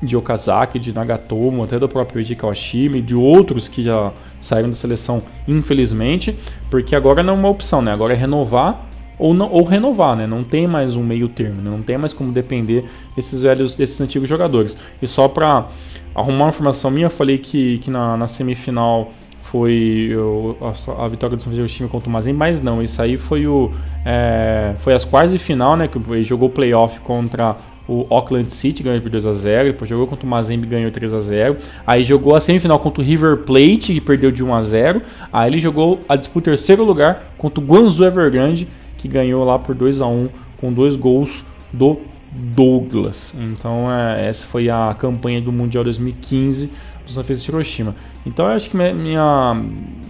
de 0.06 0.16
Okazaki, 0.16 0.80
de 0.80 0.94
Nagatomo, 0.94 1.64
até 1.64 1.80
do 1.80 1.90
próprio 1.90 2.20
Eiji 2.20 2.36
Kawashima 2.36 2.98
e 2.98 3.02
de 3.02 3.16
outros 3.16 3.68
que 3.68 3.84
já 3.84 4.12
saíram 4.42 4.70
da 4.70 4.76
seleção, 4.76 5.22
infelizmente, 5.48 6.38
porque 6.70 6.96
agora 6.96 7.24
não 7.24 7.34
é 7.34 7.38
uma 7.38 7.50
opção, 7.50 7.82
né? 7.82 7.92
Agora 7.92 8.14
é 8.14 8.16
renovar 8.16 8.86
ou, 9.18 9.34
não, 9.34 9.52
ou 9.52 9.64
renovar, 9.64 10.16
né? 10.16 10.28
Não 10.28 10.44
tem 10.44 10.68
mais 10.68 10.96
um 10.96 11.04
meio 11.04 11.28
termo, 11.28 11.62
né? 11.62 11.70
não 11.70 11.82
tem 11.82 11.98
mais 11.98 12.14
como 12.14 12.32
depender 12.32 12.86
desses 13.16 13.42
velhos, 13.42 13.74
desses 13.74 14.00
antigos 14.00 14.28
jogadores. 14.28 14.78
E 15.02 15.08
só 15.08 15.28
para 15.28 15.68
arrumar 16.14 16.46
uma 16.46 16.50
informação 16.50 16.92
minha, 16.92 17.08
eu 17.08 17.12
falei 17.12 17.38
que, 17.38 17.80
que 17.80 17.90
na, 17.90 18.18
na 18.18 18.28
semifinal 18.28 19.12
foi 19.44 20.12
o, 20.16 20.58
a, 20.62 21.04
a, 21.06 21.08
vitória 21.08 21.38
do 21.38 21.44
São 21.44 21.54
Francisco 21.54 21.88
contra 21.88 22.10
o 22.10 22.12
Mazem, 22.12 22.34
mas 22.34 22.62
não, 22.62 22.82
isso 22.82 23.02
aí 23.02 23.16
foi 23.16 23.48
o 23.48 23.72
é, 24.06 24.74
foi 24.80 24.94
as 24.94 25.06
quartas 25.06 25.32
de 25.32 25.40
final, 25.40 25.78
né? 25.78 25.88
Que 25.88 26.24
jogou 26.24 26.50
playoff 26.50 27.00
contra 27.00 27.56
o 27.88 28.06
Auckland 28.10 28.52
City 28.52 28.82
ganhou 28.82 29.02
por 29.02 29.10
2 29.10 29.26
a 29.26 29.34
0 29.34 29.72
depois 29.72 29.90
jogou 29.90 30.08
contra 30.08 30.26
o 30.26 30.30
Mazembe 30.30 30.66
ganhou 30.66 30.92
3 30.92 31.14
a 31.14 31.20
0 31.20 31.58
aí 31.86 32.04
jogou 32.04 32.36
a 32.36 32.40
semifinal 32.40 32.80
contra 32.80 33.02
o 33.02 33.06
River 33.06 33.38
Plate 33.38 33.94
que 33.94 34.02
perdeu 34.02 34.32
de 34.32 34.44
1 34.44 34.54
a 34.54 34.64
0 34.64 35.02
aí 35.32 35.52
ele 35.52 35.60
jogou 35.60 36.00
a 36.10 36.16
disputa 36.16 36.46
terceiro 36.46 36.84
lugar 36.84 37.32
contra 37.38 37.60
o 37.60 37.64
Guangzhou 37.64 38.08
Evergrande 38.08 38.68
que 38.98 39.08
ganhou 39.08 39.44
lá 39.44 39.60
por 39.60 39.76
2 39.76 40.02
a 40.02 40.08
1 40.08 40.30
com 40.58 40.74
dois 40.74 40.96
gols 40.96 41.44
do 41.72 42.00
Douglas. 42.32 43.34
Então 43.38 43.92
é, 43.92 44.28
essa 44.28 44.46
foi 44.46 44.70
a 44.70 44.96
campanha 45.00 45.40
do 45.40 45.52
Mundial 45.52 45.84
2015 45.84 46.70
do 47.06 47.12
San 47.12 47.24
Francisco 47.24 47.52
Hiroshima. 47.52 47.96
Então 48.26 48.46
eu 48.46 48.52
acho 48.54 48.70
que 48.70 48.76
minha, 48.76 49.56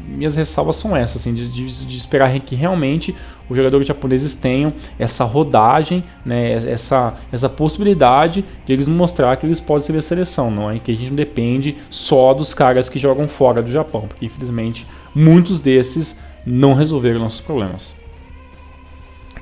minhas 0.07 0.35
ressalvas 0.35 0.77
são 0.77 0.95
essas 0.95 1.21
assim 1.21 1.33
de, 1.33 1.49
de, 1.49 1.85
de 1.85 1.97
esperar 1.97 2.39
que 2.39 2.55
realmente 2.55 3.13
os 3.49 3.55
jogadores 3.55 3.87
japoneses 3.87 4.35
tenham 4.35 4.73
essa 4.97 5.23
rodagem, 5.23 6.03
né, 6.25 6.53
essa, 6.53 7.15
essa 7.31 7.49
possibilidade 7.49 8.43
de 8.65 8.73
eles 8.73 8.87
mostrar 8.87 9.35
que 9.37 9.45
eles 9.45 9.59
podem 9.59 9.85
ser 9.85 9.97
a 9.97 10.01
seleção, 10.01 10.49
não 10.49 10.71
é 10.71 10.79
que 10.79 10.91
a 10.91 10.95
gente 10.95 11.09
não 11.09 11.15
depende 11.15 11.77
só 11.89 12.33
dos 12.33 12.53
caras 12.53 12.89
que 12.89 12.99
jogam 12.99 13.27
fora 13.27 13.61
do 13.61 13.71
Japão, 13.71 14.07
porque 14.07 14.25
infelizmente 14.25 14.85
muitos 15.13 15.59
desses 15.59 16.15
não 16.45 16.73
resolveram 16.73 17.19
nossos 17.19 17.41
problemas. 17.41 17.93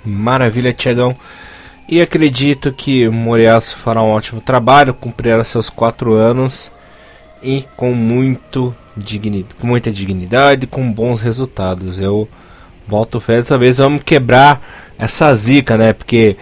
Maravilha, 0.05 0.73
Tiagão. 0.73 1.15
E 1.87 2.01
acredito 2.01 2.71
que 2.71 3.07
Moriaço 3.09 3.77
fará 3.77 4.01
um 4.01 4.11
ótimo 4.11 4.41
trabalho, 4.41 4.93
cumprirá 4.93 5.43
seus 5.43 5.69
quatro 5.69 6.13
anos 6.13 6.71
e 7.41 7.65
com 7.75 7.93
muito 7.93 8.75
dignidade, 8.95 9.55
com 9.59 9.67
muita 9.67 9.91
dignidade, 9.91 10.65
com 10.65 10.91
bons 10.91 11.21
resultados. 11.21 11.99
Eu 11.99 12.27
volto 12.87 13.19
fé 13.19 13.37
dessa 13.37 13.57
vez, 13.57 13.77
vamos 13.77 14.01
quebrar 14.03 14.61
essa 14.97 15.33
zica, 15.35 15.77
né? 15.77 15.93
Porque 15.93 16.37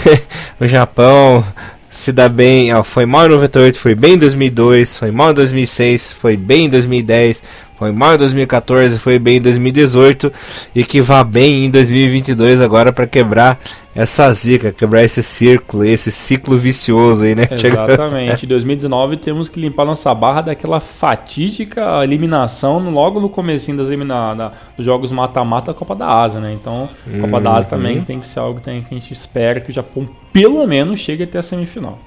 o 0.60 0.66
Japão 0.66 1.44
se 1.90 2.12
dá 2.12 2.28
bem, 2.28 2.74
ó, 2.74 2.82
foi 2.84 3.06
mal 3.06 3.26
em 3.26 3.30
98, 3.30 3.78
foi 3.78 3.94
bem 3.94 4.14
em 4.14 4.18
2002, 4.18 4.96
foi 4.96 5.10
mal 5.10 5.30
em 5.30 5.34
2006, 5.34 6.12
foi 6.12 6.36
bem 6.36 6.66
em 6.66 6.68
2010, 6.68 7.42
foi 7.78 7.92
mal 7.92 8.14
em 8.14 8.18
2014, 8.18 8.98
foi 8.98 9.18
bem 9.18 9.36
em 9.36 9.40
2018 9.40 10.32
e 10.74 10.82
que 10.82 11.00
vá 11.00 11.22
bem 11.22 11.66
em 11.66 11.70
2022 11.70 12.60
agora 12.60 12.92
para 12.92 13.06
quebrar 13.06 13.58
essa 13.94 14.30
zica, 14.32 14.72
quebrar 14.72 15.02
esse 15.02 15.22
círculo, 15.22 15.84
esse 15.84 16.12
ciclo 16.12 16.58
vicioso 16.58 17.24
aí, 17.24 17.34
né? 17.34 17.48
Exatamente. 17.52 18.44
Em 18.44 18.48
2019 18.48 19.16
temos 19.16 19.48
que 19.48 19.58
limpar 19.58 19.86
nossa 19.86 20.14
barra 20.14 20.42
daquela 20.42 20.80
fatídica 20.80 22.04
eliminação 22.04 22.78
logo 22.90 23.20
no 23.20 23.28
comecinho 23.28 23.78
das 23.78 23.88
elimina 23.88 24.52
dos 24.76 24.84
jogos 24.84 25.10
mata-mata 25.10 25.72
da 25.72 25.74
Copa 25.74 25.94
da 25.94 26.06
Ásia, 26.08 26.40
né? 26.40 26.52
Então, 26.52 26.90
a 27.06 27.20
Copa 27.20 27.40
da 27.40 27.50
Ásia 27.52 27.62
uhum. 27.62 27.68
também 27.70 28.02
tem 28.02 28.20
que 28.20 28.26
ser 28.26 28.38
algo 28.38 28.60
que 28.60 28.68
a 28.68 28.72
gente 28.72 29.12
espera 29.12 29.60
que 29.60 29.70
o 29.70 29.74
Japão 29.74 30.06
pelo 30.32 30.66
menos 30.66 31.00
chegue 31.00 31.24
até 31.24 31.38
a 31.38 31.42
semifinal. 31.42 31.98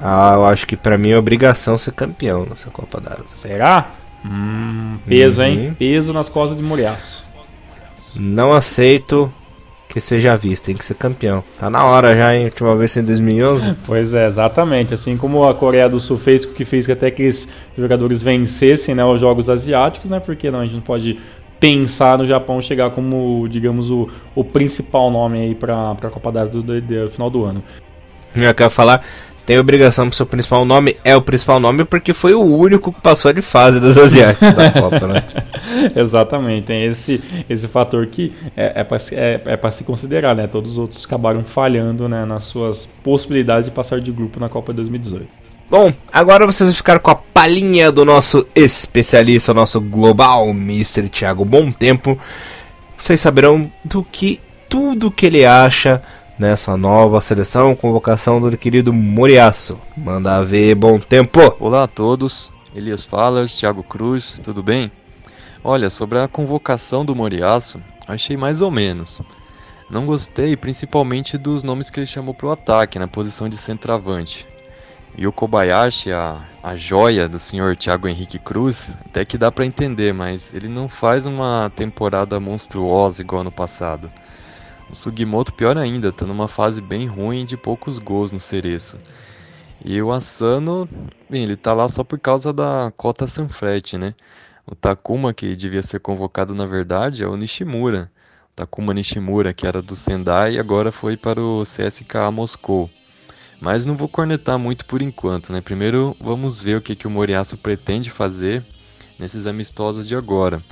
Ah, 0.00 0.32
eu 0.34 0.44
acho 0.46 0.66
que 0.66 0.76
para 0.76 0.96
mim 0.96 1.10
é 1.10 1.18
obrigação 1.18 1.76
ser 1.76 1.92
campeão 1.92 2.46
nessa 2.48 2.70
Copa 2.70 3.00
da 3.00 3.12
Ásia. 3.12 3.36
Será? 3.36 4.01
Hum, 4.24 4.98
peso, 5.06 5.40
uhum. 5.40 5.46
hein? 5.46 5.76
Peso 5.78 6.12
nas 6.12 6.28
costas 6.28 6.56
de 6.56 6.62
Muriaço. 6.62 7.22
Não 8.14 8.52
aceito 8.52 9.32
que 9.92 10.00
seja 10.00 10.36
visto, 10.36 10.64
tem 10.64 10.74
que 10.74 10.84
ser 10.84 10.94
campeão. 10.94 11.44
Tá 11.58 11.68
na 11.68 11.84
hora 11.84 12.16
já, 12.16 12.34
hein? 12.34 12.46
Última 12.46 12.74
vez 12.74 12.96
em 12.96 13.04
2011. 13.04 13.76
Pois 13.84 14.14
é, 14.14 14.26
exatamente. 14.26 14.94
Assim 14.94 15.18
como 15.18 15.44
a 15.44 15.54
Coreia 15.54 15.86
do 15.86 16.00
Sul 16.00 16.18
fez, 16.18 16.46
que 16.46 16.64
fez 16.64 16.86
que 16.86 16.92
até 16.92 17.10
que 17.10 17.26
os 17.26 17.46
jogadores 17.76 18.22
vencessem 18.22 18.94
né, 18.94 19.04
os 19.04 19.20
Jogos 19.20 19.50
Asiáticos, 19.50 20.10
né? 20.10 20.18
Porque 20.18 20.50
não, 20.50 20.60
a 20.60 20.64
gente 20.64 20.74
não 20.74 20.80
pode 20.80 21.18
pensar 21.60 22.16
no 22.16 22.26
Japão 22.26 22.62
chegar 22.62 22.90
como, 22.90 23.46
digamos, 23.48 23.90
o, 23.90 24.08
o 24.34 24.42
principal 24.42 25.10
nome 25.10 25.40
aí 25.40 25.54
para 25.54 25.92
a 25.92 26.10
Copa 26.10 26.32
da 26.32 26.44
do, 26.44 26.62
do, 26.62 26.80
do, 26.80 27.10
final 27.10 27.28
do 27.28 27.44
ano. 27.44 27.62
Eu 28.34 28.54
quero 28.54 28.70
falar 28.70 29.04
tem 29.44 29.58
obrigação 29.58 30.08
pro 30.08 30.16
seu 30.16 30.26
principal 30.26 30.64
nome, 30.64 30.96
é 31.04 31.16
o 31.16 31.22
principal 31.22 31.58
nome 31.58 31.84
porque 31.84 32.12
foi 32.12 32.32
o 32.34 32.42
único 32.42 32.92
que 32.92 33.00
passou 33.00 33.32
de 33.32 33.42
fase 33.42 33.80
das 33.80 33.96
asiáticas 33.96 34.54
da 34.54 34.70
Copa, 34.80 35.06
né? 35.06 35.24
Exatamente, 35.96 36.66
tem 36.66 36.84
esse, 36.84 37.22
esse 37.48 37.66
fator 37.66 38.06
que 38.06 38.32
é, 38.56 38.80
é 38.80 38.84
para 38.84 38.98
é, 39.12 39.40
é 39.44 39.70
se 39.70 39.84
considerar, 39.84 40.34
né? 40.36 40.46
Todos 40.46 40.72
os 40.72 40.78
outros 40.78 41.04
acabaram 41.04 41.42
falhando 41.42 42.08
né, 42.08 42.24
nas 42.24 42.44
suas 42.44 42.86
possibilidades 43.02 43.66
de 43.66 43.70
passar 43.70 44.00
de 44.00 44.12
grupo 44.12 44.38
na 44.38 44.48
Copa 44.48 44.72
2018. 44.72 45.26
Bom, 45.68 45.92
agora 46.12 46.44
vocês 46.44 46.68
vão 46.68 46.74
ficar 46.74 46.98
com 46.98 47.10
a 47.10 47.14
palhinha 47.14 47.90
do 47.90 48.04
nosso 48.04 48.46
especialista, 48.54 49.54
nosso 49.54 49.80
global 49.80 50.50
Mr. 50.50 51.08
Thiago 51.08 51.44
Bom 51.44 51.72
Tempo. 51.72 52.18
Vocês 52.96 53.20
saberão 53.20 53.72
do 53.82 54.04
que 54.04 54.38
tudo 54.68 55.10
que 55.10 55.26
ele 55.26 55.44
acha 55.44 56.02
nessa 56.42 56.76
nova 56.76 57.20
seleção, 57.20 57.72
convocação 57.76 58.40
do 58.40 58.58
querido 58.58 58.92
Moriaço. 58.92 59.78
Manda 59.96 60.42
ver, 60.42 60.74
bom 60.74 60.98
tempo! 60.98 61.38
Olá 61.60 61.84
a 61.84 61.86
todos, 61.86 62.50
Elias 62.74 63.04
Falas, 63.04 63.54
Thiago 63.54 63.84
Cruz, 63.84 64.40
tudo 64.42 64.60
bem? 64.60 64.90
Olha, 65.62 65.88
sobre 65.88 66.18
a 66.18 66.26
convocação 66.26 67.04
do 67.04 67.14
Moriaço, 67.14 67.80
achei 68.08 68.36
mais 68.36 68.60
ou 68.60 68.72
menos. 68.72 69.22
Não 69.88 70.04
gostei 70.04 70.56
principalmente 70.56 71.38
dos 71.38 71.62
nomes 71.62 71.90
que 71.90 72.00
ele 72.00 72.06
chamou 72.08 72.34
para 72.34 72.48
o 72.48 72.50
ataque, 72.50 72.98
na 72.98 73.06
posição 73.06 73.48
de 73.48 73.56
centroavante. 73.56 74.44
E 75.16 75.28
o 75.28 75.32
Kobayashi, 75.32 76.10
a, 76.10 76.40
a 76.60 76.74
joia 76.74 77.28
do 77.28 77.38
senhor 77.38 77.76
Thiago 77.76 78.08
Henrique 78.08 78.40
Cruz, 78.40 78.90
até 79.06 79.24
que 79.24 79.38
dá 79.38 79.52
para 79.52 79.64
entender, 79.64 80.12
mas 80.12 80.52
ele 80.52 80.66
não 80.66 80.88
faz 80.88 81.24
uma 81.24 81.70
temporada 81.76 82.40
monstruosa 82.40 83.22
igual 83.22 83.44
no 83.44 83.52
passado. 83.52 84.10
O 84.92 84.94
Sugimoto, 84.94 85.54
pior 85.54 85.78
ainda, 85.78 86.12
tá 86.12 86.26
numa 86.26 86.46
fase 86.46 86.82
bem 86.82 87.06
ruim 87.06 87.46
de 87.46 87.56
poucos 87.56 87.96
gols 87.96 88.30
no 88.30 88.38
Cereço. 88.38 88.98
E 89.82 90.02
o 90.02 90.12
Asano, 90.12 90.86
bem, 91.30 91.44
ele 91.44 91.56
tá 91.56 91.72
lá 91.72 91.88
só 91.88 92.04
por 92.04 92.18
causa 92.18 92.52
da 92.52 92.92
cota 92.94 93.26
Sanfrete, 93.26 93.96
né? 93.96 94.14
O 94.66 94.74
Takuma, 94.74 95.32
que 95.32 95.56
devia 95.56 95.82
ser 95.82 95.98
convocado 95.98 96.54
na 96.54 96.66
verdade, 96.66 97.24
é 97.24 97.26
o 97.26 97.38
Nishimura. 97.38 98.12
O 98.52 98.54
Takuma 98.54 98.92
Nishimura, 98.92 99.54
que 99.54 99.66
era 99.66 99.80
do 99.80 99.96
Sendai, 99.96 100.58
agora 100.58 100.92
foi 100.92 101.16
para 101.16 101.40
o 101.40 101.62
CSKA 101.62 102.30
Moscou. 102.30 102.90
Mas 103.58 103.86
não 103.86 103.96
vou 103.96 104.08
cornetar 104.08 104.58
muito 104.58 104.84
por 104.84 105.00
enquanto, 105.00 105.54
né? 105.54 105.62
Primeiro 105.62 106.14
vamos 106.20 106.60
ver 106.60 106.76
o 106.76 106.82
que, 106.82 106.94
que 106.94 107.06
o 107.06 107.10
Moriaço 107.10 107.56
pretende 107.56 108.10
fazer 108.10 108.62
nesses 109.18 109.46
amistosos 109.46 110.06
de 110.06 110.14
agora. 110.14 110.62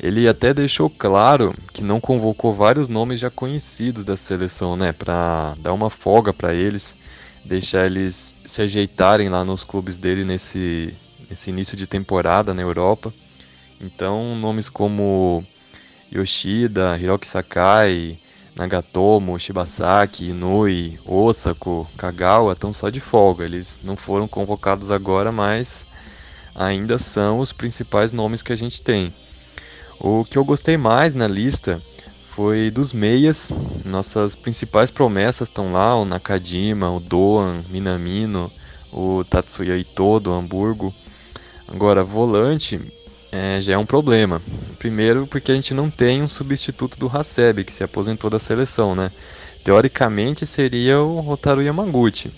Ele 0.00 0.28
até 0.28 0.54
deixou 0.54 0.88
claro 0.88 1.52
que 1.72 1.82
não 1.82 2.00
convocou 2.00 2.52
vários 2.52 2.88
nomes 2.88 3.18
já 3.18 3.30
conhecidos 3.30 4.04
da 4.04 4.16
seleção, 4.16 4.76
né, 4.76 4.92
para 4.92 5.54
dar 5.58 5.72
uma 5.72 5.90
folga 5.90 6.32
para 6.32 6.54
eles, 6.54 6.96
deixar 7.44 7.86
eles 7.86 8.34
se 8.44 8.62
ajeitarem 8.62 9.28
lá 9.28 9.44
nos 9.44 9.64
clubes 9.64 9.98
dele 9.98 10.24
nesse, 10.24 10.94
nesse 11.28 11.50
início 11.50 11.76
de 11.76 11.86
temporada 11.86 12.54
na 12.54 12.62
Europa. 12.62 13.12
Então, 13.80 14.36
nomes 14.36 14.68
como 14.68 15.44
Yoshida, 16.12 16.96
Hiroki 16.96 17.26
Sakai, 17.26 18.18
Nagatomo, 18.56 19.38
Shibasaki, 19.38 20.30
Inui, 20.30 20.98
Osako, 21.06 21.88
Kagawa 21.96 22.52
estão 22.52 22.72
só 22.72 22.88
de 22.88 23.00
folga. 23.00 23.44
Eles 23.44 23.78
não 23.84 23.96
foram 23.96 24.26
convocados 24.26 24.90
agora, 24.90 25.30
mas 25.30 25.86
ainda 26.54 26.98
são 26.98 27.38
os 27.38 27.52
principais 27.52 28.10
nomes 28.10 28.42
que 28.42 28.52
a 28.52 28.56
gente 28.56 28.82
tem. 28.82 29.12
O 30.00 30.24
que 30.24 30.38
eu 30.38 30.44
gostei 30.44 30.76
mais 30.76 31.12
na 31.12 31.26
lista 31.26 31.80
foi 32.24 32.70
dos 32.70 32.92
meias. 32.92 33.52
Nossas 33.84 34.36
principais 34.36 34.92
promessas 34.92 35.48
estão 35.48 35.72
lá: 35.72 35.96
o 35.96 36.04
Nakajima, 36.04 36.90
o 36.90 37.00
Doan, 37.00 37.64
Minamino, 37.68 38.50
o 38.92 39.24
Tatsuya 39.24 39.76
Ito 39.76 40.20
do 40.20 40.32
Hamburgo. 40.32 40.94
Agora, 41.66 42.04
volante 42.04 42.80
é, 43.32 43.60
já 43.60 43.72
é 43.72 43.78
um 43.78 43.84
problema. 43.84 44.40
Primeiro, 44.78 45.26
porque 45.26 45.50
a 45.50 45.54
gente 45.54 45.74
não 45.74 45.90
tem 45.90 46.22
um 46.22 46.28
substituto 46.28 46.96
do 46.96 47.10
Hasebe, 47.12 47.64
que 47.64 47.72
se 47.72 47.82
aposentou 47.82 48.30
da 48.30 48.38
seleção, 48.38 48.94
né? 48.94 49.10
Teoricamente 49.64 50.46
seria 50.46 51.00
o 51.00 51.18
Rotaru 51.20 51.60
Yamaguchi. 51.60 52.32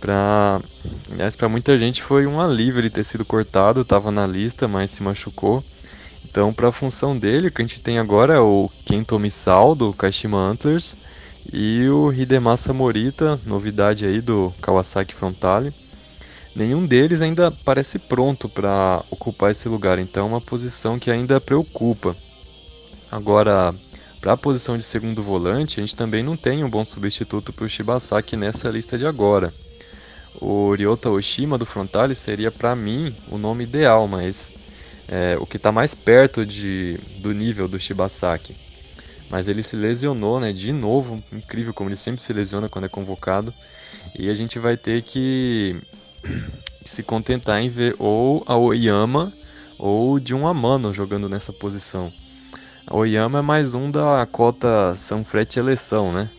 Para 0.00 0.60
para 1.38 1.48
muita 1.48 1.78
gente 1.78 2.02
foi 2.02 2.26
um 2.26 2.40
alívio 2.40 2.80
ele 2.80 2.90
ter 2.90 3.04
sido 3.04 3.24
cortado, 3.24 3.80
estava 3.80 4.10
na 4.10 4.26
lista, 4.26 4.68
mas 4.68 4.90
se 4.90 5.02
machucou. 5.02 5.64
Então, 6.34 6.52
para 6.52 6.70
a 6.70 6.72
função 6.72 7.16
dele, 7.16 7.46
o 7.46 7.52
que 7.52 7.62
a 7.62 7.64
gente 7.64 7.80
tem 7.80 7.96
agora 7.96 8.34
é 8.34 8.40
o 8.40 8.68
Kento 8.84 9.16
Misao 9.20 9.72
do 9.72 9.92
Kashima 9.92 10.36
Antlers 10.36 10.96
e 11.52 11.88
o 11.88 12.12
Hidemasa 12.12 12.72
Morita, 12.72 13.40
novidade 13.46 14.04
aí 14.04 14.20
do 14.20 14.52
Kawasaki 14.60 15.14
Frontale. 15.14 15.72
Nenhum 16.52 16.88
deles 16.88 17.22
ainda 17.22 17.52
parece 17.52 18.00
pronto 18.00 18.48
para 18.48 19.04
ocupar 19.12 19.52
esse 19.52 19.68
lugar, 19.68 20.00
então 20.00 20.26
é 20.26 20.28
uma 20.30 20.40
posição 20.40 20.98
que 20.98 21.08
ainda 21.08 21.40
preocupa. 21.40 22.16
Agora, 23.08 23.72
para 24.20 24.32
a 24.32 24.36
posição 24.36 24.76
de 24.76 24.82
segundo 24.82 25.22
volante, 25.22 25.78
a 25.78 25.84
gente 25.84 25.94
também 25.94 26.24
não 26.24 26.36
tem 26.36 26.64
um 26.64 26.68
bom 26.68 26.84
substituto 26.84 27.52
para 27.52 27.64
o 27.64 27.68
Shibasaki 27.68 28.36
nessa 28.36 28.68
lista 28.68 28.98
de 28.98 29.06
agora. 29.06 29.54
O 30.40 30.74
Ryota 30.74 31.10
Oshima 31.10 31.56
do 31.56 31.64
Frontale 31.64 32.16
seria 32.16 32.50
para 32.50 32.74
mim 32.74 33.14
o 33.30 33.38
nome 33.38 33.62
ideal, 33.62 34.08
mas 34.08 34.52
é, 35.08 35.36
o 35.38 35.46
que 35.46 35.56
está 35.56 35.70
mais 35.70 35.94
perto 35.94 36.44
de, 36.44 36.98
do 37.18 37.32
nível 37.32 37.68
do 37.68 37.78
Shibasaki. 37.78 38.54
Mas 39.30 39.48
ele 39.48 39.62
se 39.62 39.76
lesionou, 39.76 40.38
né? 40.40 40.52
De 40.52 40.72
novo, 40.72 41.22
incrível 41.32 41.72
como 41.72 41.90
ele 41.90 41.96
sempre 41.96 42.22
se 42.22 42.32
lesiona 42.32 42.68
quando 42.68 42.84
é 42.84 42.88
convocado. 42.88 43.52
E 44.18 44.28
a 44.28 44.34
gente 44.34 44.58
vai 44.58 44.76
ter 44.76 45.02
que 45.02 45.80
se 46.84 47.02
contentar 47.02 47.62
em 47.62 47.68
ver 47.68 47.96
ou 47.98 48.42
a 48.46 48.56
Oyama 48.56 49.32
ou 49.78 50.20
de 50.20 50.34
um 50.34 50.46
Amano 50.46 50.92
jogando 50.92 51.28
nessa 51.28 51.52
posição. 51.52 52.12
A 52.86 52.96
Oyama 52.96 53.38
é 53.38 53.42
mais 53.42 53.74
um 53.74 53.90
da 53.90 54.26
cota 54.30 54.94
São 54.96 55.24
Frete 55.24 55.58
Eleição, 55.58 56.12
né? 56.12 56.30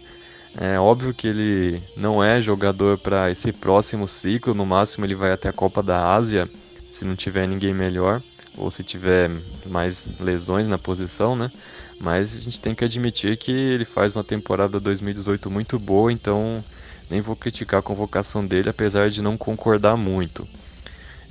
É 0.58 0.80
óbvio 0.80 1.14
que 1.14 1.28
ele 1.28 1.84
não 1.98 2.24
é 2.24 2.40
jogador 2.40 2.98
para 2.98 3.30
esse 3.30 3.52
próximo 3.52 4.08
ciclo, 4.08 4.54
no 4.54 4.66
máximo 4.66 5.06
ele 5.06 5.16
vai 5.16 5.34
até 5.34 5.50
a 5.50 5.54
Copa 5.54 5.84
da 5.84 6.14
Ásia, 6.14 6.50
se 6.92 7.04
não 7.04 7.14
tiver 7.14 7.46
ninguém 7.46 7.74
melhor 7.74 8.22
ou 8.58 8.72
se 8.72 8.84
tiver 8.84 9.30
mais 9.66 10.06
lesões 10.20 10.68
na 10.68 10.78
posição, 10.78 11.36
né? 11.36 11.52
Mas 12.00 12.36
a 12.36 12.40
gente 12.40 12.60
tem 12.60 12.76
que 12.76 12.84
admitir 12.86 13.38
que 13.38 13.52
ele 13.52 13.86
faz 13.86 14.14
uma 14.14 14.24
temporada 14.24 14.80
2018 14.80 15.50
muito 15.50 15.80
boa, 15.80 16.12
então 16.12 16.64
nem 17.10 17.22
vou 17.22 17.36
criticar 17.36 17.80
a 17.80 17.84
convocação 17.84 18.46
dele, 18.46 18.70
apesar 18.70 19.10
de 19.10 19.22
não 19.22 19.38
concordar 19.38 19.96
muito. 19.96 20.48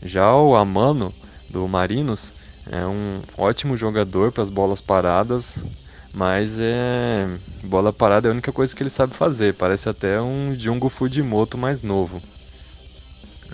Já 0.03 0.35
o 0.35 0.55
Amano, 0.55 1.13
do 1.51 1.67
Marinos, 1.69 2.33
é 2.71 2.87
um 2.87 3.21
ótimo 3.37 3.77
jogador 3.77 4.33
para 4.33 4.43
as 4.43 4.51
bolas 4.51 4.81
paradas, 4.81 5.65
mas 6.13 6.59
é 6.61 7.27
bola 7.63 7.93
parada 7.93 8.29
é 8.29 8.31
a 8.31 8.33
única 8.33 8.53
coisa 8.53 8.75
que 8.75 8.83
ele 8.83 8.91
sabe 8.91 9.15
fazer. 9.15 9.55
Parece 9.55 9.89
até 9.89 10.21
um 10.21 10.55
Jungo 10.59 10.89
Fujimoto 10.89 11.59
mais 11.59 11.83
novo. 11.83 12.23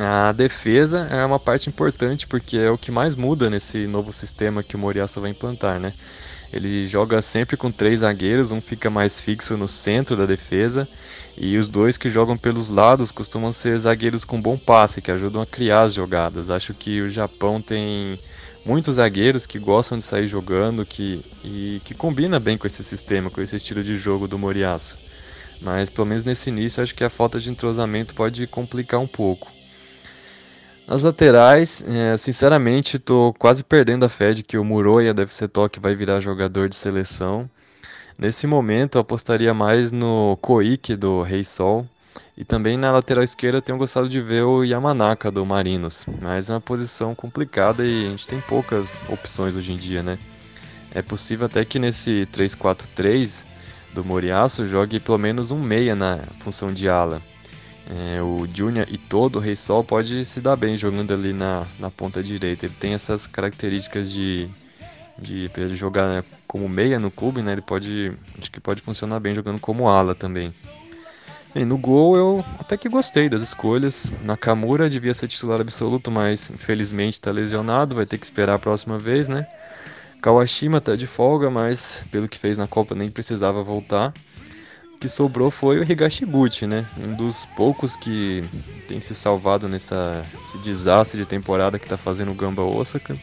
A 0.03 0.33
defesa 0.33 1.01
é 1.11 1.23
uma 1.27 1.39
parte 1.39 1.69
importante 1.69 2.27
porque 2.27 2.57
é 2.57 2.71
o 2.71 2.79
que 2.79 2.91
mais 2.91 3.15
muda 3.15 3.51
nesse 3.51 3.87
novo 3.87 4.15
sistema 4.15 4.63
que 4.63 4.75
o 4.75 4.79
Moriaço 4.79 5.21
vai 5.21 5.29
implantar, 5.31 5.79
né? 5.79 5.93
Ele 6.51 6.87
joga 6.87 7.21
sempre 7.21 7.55
com 7.55 7.71
três 7.71 7.99
zagueiros, 8.01 8.51
um 8.51 8.63
fica 8.63 8.89
mais 8.89 9.21
fixo 9.21 9.59
no 9.59 9.69
centro 9.69 10.17
da 10.17 10.25
defesa 10.25 10.89
e 11.37 11.59
os 11.59 11.69
dois 11.69 11.99
que 11.99 12.09
jogam 12.09 12.35
pelos 12.35 12.71
lados 12.71 13.13
costumam 13.13 13.53
ser 13.53 13.79
zagueiros 13.79 14.25
com 14.25 14.41
bom 14.41 14.57
passe, 14.57 15.03
que 15.03 15.11
ajudam 15.11 15.43
a 15.43 15.47
criar 15.47 15.83
as 15.83 15.93
jogadas. 15.93 16.49
Acho 16.49 16.73
que 16.73 17.03
o 17.03 17.11
Japão 17.11 17.61
tem 17.61 18.19
muitos 18.65 18.95
zagueiros 18.95 19.45
que 19.45 19.59
gostam 19.59 19.99
de 19.99 20.05
sair 20.05 20.29
jogando 20.29 20.87
que, 20.87 21.23
e 21.45 21.83
que 21.85 21.93
combina 21.93 22.41
bem 22.41 22.57
com 22.57 22.67
esse 22.67 22.83
sistema, 22.83 23.29
com 23.29 23.43
esse 23.43 23.57
estilo 23.57 23.85
de 23.85 23.97
jogo 23.97 24.27
do 24.27 24.39
Moriaço. 24.39 24.99
Mas 25.61 25.91
pelo 25.91 26.07
menos 26.07 26.25
nesse 26.25 26.49
início 26.49 26.83
acho 26.83 26.95
que 26.95 27.05
a 27.05 27.11
falta 27.11 27.39
de 27.39 27.51
entrosamento 27.51 28.15
pode 28.15 28.47
complicar 28.47 28.99
um 28.99 29.07
pouco. 29.07 29.60
Nas 30.91 31.05
laterais, 31.05 31.85
é, 31.87 32.17
sinceramente, 32.17 32.97
estou 32.97 33.33
quase 33.35 33.63
perdendo 33.63 34.05
a 34.05 34.09
fé 34.09 34.33
de 34.33 34.43
que 34.43 34.59
o 34.59 34.65
Muroya 34.65 35.15
deve 35.15 35.33
ser 35.33 35.47
toque 35.47 35.79
vai 35.79 35.95
virar 35.95 36.19
jogador 36.19 36.69
de 36.69 36.75
seleção. 36.75 37.49
Nesse 38.19 38.45
momento, 38.45 38.97
eu 38.97 39.03
apostaria 39.03 39.55
mais 39.55 39.93
no 39.93 40.37
Koike 40.43 40.97
do 40.97 41.23
Rei 41.23 41.45
Sol. 41.45 41.87
E 42.37 42.45
também 42.45 42.77
na 42.77 42.91
lateral 42.91 43.23
esquerda 43.23 43.63
tenho 43.63 43.79
gostado 43.79 44.09
de 44.09 44.21
ver 44.21 44.43
o 44.43 44.65
Yamanaka 44.65 45.31
do 45.31 45.47
Marinos, 45.47 46.05
mas 46.21 46.51
é 46.51 46.55
uma 46.55 46.61
posição 46.61 47.15
complicada 47.15 47.85
e 47.85 48.07
a 48.07 48.11
gente 48.11 48.27
tem 48.27 48.41
poucas 48.41 49.01
opções 49.09 49.55
hoje 49.55 49.73
em 49.73 49.77
dia, 49.77 50.03
né? 50.03 50.19
É 50.93 51.01
possível 51.03 51.47
até 51.47 51.65
que 51.65 51.79
nesse 51.79 52.27
3-4-3 52.33 53.45
do 53.95 54.05
Moriaço 54.05 54.67
jogue 54.67 54.99
pelo 54.99 55.19
menos 55.19 55.53
um 55.53 55.61
meia 55.61 55.95
na 55.95 56.19
função 56.41 56.73
de 56.73 56.89
ala. 56.89 57.23
É, 57.93 58.23
o 58.23 58.47
Junior 58.47 58.87
e 58.89 58.97
todo 58.97 59.37
o 59.37 59.39
Rei 59.41 59.57
Sol 59.57 59.83
pode 59.83 60.25
se 60.25 60.41
dar 60.41 60.55
bem 60.55 60.77
jogando 60.77 61.13
ali 61.13 61.33
na, 61.33 61.67
na 61.79 61.91
ponta 61.91 62.23
direita. 62.23 62.67
Ele 62.67 62.75
tem 62.79 62.95
essas 62.95 63.27
características 63.27 64.13
de, 64.13 64.49
de 65.19 65.51
ele 65.57 65.75
jogar 65.75 66.07
né, 66.09 66.25
como 66.47 66.69
meia 66.69 67.01
no 67.01 67.11
clube, 67.11 67.43
né? 67.43 67.53
Ele 67.53 67.63
pode 67.63 68.13
acho 68.41 68.51
que 68.51 68.61
pode 68.61 68.81
funcionar 68.81 69.19
bem 69.19 69.35
jogando 69.35 69.59
como 69.59 69.89
ala 69.89 70.15
também. 70.15 70.55
No 71.53 71.77
gol 71.77 72.17
eu 72.17 72.45
até 72.61 72.77
que 72.77 72.89
gostei 72.89 73.29
das 73.29 73.43
escolhas. 73.43 74.07
Nakamura 74.23 74.89
devia 74.89 75.13
ser 75.13 75.27
titular 75.27 75.61
absoluto, 75.61 76.09
mas 76.09 76.49
infelizmente 76.49 77.15
está 77.15 77.33
lesionado, 77.33 77.97
vai 77.97 78.07
ter 78.07 78.19
que 78.19 78.25
esperar 78.25 78.55
a 78.55 78.59
próxima 78.59 79.01
vez, 79.01 79.27
né? 79.27 79.49
Kawashima 80.23 80.81
tá 80.81 80.95
de 80.95 81.09
folga, 81.09 81.51
mas 81.51 82.05
pelo 82.09 82.29
que 82.29 82.39
fez 82.39 82.57
na 82.57 82.69
Copa 82.69 82.95
nem 82.95 83.11
precisava 83.11 83.65
voltar 83.65 84.13
que 85.01 85.09
sobrou 85.09 85.51
foi 85.51 85.81
o 85.81 85.83
Higashiguchi, 85.83 86.67
né? 86.67 86.87
Um 86.99 87.15
dos 87.15 87.47
poucos 87.57 87.97
que 87.97 88.45
tem 88.87 89.01
se 89.01 89.15
salvado 89.15 89.67
nessa 89.67 90.23
desastre 90.63 91.19
de 91.19 91.27
temporada 91.27 91.79
que 91.79 91.87
está 91.87 91.97
fazendo 91.97 92.31
o 92.31 92.35
Gamba 92.35 92.63
Osaka. 92.63 93.17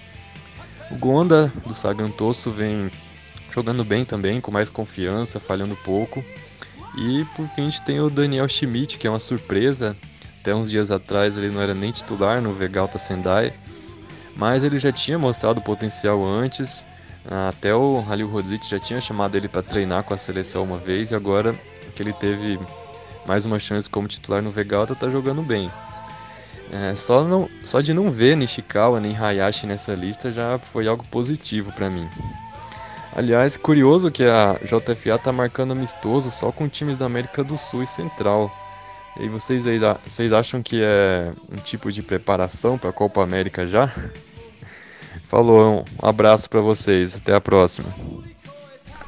O 0.90 0.96
Gonda 0.96 1.54
do 1.66 1.76
Sagantoso 1.76 2.50
vem 2.50 2.90
jogando 3.54 3.84
bem 3.84 4.04
também, 4.04 4.42
com 4.42 4.52
mais 4.52 4.72
confiança, 4.72 5.40
falhando 5.40 5.76
pouco. 5.76 6.24
E 6.98 7.24
por 7.36 7.48
fim 7.50 7.62
a 7.62 7.66
gente 7.66 7.84
tem 7.84 8.00
o 8.00 8.10
Daniel 8.10 8.48
Schmidt, 8.48 8.98
que 8.98 9.06
é 9.06 9.10
uma 9.10 9.20
surpresa. 9.20 9.96
Até 10.42 10.56
uns 10.56 10.72
dias 10.72 10.90
atrás 10.90 11.38
ele 11.38 11.50
não 11.50 11.62
era 11.62 11.76
nem 11.76 11.92
titular 11.92 12.42
no 12.42 12.54
Vegalta 12.54 12.98
Sendai, 12.98 13.54
mas 14.36 14.64
ele 14.64 14.80
já 14.80 14.92
tinha 14.92 15.20
mostrado 15.20 15.62
potencial 15.62 16.26
antes. 16.26 16.84
Até 17.30 17.76
o 17.76 18.04
Halil 18.08 18.30
Rodzic 18.30 18.70
já 18.70 18.80
tinha 18.80 19.02
chamado 19.02 19.36
ele 19.36 19.48
para 19.48 19.62
treinar 19.62 20.04
com 20.04 20.14
a 20.14 20.18
seleção 20.18 20.64
uma 20.64 20.78
vez 20.78 21.12
e 21.12 21.16
agora 21.16 21.54
que 21.96 22.02
ele 22.02 22.14
teve 22.14 22.60
mais 23.26 23.46
uma 23.46 23.60
chance 23.60 23.90
como 23.90 24.08
titular 24.08 24.42
no 24.42 24.50
Vegalta, 24.50 24.96
tá 24.96 25.10
jogando 25.10 25.42
bem. 25.42 25.70
É, 26.72 26.96
só, 26.96 27.24
não, 27.24 27.50
só 27.64 27.82
de 27.82 27.94
não 27.94 28.12
ver 28.12 28.36
Nishikawa 28.36 29.00
nem 29.00 29.16
Hayashi 29.16 29.66
nessa 29.66 29.94
lista 29.94 30.32
já 30.32 30.58
foi 30.58 30.88
algo 30.88 31.04
positivo 31.06 31.72
para 31.72 31.90
mim. 31.90 32.08
Aliás, 33.16 33.58
curioso 33.58 34.12
que 34.12 34.24
a 34.24 34.60
JFA 34.64 35.18
tá 35.18 35.32
marcando 35.32 35.72
amistoso 35.72 36.30
só 36.30 36.52
com 36.52 36.70
times 36.70 36.98
da 36.98 37.06
América 37.06 37.44
do 37.44 37.58
Sul 37.58 37.84
e 37.84 37.88
Central. 37.88 38.52
E 39.20 39.28
vocês, 39.28 39.64
vocês 40.06 40.32
acham 40.32 40.62
que 40.62 40.82
é 40.84 41.32
um 41.52 41.56
tipo 41.56 41.92
de 41.92 42.04
preparação 42.04 42.78
para 42.78 42.92
a 42.92 42.94
Copa 42.94 43.24
América 43.24 43.66
já? 43.66 43.92
Falou, 45.30 45.84
um 46.02 46.08
abraço 46.08 46.50
para 46.50 46.62
vocês, 46.62 47.16
até 47.16 47.34
a 47.36 47.42
próxima. 47.42 47.90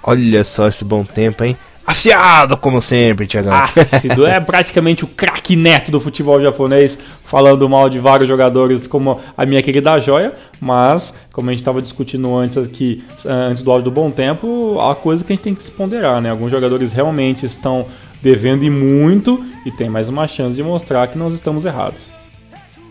Olha 0.03 0.43
só 0.43 0.67
esse 0.67 0.83
bom 0.83 1.03
tempo, 1.03 1.43
hein? 1.43 1.57
Afiado, 1.85 2.55
como 2.55 2.81
sempre, 2.81 3.25
Thiagão. 3.25 3.53
Ácido, 3.53 4.27
é 4.27 4.39
praticamente 4.39 5.03
o 5.03 5.07
craque 5.07 5.55
neto 5.55 5.89
do 5.89 5.99
futebol 5.99 6.39
japonês, 6.39 6.97
falando 7.25 7.67
mal 7.67 7.89
de 7.89 7.97
vários 7.97 8.27
jogadores, 8.27 8.85
como 8.85 9.19
a 9.35 9.45
minha 9.45 9.61
querida 9.63 9.99
Joia, 9.99 10.33
mas, 10.61 11.13
como 11.33 11.49
a 11.49 11.53
gente 11.53 11.61
estava 11.61 11.81
discutindo 11.81 12.35
antes 12.35 12.57
aqui, 12.57 13.03
antes 13.25 13.63
do 13.63 13.71
áudio 13.71 13.85
do 13.85 13.91
Bom 13.91 14.11
Tempo, 14.11 14.77
há 14.79 14.93
coisa 14.93 15.23
que 15.23 15.33
a 15.33 15.35
gente 15.35 15.43
tem 15.43 15.55
que 15.55 15.63
se 15.63 15.71
ponderar, 15.71 16.21
né? 16.21 16.29
Alguns 16.29 16.51
jogadores 16.51 16.91
realmente 16.91 17.45
estão 17.45 17.87
devendo 18.21 18.63
e 18.63 18.69
muito, 18.69 19.43
e 19.65 19.71
tem 19.71 19.89
mais 19.89 20.07
uma 20.07 20.27
chance 20.27 20.55
de 20.55 20.61
mostrar 20.61 21.07
que 21.07 21.17
nós 21.17 21.33
estamos 21.33 21.65
errados. 21.65 22.18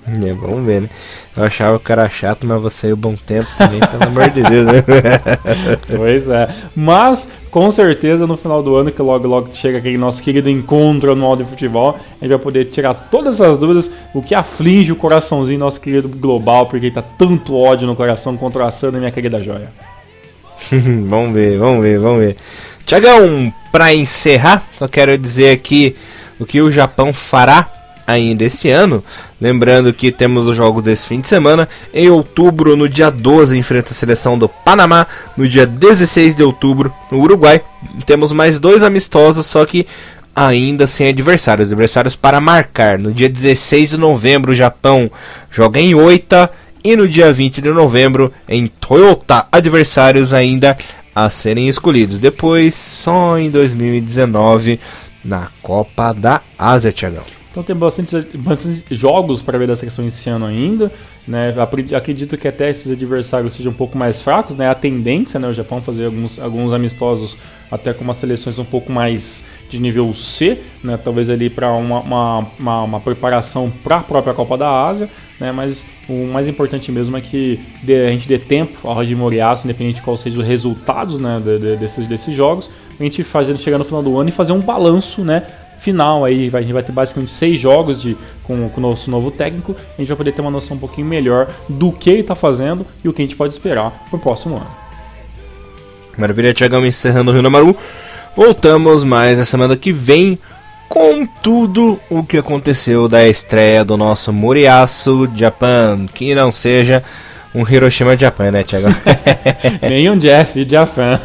É, 0.28 0.32
vamos 0.32 0.64
ver, 0.64 0.82
né? 0.82 0.90
Eu 1.36 1.44
achava 1.44 1.76
o 1.76 1.80
cara 1.80 2.08
chato, 2.08 2.46
mas 2.46 2.60
você 2.60 2.92
o 2.92 2.96
bom 2.96 3.14
tempo 3.14 3.48
também, 3.56 3.80
pelo 3.80 4.04
amor 4.04 4.30
de 4.30 4.42
Deus, 4.42 4.66
né? 4.66 4.82
pois 5.96 6.28
é. 6.28 6.48
Mas, 6.74 7.28
com 7.50 7.70
certeza, 7.70 8.26
no 8.26 8.36
final 8.36 8.62
do 8.62 8.74
ano, 8.74 8.90
que 8.90 9.00
logo 9.00 9.26
logo 9.28 9.54
chega 9.54 9.78
aquele 9.78 9.98
nosso 9.98 10.22
querido 10.22 10.50
encontro 10.50 11.12
anual 11.12 11.36
de 11.36 11.44
futebol, 11.44 11.98
a 12.20 12.24
gente 12.24 12.30
vai 12.30 12.38
poder 12.38 12.66
tirar 12.66 12.94
todas 12.94 13.40
essas 13.40 13.58
dúvidas, 13.58 13.90
o 14.12 14.22
que 14.22 14.34
aflige 14.34 14.90
o 14.90 14.96
coraçãozinho 14.96 15.58
nosso 15.58 15.80
querido 15.80 16.08
global, 16.08 16.66
porque 16.66 16.90
tá 16.90 17.02
tanto 17.02 17.56
ódio 17.56 17.86
no 17.86 17.94
coração 17.94 18.36
contra 18.36 18.66
a 18.66 18.70
Sana, 18.70 18.98
minha 18.98 19.12
querida 19.12 19.42
joia. 19.42 19.70
vamos 21.06 21.32
ver, 21.32 21.58
vamos 21.58 21.82
ver, 21.82 21.98
vamos 21.98 22.18
ver. 22.20 22.36
Tiagão, 22.84 23.52
pra 23.70 23.94
encerrar, 23.94 24.62
só 24.74 24.88
quero 24.88 25.16
dizer 25.16 25.50
aqui 25.52 25.94
o 26.40 26.46
que 26.46 26.60
o 26.60 26.70
Japão 26.70 27.12
fará 27.12 27.77
ainda 28.08 28.44
esse 28.44 28.70
ano. 28.70 29.04
Lembrando 29.38 29.92
que 29.92 30.10
temos 30.10 30.48
os 30.48 30.56
jogos 30.56 30.82
desse 30.82 31.06
fim 31.06 31.20
de 31.20 31.28
semana. 31.28 31.68
Em 31.92 32.08
outubro, 32.08 32.74
no 32.74 32.88
dia 32.88 33.10
12, 33.10 33.56
enfrenta 33.56 33.90
a 33.92 33.94
seleção 33.94 34.38
do 34.38 34.48
Panamá. 34.48 35.06
No 35.36 35.46
dia 35.46 35.66
16 35.66 36.34
de 36.34 36.42
outubro, 36.42 36.92
no 37.12 37.20
Uruguai. 37.20 37.60
Temos 38.06 38.32
mais 38.32 38.58
dois 38.58 38.82
amistosos, 38.82 39.44
só 39.46 39.64
que 39.66 39.86
ainda 40.34 40.86
sem 40.86 41.08
adversários. 41.08 41.68
Adversários 41.68 42.16
para 42.16 42.40
marcar. 42.40 42.98
No 42.98 43.12
dia 43.12 43.28
16 43.28 43.90
de 43.90 43.96
novembro, 43.98 44.52
o 44.52 44.56
Japão 44.56 45.10
joga 45.50 45.78
em 45.78 45.94
Oita. 45.94 46.50
E 46.82 46.96
no 46.96 47.06
dia 47.08 47.32
20 47.32 47.60
de 47.60 47.68
novembro, 47.70 48.32
em 48.48 48.66
Toyota, 48.66 49.46
adversários 49.50 50.32
ainda 50.32 50.78
a 51.14 51.28
serem 51.28 51.68
escolhidos. 51.68 52.20
Depois, 52.20 52.74
só 52.74 53.36
em 53.36 53.50
2019, 53.50 54.78
na 55.24 55.48
Copa 55.60 56.12
da 56.14 56.40
Ásia, 56.56 56.92
Tiagão. 56.92 57.37
Então 57.50 57.62
tem 57.62 57.74
bastante, 57.74 58.20
bastante 58.36 58.94
jogos 58.94 59.40
para 59.40 59.58
ver 59.58 59.66
dessa 59.66 59.84
questão 59.84 60.06
esse 60.06 60.28
ano 60.28 60.46
ainda. 60.46 60.92
Né? 61.26 61.54
Acredito 61.94 62.36
que 62.36 62.46
até 62.46 62.70
esses 62.70 62.90
adversários 62.90 63.54
sejam 63.54 63.72
um 63.72 63.74
pouco 63.74 63.96
mais 63.96 64.20
fracos. 64.20 64.56
Né? 64.56 64.68
A 64.68 64.74
tendência, 64.74 65.40
né? 65.40 65.48
o 65.48 65.54
Japão 65.54 65.80
fazer 65.80 66.06
alguns, 66.06 66.38
alguns 66.38 66.72
amistosos 66.72 67.36
até 67.70 67.92
com 67.92 68.02
umas 68.02 68.16
seleções 68.16 68.58
um 68.58 68.64
pouco 68.64 68.90
mais 68.90 69.46
de 69.68 69.78
nível 69.78 70.14
C, 70.14 70.58
né? 70.82 70.98
talvez 71.02 71.28
ali 71.28 71.50
para 71.50 71.70
uma, 71.72 72.00
uma, 72.00 72.46
uma, 72.58 72.82
uma, 72.84 73.00
preparação 73.00 73.70
para 73.84 73.96
a 73.96 74.02
própria 74.02 74.32
Copa 74.32 74.56
da 74.56 74.86
Ásia, 74.86 75.10
né? 75.38 75.52
mas 75.52 75.84
o 76.08 76.26
mais 76.26 76.48
importante 76.48 76.90
mesmo 76.90 77.14
é 77.16 77.20
que 77.20 77.60
a 77.86 78.10
gente 78.10 78.26
dê 78.26 78.38
tempo 78.38 78.88
ao 78.88 78.94
Roger 78.94 79.16
Moriaço, 79.16 79.66
independente 79.66 79.96
de 79.96 80.02
qual 80.02 80.16
seja 80.16 80.38
os 80.38 80.46
resultados 80.46 81.20
né? 81.20 81.42
de, 81.44 81.58
de, 81.58 81.76
desses, 81.76 82.08
desses 82.08 82.34
jogos, 82.34 82.70
a 82.98 83.02
gente 83.02 83.22
fazer, 83.22 83.56
chegar 83.58 83.78
no 83.78 83.84
final 83.84 84.02
do 84.02 84.18
ano 84.18 84.30
e 84.30 84.32
fazer 84.32 84.52
um 84.52 84.60
balanço 84.60 85.22
né? 85.22 85.46
Final 85.80 86.24
aí, 86.24 86.50
a 86.52 86.60
gente 86.60 86.72
vai 86.72 86.82
ter 86.82 86.92
basicamente 86.92 87.32
seis 87.32 87.60
jogos 87.60 88.00
de, 88.00 88.16
com, 88.42 88.68
com 88.68 88.78
o 88.78 88.82
nosso 88.82 89.10
novo 89.10 89.30
técnico, 89.30 89.74
a 89.96 90.00
gente 90.00 90.08
vai 90.08 90.16
poder 90.16 90.32
ter 90.32 90.40
uma 90.40 90.50
noção 90.50 90.76
um 90.76 90.80
pouquinho 90.80 91.06
melhor 91.06 91.48
do 91.68 91.92
que 91.92 92.10
ele 92.10 92.20
está 92.20 92.34
fazendo 92.34 92.86
e 93.04 93.08
o 93.08 93.12
que 93.12 93.22
a 93.22 93.24
gente 93.24 93.36
pode 93.36 93.54
esperar 93.54 93.90
para 94.10 94.16
o 94.16 94.20
próximo 94.20 94.56
ano. 94.56 94.66
Maravilha, 96.16 96.52
Tiagão, 96.52 96.84
encerrando 96.84 97.30
o 97.30 97.34
Rio 97.34 97.42
Namaru. 97.42 97.76
Voltamos 98.36 99.04
mais 99.04 99.38
na 99.38 99.44
semana 99.44 99.76
que 99.76 99.92
vem 99.92 100.38
com 100.88 101.26
tudo 101.26 102.00
o 102.08 102.24
que 102.24 102.38
aconteceu 102.38 103.08
da 103.08 103.26
estreia 103.28 103.84
do 103.84 103.96
nosso 103.96 104.32
Moriaço 104.32 105.28
Japan, 105.36 106.06
que 106.12 106.34
não 106.34 106.50
seja 106.50 107.04
um 107.58 107.68
Hiroshima 107.68 108.16
Japan, 108.16 108.52
né, 108.52 108.62
Thiago? 108.62 108.88
Nem 109.82 110.08
um 110.10 110.16
Jeff 110.16 110.64
Japan. 110.68 111.20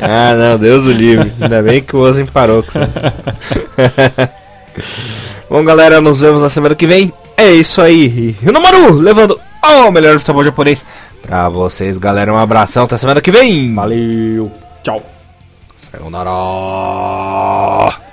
ah, 0.00 0.34
não, 0.34 0.58
Deus 0.58 0.84
o 0.86 0.90
livre. 0.90 1.32
Ainda 1.40 1.62
bem 1.62 1.80
que 1.80 1.94
o 1.94 2.00
Ozzy 2.00 2.24
parou 2.24 2.62
com. 2.62 2.78
Bom, 5.48 5.64
galera, 5.64 6.00
nos 6.00 6.20
vemos 6.20 6.42
na 6.42 6.48
semana 6.48 6.74
que 6.74 6.86
vem. 6.86 7.12
É 7.36 7.52
isso 7.52 7.80
aí. 7.80 8.34
E 8.42 8.48
o 8.48 8.52
Nomaru 8.52 8.94
levando 8.94 9.38
o 9.62 9.90
melhor 9.90 10.18
futebol 10.18 10.42
japonês 10.42 10.84
pra 11.22 11.48
vocês, 11.48 11.98
galera. 11.98 12.32
Um 12.32 12.38
abração. 12.38 12.84
Até 12.84 12.96
semana 12.96 13.20
que 13.20 13.30
vem. 13.30 13.74
Valeu. 13.74 14.50
Tchau. 14.82 15.00
Sayonara. 15.92 18.05